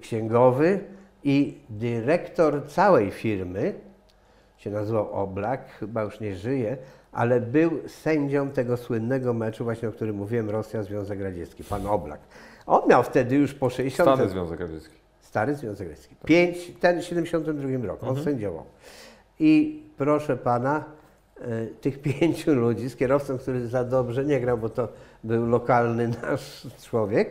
[0.00, 0.80] księgowy
[1.24, 3.74] i dyrektor całej firmy,
[4.56, 6.76] się nazywał Oblak, chyba już nie żyje,
[7.12, 12.20] ale był sędzią tego słynnego meczu, właśnie o którym mówiłem, Rosja-Związek Radziecki, pan Oblak.
[12.66, 14.10] On miał wtedy już po 60.
[14.10, 14.94] Stany Związek Radziecki.
[15.20, 16.14] Stary Związek Radziecki.
[16.24, 18.64] Pięć, ten w 72 roku, on sędziował.
[19.38, 20.84] I proszę pana,
[21.80, 24.88] tych pięciu ludzi z kierowcą, który za dobrze nie grał, bo to
[25.24, 27.30] był lokalny nasz człowiek,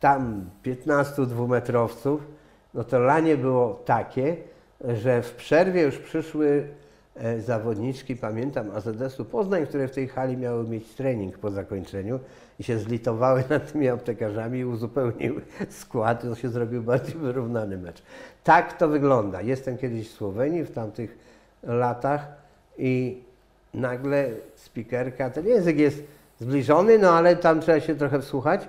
[0.00, 2.20] tam 15 dwumetrowców,
[2.74, 4.36] no to lanie było takie,
[4.80, 6.68] że w przerwie już przyszły
[7.16, 12.20] e, zawodniczki, pamiętam, AZS-u Poznań, które w tej hali miały mieć trening po zakończeniu
[12.60, 15.40] i się zlitowały nad tymi aptekarzami i uzupełniły
[15.70, 18.02] skład, to się zrobił bardziej wyrównany mecz.
[18.44, 19.42] Tak to wygląda.
[19.42, 21.18] Jestem kiedyś w Słowenii w tamtych
[21.62, 22.43] latach
[22.78, 23.22] i
[23.74, 26.02] nagle spikerka, ten język jest
[26.40, 28.68] zbliżony, no ale tam trzeba się trochę wsłuchać,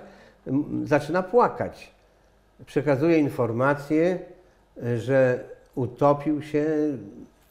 [0.84, 1.90] zaczyna płakać.
[2.66, 4.18] Przekazuje informację,
[4.98, 6.66] że utopił się,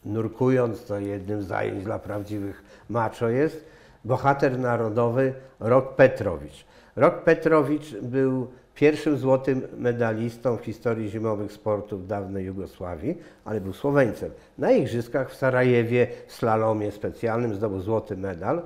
[0.04, 3.64] nurkując, to jednym z zajęć dla prawdziwych macho jest,
[4.04, 6.64] bohater narodowy Rok Petrowicz.
[6.96, 8.46] Rok Petrowicz był
[8.76, 14.30] pierwszym złotym medalistą w historii zimowych sportów dawnej Jugosławii, ale był Słoweńcem.
[14.58, 18.62] Na igrzyskach w Sarajewie w slalomie specjalnym zdobył złoty medal,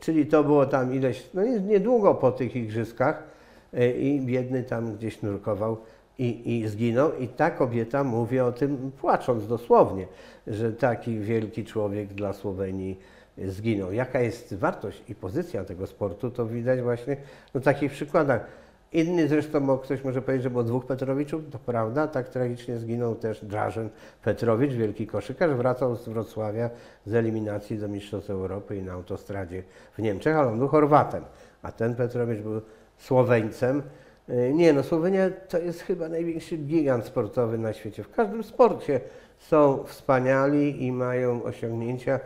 [0.00, 3.22] czyli to było tam ileś, no nie- niedługo po tych igrzyskach
[3.74, 5.76] e, i biedny tam gdzieś nurkował
[6.18, 7.12] i, i zginął.
[7.18, 10.06] I ta kobieta mówi o tym płacząc dosłownie,
[10.46, 12.98] że taki wielki człowiek dla Słowenii
[13.38, 13.92] zginął.
[13.92, 17.16] Jaka jest wartość i pozycja tego sportu, to widać właśnie
[17.54, 18.46] na takich przykładach.
[18.92, 23.14] Inny zresztą, bo ktoś może powiedzieć, że było dwóch Petrowiczów, to prawda, tak tragicznie zginął
[23.14, 23.88] też Drażen
[24.22, 26.70] Petrowicz, wielki koszykarz, wracał z Wrocławia
[27.06, 29.62] z eliminacji do Mistrzostw Europy i na autostradzie
[29.98, 31.24] w Niemczech, ale on był Chorwatem,
[31.62, 32.60] a ten Petrowicz był
[32.98, 33.82] Słoweńcem.
[34.28, 38.02] Y, Nie no, Słowenia to jest chyba największy gigant sportowy na świecie.
[38.02, 39.00] W każdym sporcie
[39.38, 42.20] są wspaniali i mają osiągnięcia,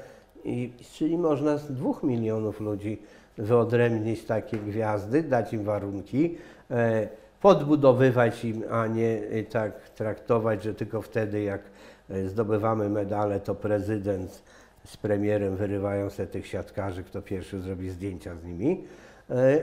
[0.45, 3.03] i, czyli można z dwóch milionów ludzi
[3.41, 6.39] wyodrębnić takie gwiazdy, dać im warunki,
[6.71, 7.09] e,
[7.41, 11.61] podbudowywać im, a nie e, tak traktować, że tylko wtedy jak
[12.11, 14.43] e, zdobywamy medale, to prezydent
[14.85, 18.85] z premierem wyrywają se tych siatkarzy, kto pierwszy zrobi zdjęcia z nimi.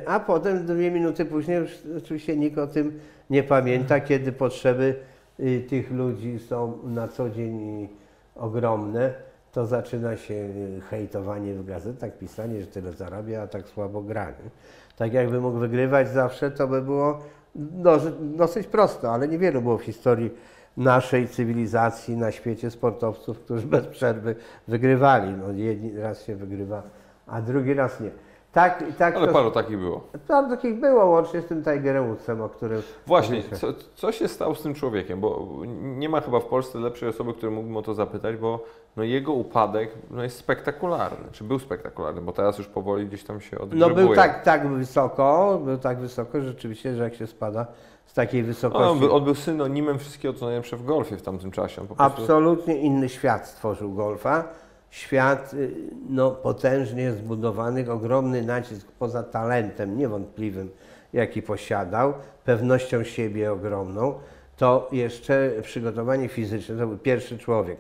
[0.06, 3.00] A potem dwie minuty później już oczywiście nikt o tym
[3.30, 4.96] nie pamięta, kiedy potrzeby
[5.40, 7.88] y, tych ludzi są na co dzień y,
[8.36, 9.14] ogromne,
[9.58, 14.26] to zaczyna się y, hejtowanie w gazetach, pisanie, że tyle zarabia, a tak słabo gra.
[14.26, 14.50] nie?
[14.98, 17.20] Tak jakby mógł wygrywać zawsze, to by było
[17.56, 20.32] no, dosyć prosto, ale niewielu było w historii
[20.78, 24.36] naszej cywilizacji na świecie sportowców, którzy bez przerwy
[24.68, 25.32] wygrywali.
[25.32, 26.84] No, jedni raz się wygrywa,
[27.28, 28.12] a drugi raz nie.
[28.52, 30.08] Tak, tak Ale to, paru takich było.
[30.28, 32.82] Paru takich było, łącznie z tym Tigerem Woodsem, o którym...
[33.08, 35.20] Właśnie, co, co się stało z tym człowiekiem?
[35.20, 35.48] Bo
[35.82, 38.64] nie ma chyba w Polsce lepszej osoby, której mógłbym o to zapytać, bo
[38.98, 43.42] no jego upadek no jest spektakularny, czy był spektakularny, bo teraz już powoli gdzieś tam
[43.42, 44.06] się No odgrzebuje.
[44.06, 47.66] był tak, tak wysoko, był tak wysoko, rzeczywiście, że jak się spada
[48.06, 48.88] z takiej No, wysokości...
[48.90, 51.76] on, był, on był synonimem wszystkiego, co najlepsze w golfie w tamtym czasie.
[51.76, 54.44] Prostu, Absolutnie inny świat stworzył golfa.
[54.90, 55.72] Świat y,
[56.10, 60.70] no, potężnie zbudowany, ogromny nacisk poza talentem niewątpliwym,
[61.14, 62.14] jaki posiadał,
[62.46, 64.14] pewnością siebie ogromną,
[64.58, 67.78] to jeszcze przygotowanie fizyczne, to był pierwszy człowiek.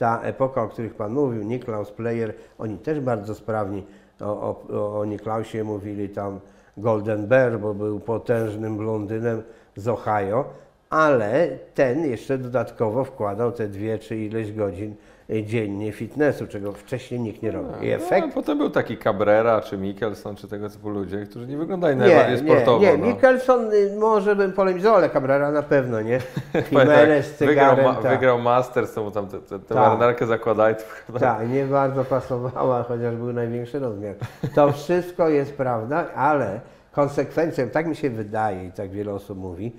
[0.00, 3.86] Ta epoka, o których Pan mówił, Niklaus Player, oni też bardzo sprawni.
[4.20, 6.40] O, o, o Niklausie mówili tam
[6.76, 9.42] Golden Bear, bo był potężnym blondynem
[9.76, 10.44] z Ohio,
[10.90, 14.94] ale ten jeszcze dodatkowo wkładał te dwie czy ileś godzin
[15.44, 17.72] dziennie fitnessu, czego wcześniej nikt nie robił.
[17.82, 21.46] I No, efekt a potem był taki Cabrera, czy Mickelson, czy tego typu ludzie, którzy
[21.46, 22.80] nie wyglądają najbardziej nie, sportowo.
[22.84, 23.06] nie, no.
[23.06, 26.18] Mickelson y, może bym polemizował, ale Cabrera na pewno nie.
[26.70, 28.12] Jimenez z tak, wygrał, ma, tak.
[28.12, 29.38] wygrał Masters, to mu tam tę
[29.68, 29.76] Tak.
[29.76, 30.74] marynarkę zakładali.
[31.20, 34.14] Tak, nie bardzo pasowała, chociaż był największy rozmiar.
[34.54, 36.60] To wszystko jest prawda, ale
[36.92, 39.72] konsekwencją, tak mi się wydaje i tak wiele osób mówi,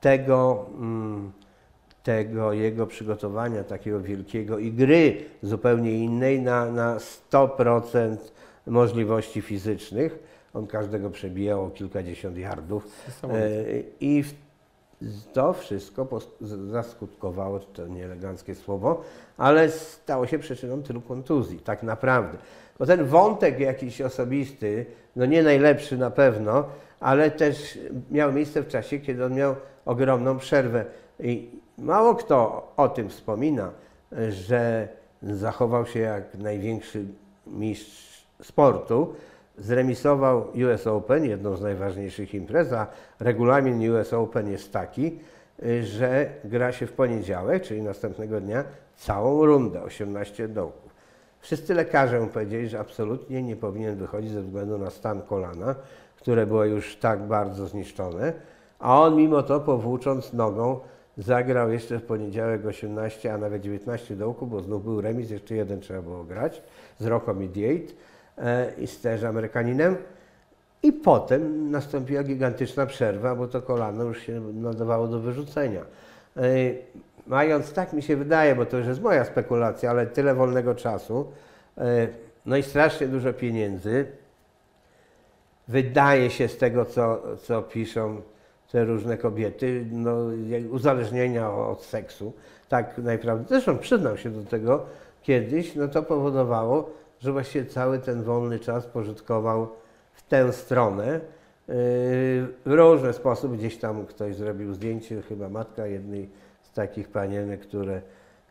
[0.00, 1.32] tego, mm,
[2.02, 6.96] tego jego przygotowania takiego wielkiego i gry zupełnie innej na, na
[7.30, 8.16] 100%
[8.66, 10.18] możliwości fizycznych.
[10.54, 12.86] On każdego przebijał o kilkadziesiąt yardów.
[13.24, 13.28] E,
[14.00, 14.24] I
[15.32, 16.08] to wszystko
[16.70, 19.02] zaskutkowało, to nieeleganckie słowo,
[19.36, 22.38] ale stało się przyczyną tylu kontuzji, tak naprawdę.
[22.78, 26.64] Bo ten wątek jakiś osobisty, no nie najlepszy na pewno,
[27.00, 27.78] ale też
[28.10, 30.84] miał miejsce w czasie, kiedy on miał ogromną przerwę.
[31.20, 33.70] I mało kto o tym wspomina,
[34.28, 34.88] że
[35.22, 37.04] zachował się jak największy
[37.46, 39.14] mistrz sportu,
[39.58, 42.86] zremisował US Open, jedną z najważniejszych imprez, a
[43.20, 45.18] regulamin US Open jest taki,
[45.82, 48.64] że gra się w poniedziałek, czyli następnego dnia,
[48.96, 50.88] całą rundę, 18 dołków.
[51.40, 55.74] Wszyscy lekarze mu powiedzieli, że absolutnie nie powinien wychodzić ze względu na stan kolana,
[56.16, 58.32] które było już tak bardzo zniszczone,
[58.78, 60.80] a on mimo to powłócząc nogą
[61.18, 65.80] Zagrał jeszcze w poniedziałek 18, a nawet 19 dołku, bo znów był remis, jeszcze jeden
[65.80, 66.62] trzeba było grać
[66.98, 67.92] z Rocco Mediate
[68.38, 69.96] e, i z też Amerykaninem.
[70.82, 75.80] I potem nastąpiła gigantyczna przerwa, bo to kolano już się nadawało do wyrzucenia.
[76.36, 76.42] E,
[77.28, 81.32] Mając, tak mi się wydaje, bo to już jest moja spekulacja, ale tyle wolnego czasu,
[81.78, 82.08] e,
[82.46, 84.06] no i strasznie dużo pieniędzy,
[85.68, 88.22] wydaje się z tego, co, co piszą
[88.72, 90.16] te różne kobiety, no,
[90.70, 92.32] uzależnienia od seksu,
[92.68, 94.84] tak najprawdopodobniej, zresztą przyznał się do tego
[95.22, 96.90] kiedyś, no to powodowało,
[97.20, 99.68] że właściwie cały ten wolny czas pożytkował
[100.12, 101.06] w tę stronę.
[101.68, 101.74] Yy,
[102.66, 106.28] W różny sposób gdzieś tam ktoś zrobił zdjęcie, chyba matka jednej
[106.62, 108.02] z takich panienek, które,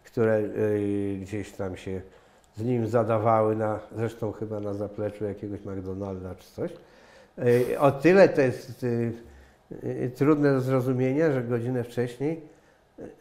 [0.04, 2.02] które yy, gdzieś tam się
[2.56, 6.72] z nim zadawały, na, zresztą chyba na zapleczu jakiegoś McDonalda czy coś.
[7.38, 8.86] Yy, O tyle to jest
[10.16, 12.42] trudne do zrozumienia, że godzinę wcześniej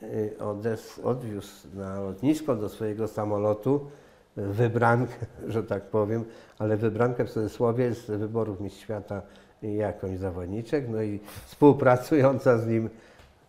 [0.03, 3.87] yy, odes, odwiózł na lotnisko do swojego samolotu
[4.37, 6.25] wybrankę, że tak powiem,
[6.59, 9.23] ale wybrankę w cudzysłowie z wyborów Mistrz Świata
[9.63, 12.91] jakąś zawodniczek, no i współpracująca z nim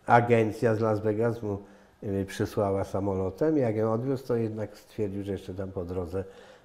[0.06, 1.58] agencja z Las Vegas mu
[2.02, 3.58] y, przysłała samolotem.
[3.58, 6.24] Jak ją odwiózł, to jednak stwierdził, że jeszcze tam po drodze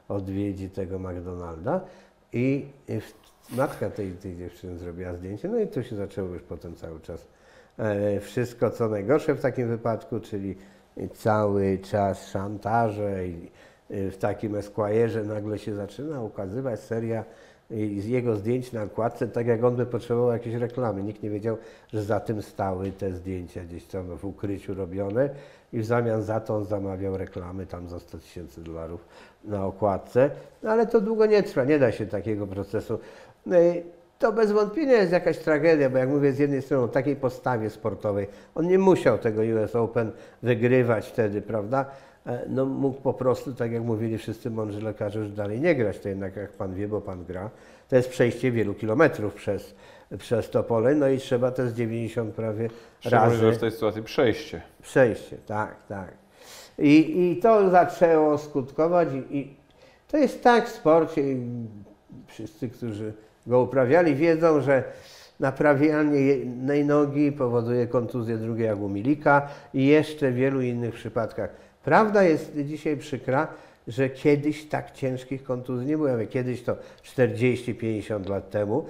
[0.10, 1.82] odwiedzi tego McDonalda
[2.34, 6.42] i y, w- matka tej, tej dziewczyny zrobiła zdjęcie, no i tu się zaczęło już
[6.42, 7.28] potem cały czas
[7.78, 10.56] e, wszystko, co najgorsze w takim wypadku, czyli
[11.14, 13.52] cały czas szantaże i
[13.92, 17.24] y, w takim Esquire'ze nagle się zaczyna ukazywać seria
[17.72, 21.04] y, z jego zdjęć na okładce, tak jak on by potrzebował jakiejś reklamy.
[21.04, 21.58] Nikt nie wiedział,
[21.94, 25.30] że za tym stały te zdjęcia gdzieś tam w ukryciu robione
[25.74, 29.06] i w zamian za to on zamawiał reklamy tam za 100 tysięcy dolarów
[29.44, 30.30] na okładce.
[30.64, 33.00] No ale to długo nie trwa, nie da się takiego procesu.
[33.46, 33.84] No i
[34.20, 37.70] to bez wątpienia jest jakaś tragedia, bo jak mówię, z jednej strony o takiej postawie
[37.70, 40.12] sportowej, on nie musiał tego US Open
[40.44, 41.86] wygrywać wtedy, prawda?
[42.26, 46.00] E, No mógł po prostu, tak jak mówili wszyscy mądrzy lekarze, już dalej nie grać.
[46.00, 47.50] To jednak, jak pan wie, bo pan gra,
[47.90, 49.76] to jest przejście wielu kilometrów przez,
[50.18, 54.04] przez to pole, no i trzeba z 90 prawie Szczególnie, razy że w tej sytuacji
[54.04, 54.62] przejście.
[54.82, 56.14] Przejście, tak, tak.
[56.80, 59.56] I, I to zaczęło skutkować i, i
[60.08, 61.38] to jest tak w sporcie, i
[62.28, 63.14] wszyscy, którzy
[63.48, 64.84] go uprawiali wiedzą, że
[65.40, 71.50] naprawianie jednej nogi powoduje kontuzję drugiej jak u Milika i jeszcze w wielu innych przypadkach.
[71.84, 73.48] Prawda jest dzisiaj przykra,
[73.88, 76.10] że kiedyś tak ciężkich kontuzji nie było.
[76.30, 78.86] Kiedyś to 40-50 lat temu.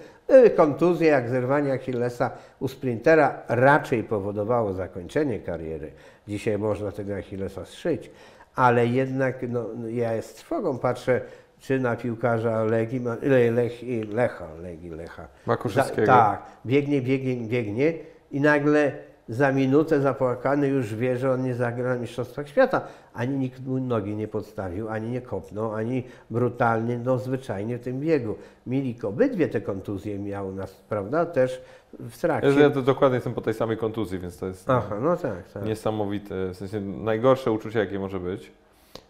[0.55, 5.91] Kontuzje jak zerwanie Achillesa u sprintera raczej powodowało zakończenie kariery.
[6.27, 8.11] Dzisiaj można tego Achillesa strzyć,
[8.55, 11.21] ale jednak no, ja z trwogą patrzę,
[11.63, 13.73] czy na piłkarza Legii, ma- Le, Lech,
[14.13, 15.27] Lecha, Legii, Lecha.
[15.45, 16.05] Makuszyckiego.
[16.05, 17.93] Za- Tak, biegnie, biegnie, biegnie
[18.31, 18.91] i nagle
[19.29, 22.81] za minutę zapłakany już wie, że on nie zagra na Mistrzostwach Świata.
[23.13, 27.99] Ani nikt mu nogi nie podstawił, ani nie kopnął, ani brutalnie, no zwyczajnie w tym
[27.99, 28.35] biegu.
[28.67, 31.61] Milik obydwie te kontuzje miał nas, prawda, też
[31.99, 32.49] w trakcie.
[32.49, 35.51] Ja, ja to dokładnie jestem po tej samej kontuzji, więc to jest Aha, no tak,
[35.53, 35.65] tak.
[35.65, 38.51] niesamowite, w sensie najgorsze uczucie, jakie może być.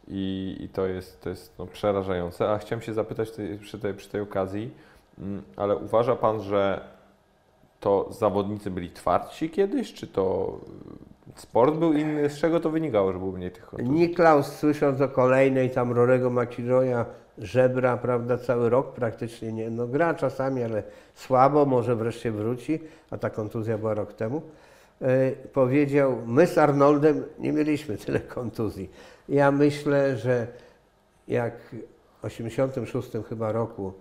[0.08, 2.50] I, i to jest, to jest no, przerażające.
[2.50, 4.72] A chciałem się zapytać tej, przy, tej, przy tej okazji,
[5.20, 6.82] mm, ale uważa Pan, że
[7.80, 10.58] to zawodnicy byli twardsi kiedyś, czy to
[11.38, 12.30] y, sport był inny?
[12.30, 13.94] Z czego to wynikało, że było mniej tych kontuzji?
[13.94, 17.06] Niklaus słysząc o kolejnej tam Rorego McIlroya,
[17.38, 22.80] żebra, prawda, cały rok praktycznie nie, no gra czasami, ale słabo, może wreszcie wróci,
[23.12, 24.42] a ta kontuzja była rok temu,
[25.02, 28.90] e, powiedział, my z Arnoldem nie mieliśmy tyle kontuzji.
[29.30, 30.48] Ja myślę, że
[31.28, 31.54] jak
[32.22, 33.94] w 86 chyba roku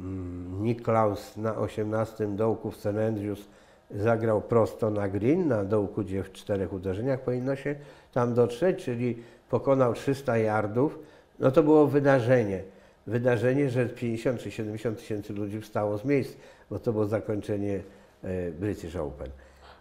[0.00, 2.86] mm, Niklaus na 18 dołku w.
[2.86, 3.48] Andrews
[3.90, 7.74] zagrał prosto na green, na dołku, gdzie w czterech uderzeniach powinno się
[8.12, 10.98] tam dotrzeć, czyli pokonał 300 yardów,
[11.38, 12.62] no to było wydarzenie.
[13.06, 16.36] Wydarzenie, że 50 czy 70 tysięcy ludzi wstało z miejsc,
[16.70, 17.80] bo to było zakończenie
[18.24, 19.28] e, British Open.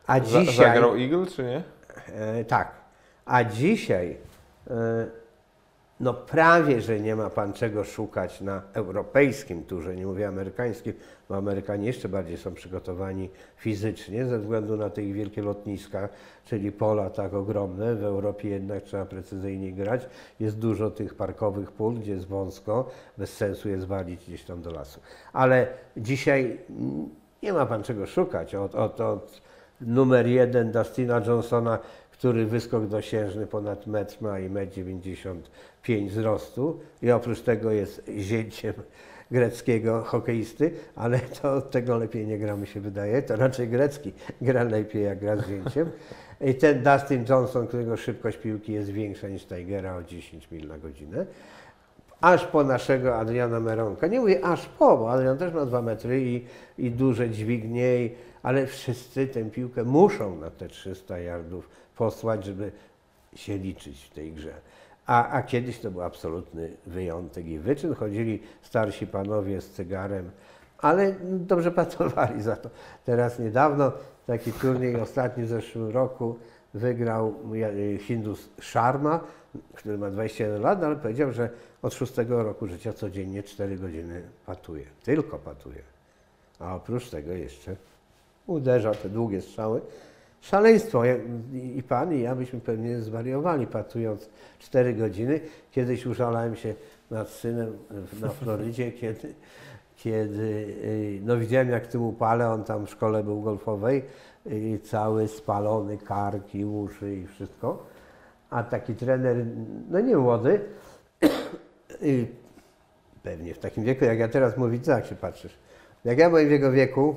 [0.08, 0.56] A dzisiaj...
[0.56, 1.64] zagrał Eagle, czy nie?
[2.16, 2.72] E, tak.
[3.26, 4.18] A dzisiaj
[6.00, 10.94] no prawie, że nie ma pan czego szukać na europejskim turze, nie mówię amerykańskim,
[11.30, 16.10] bo Amerykanie jeszcze bardziej są przygotowani fizycznie ze względu na te ich wielkie lotniska,
[16.46, 17.96] czyli pola tak ogromne.
[17.96, 20.10] W Europie jednak trzeba precyzyjnie grać.
[20.40, 24.72] Jest dużo tych parkowych pól, gdzie jest wąsko, bez sensu jest walić gdzieś tam do
[24.72, 25.00] lasu.
[25.34, 25.68] Ale
[25.98, 26.58] dzisiaj
[27.44, 28.56] nie ma pan czego szukać.
[28.56, 29.42] Od, od, od
[29.82, 31.80] numer jeden Dustina Johnsona,
[32.22, 35.34] który wyskok dosiężny ponad metr ma i 1,95
[35.90, 38.74] m wzrostu i oprócz tego jest zięciem
[39.32, 43.22] greckiego hokeisty, ale to od tego lepiej nie gra, mi się wydaje.
[43.22, 45.90] To raczej grecki gra lepiej, jak gra zdjęciem.
[46.42, 50.78] I ten Dustin Johnson, którego szybkość piłki jest większa niż Tigera o 10 mil na
[50.78, 51.26] godzinę.
[52.22, 54.08] Aż po naszego Adriana Meronka.
[54.08, 56.46] Nie mówię aż po, bo Adrian też ma 2 metry i,
[56.78, 58.10] i duże dźwignie,
[58.44, 62.72] ale wszyscy tę piłkę muszą na te 300 yardów posłać, żeby
[63.36, 64.54] się liczyć w tej grze.
[65.06, 67.96] A, a kiedyś to był absolutny wyjątek i wyczyn.
[67.96, 70.32] Chodzili starsi panowie z cygarem,
[70.78, 72.70] ale dobrze pracowali za to.
[73.06, 73.92] Teraz niedawno
[74.28, 76.36] taki turniej ostatni w zeszłym roku
[76.74, 79.20] wygrał y, Hindus Sharma,
[79.76, 81.50] który ma 21 lat, ale powiedział, że
[81.82, 84.86] od szóstego roku życia codziennie 4 godziny patuje.
[85.04, 85.82] Tylko patuje.
[86.60, 87.76] A oprócz tego jeszcze
[88.48, 89.82] uderza te długie strzały.
[90.42, 91.04] Szaleństwo.
[91.54, 95.40] I pan, i ja byśmy pewnie zwariowali, patując 4 godziny.
[95.72, 96.76] Kiedyś użalałem się
[97.12, 97.78] nad synem
[98.22, 99.34] na Florydzie, kiedy,
[99.96, 100.44] kiedy
[100.84, 104.04] y, no widziałem jak tym upale, on tam w szkole był golfowej,
[104.46, 107.86] i cały spalony, kark i uszy i wszystko.
[108.50, 109.46] A taki trener,
[109.90, 110.62] no nie młody,
[112.02, 112.28] y,
[113.24, 115.58] pewnie w takim wieku, jak ja teraz mówię, jak się patrzysz.
[116.06, 117.16] Jak ja byłem w jego wieku,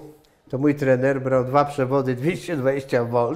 [0.54, 3.32] to mój trener brał dwa przewody 220 V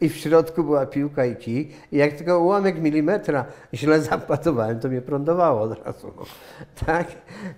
[0.00, 1.72] i w środku była piłka i kij.
[1.92, 3.44] I jak tylko ułamek milimetra
[3.74, 6.12] źle zapatowałem, to mnie prądowało od razu.
[6.86, 7.06] Tak?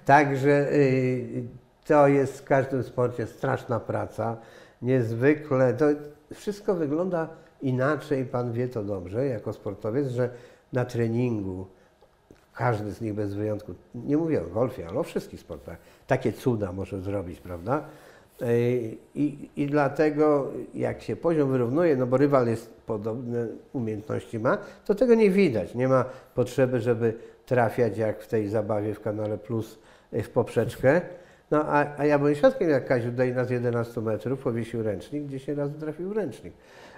[0.05, 1.44] Także y,
[1.86, 4.36] to jest w każdym sporcie straszna praca.
[4.82, 5.74] Niezwykle.
[5.74, 5.86] To
[6.35, 7.28] wszystko wygląda
[7.62, 10.30] inaczej, pan wie to dobrze, jako sportowiec, że
[10.72, 11.66] na treningu
[12.55, 16.72] każdy z nich bez wyjątku, nie mówię o golfie, ale o wszystkich sportach, takie cuda
[16.72, 17.85] może zrobić, prawda?
[18.43, 24.59] Ej, I, I dlatego jak się poziom wyrównuje, no bo rywal jest podobne umiejętności ma,
[24.85, 25.74] to tego nie widać.
[25.74, 26.05] Nie ma
[26.35, 27.15] potrzeby, żeby
[27.47, 29.78] trafiać jak w tej zabawie w kanale Plus
[30.15, 31.01] y, w poprzeczkę.
[31.51, 35.39] No a, a ja byłem świadkiem, jak Kaziu Dejna z 11 metrów powiesił ręcznik, gdzie
[35.39, 36.52] się raz trafił ręcznik.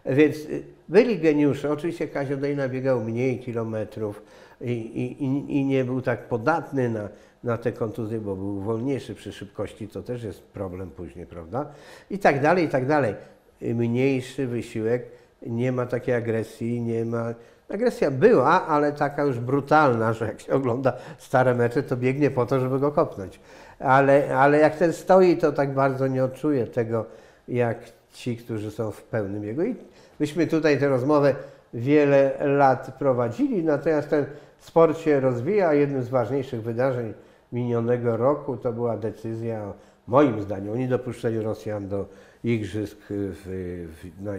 [0.07, 1.73] Więc y, byli geniusze.
[1.73, 4.23] Oczywiście Kazio Dejna biegał mniej kilometrów
[4.61, 7.09] i, i- i nie był tak podatny na,
[7.45, 9.89] na te kontuzje, bo był wolniejszy przy szybkości.
[9.89, 11.67] To też jest problem później, prawda?
[12.11, 13.15] I tak dalej, i tak dalej.
[13.61, 15.07] Mniejszy wysiłek,
[15.47, 17.35] nie ma takiej agresji, nie ma...
[17.69, 22.47] Agresja była, ale taka już brutalna, że jak się ogląda stare mecze, to biegnie po
[22.47, 23.41] to, żeby go kopnąć.
[23.79, 27.07] Ale, ale jak ten stoi, to tak bardzo nie odczuje tego,
[27.49, 27.79] jak
[28.13, 29.65] ci, którzy są w pełnym jego.
[29.65, 29.77] I
[30.21, 31.35] myśmy tutaj tę rozmowę
[31.75, 34.27] wiele lat prowadzili, natomiast ten
[34.59, 35.75] sport się rozwija.
[35.75, 37.15] Jednym z ważniejszych wydarzeń
[37.53, 39.73] minionego roku to była decyzja,
[40.07, 42.07] moim zdaniem, o niedopuszczeniu Rosjan do
[42.45, 44.33] igrzysk w, w, na,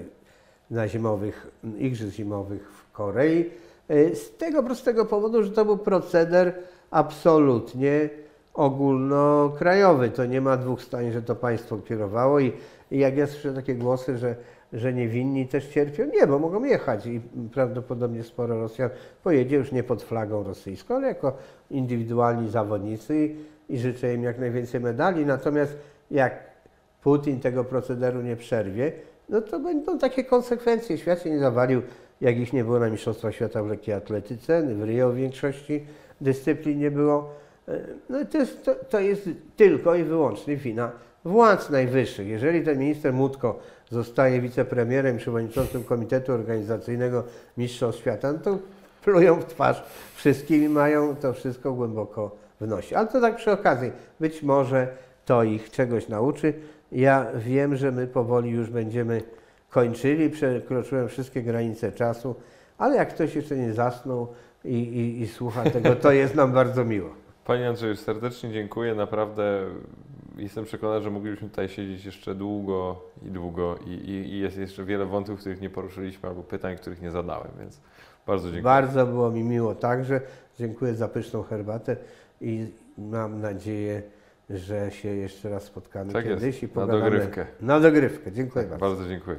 [0.71, 3.49] na zimowych, igrzysk zimowych w Korei.
[3.87, 6.53] E, Z tego prostego powodu, że to był proceder
[6.91, 8.09] absolutnie
[8.53, 10.09] ogólnokrajowy.
[10.09, 12.53] To nie ma dwóch stań, że to państwo kierowało i,
[12.91, 14.35] i jak ja słyszę takie głosy, że,
[14.73, 17.21] że niewinni też cierpią, nie, bo mogą jechać i
[17.53, 18.89] prawdopodobnie sporo Rosjan
[19.23, 21.37] pojedzie już nie pod flagą rosyjską, ale jako
[21.71, 23.35] indywidualni zawodnicy i,
[23.73, 25.25] i życzę im jak najwięcej medali.
[25.25, 25.77] Natomiast
[26.11, 26.33] jak
[27.03, 28.91] Putin tego procederu nie przerwie,
[29.29, 30.97] no to będą takie konsekwencje.
[30.97, 31.81] Świat się nie zawalił,
[32.21, 35.85] jak ich nie było na Mistrzostwach Świata w lekkiej atletyce, w Rio w większości
[36.21, 37.33] dyscyplin nie było.
[38.09, 40.91] No to jest, to, to jest tylko i wyłącznie wina
[41.25, 42.27] władz najwyższych.
[42.27, 43.59] Jeżeli ten minister Mutko
[43.91, 47.23] zostaje wicepremierem, przewodniczącym Komitetu Organizacyjnego
[47.57, 48.57] Mistrzostw Świata, no to
[49.03, 49.83] plują w twarz
[50.15, 52.97] wszystkim i mają to wszystko głęboko w nosie.
[52.97, 54.87] Ale to tak przy okazji, być może
[55.25, 56.53] to ich czegoś nauczy.
[56.91, 59.21] Ja wiem, że my powoli już będziemy
[59.69, 62.35] kończyli, przekroczyłem wszystkie granice czasu,
[62.77, 64.27] ale jak ktoś jeszcze nie zasnął
[64.65, 67.09] i, i, i słucha tego, to jest nam bardzo miło.
[67.45, 68.95] Panie Andrzeju, serdecznie dziękuję.
[68.95, 69.65] Naprawdę
[70.37, 74.85] jestem przekonany, że moglibyśmy tutaj siedzieć jeszcze długo i długo i, i, i jest jeszcze
[74.85, 77.81] wiele wątków, których nie poruszyliśmy albo pytań, których nie zadałem, więc
[78.27, 78.63] bardzo dziękuję.
[78.63, 80.21] Bardzo było mi miło także.
[80.59, 81.97] Dziękuję za pyszną herbatę
[82.41, 82.67] i
[82.97, 84.01] mam nadzieję,
[84.49, 86.39] że się jeszcze raz spotkamy Tak jest.
[86.41, 86.99] kiedyś i Na pogadamy.
[87.01, 87.45] dogrywkę.
[87.61, 88.31] Na dogrywkę.
[88.31, 88.85] Dziękuję bardzo.
[88.85, 89.37] Bardzo dziękuję.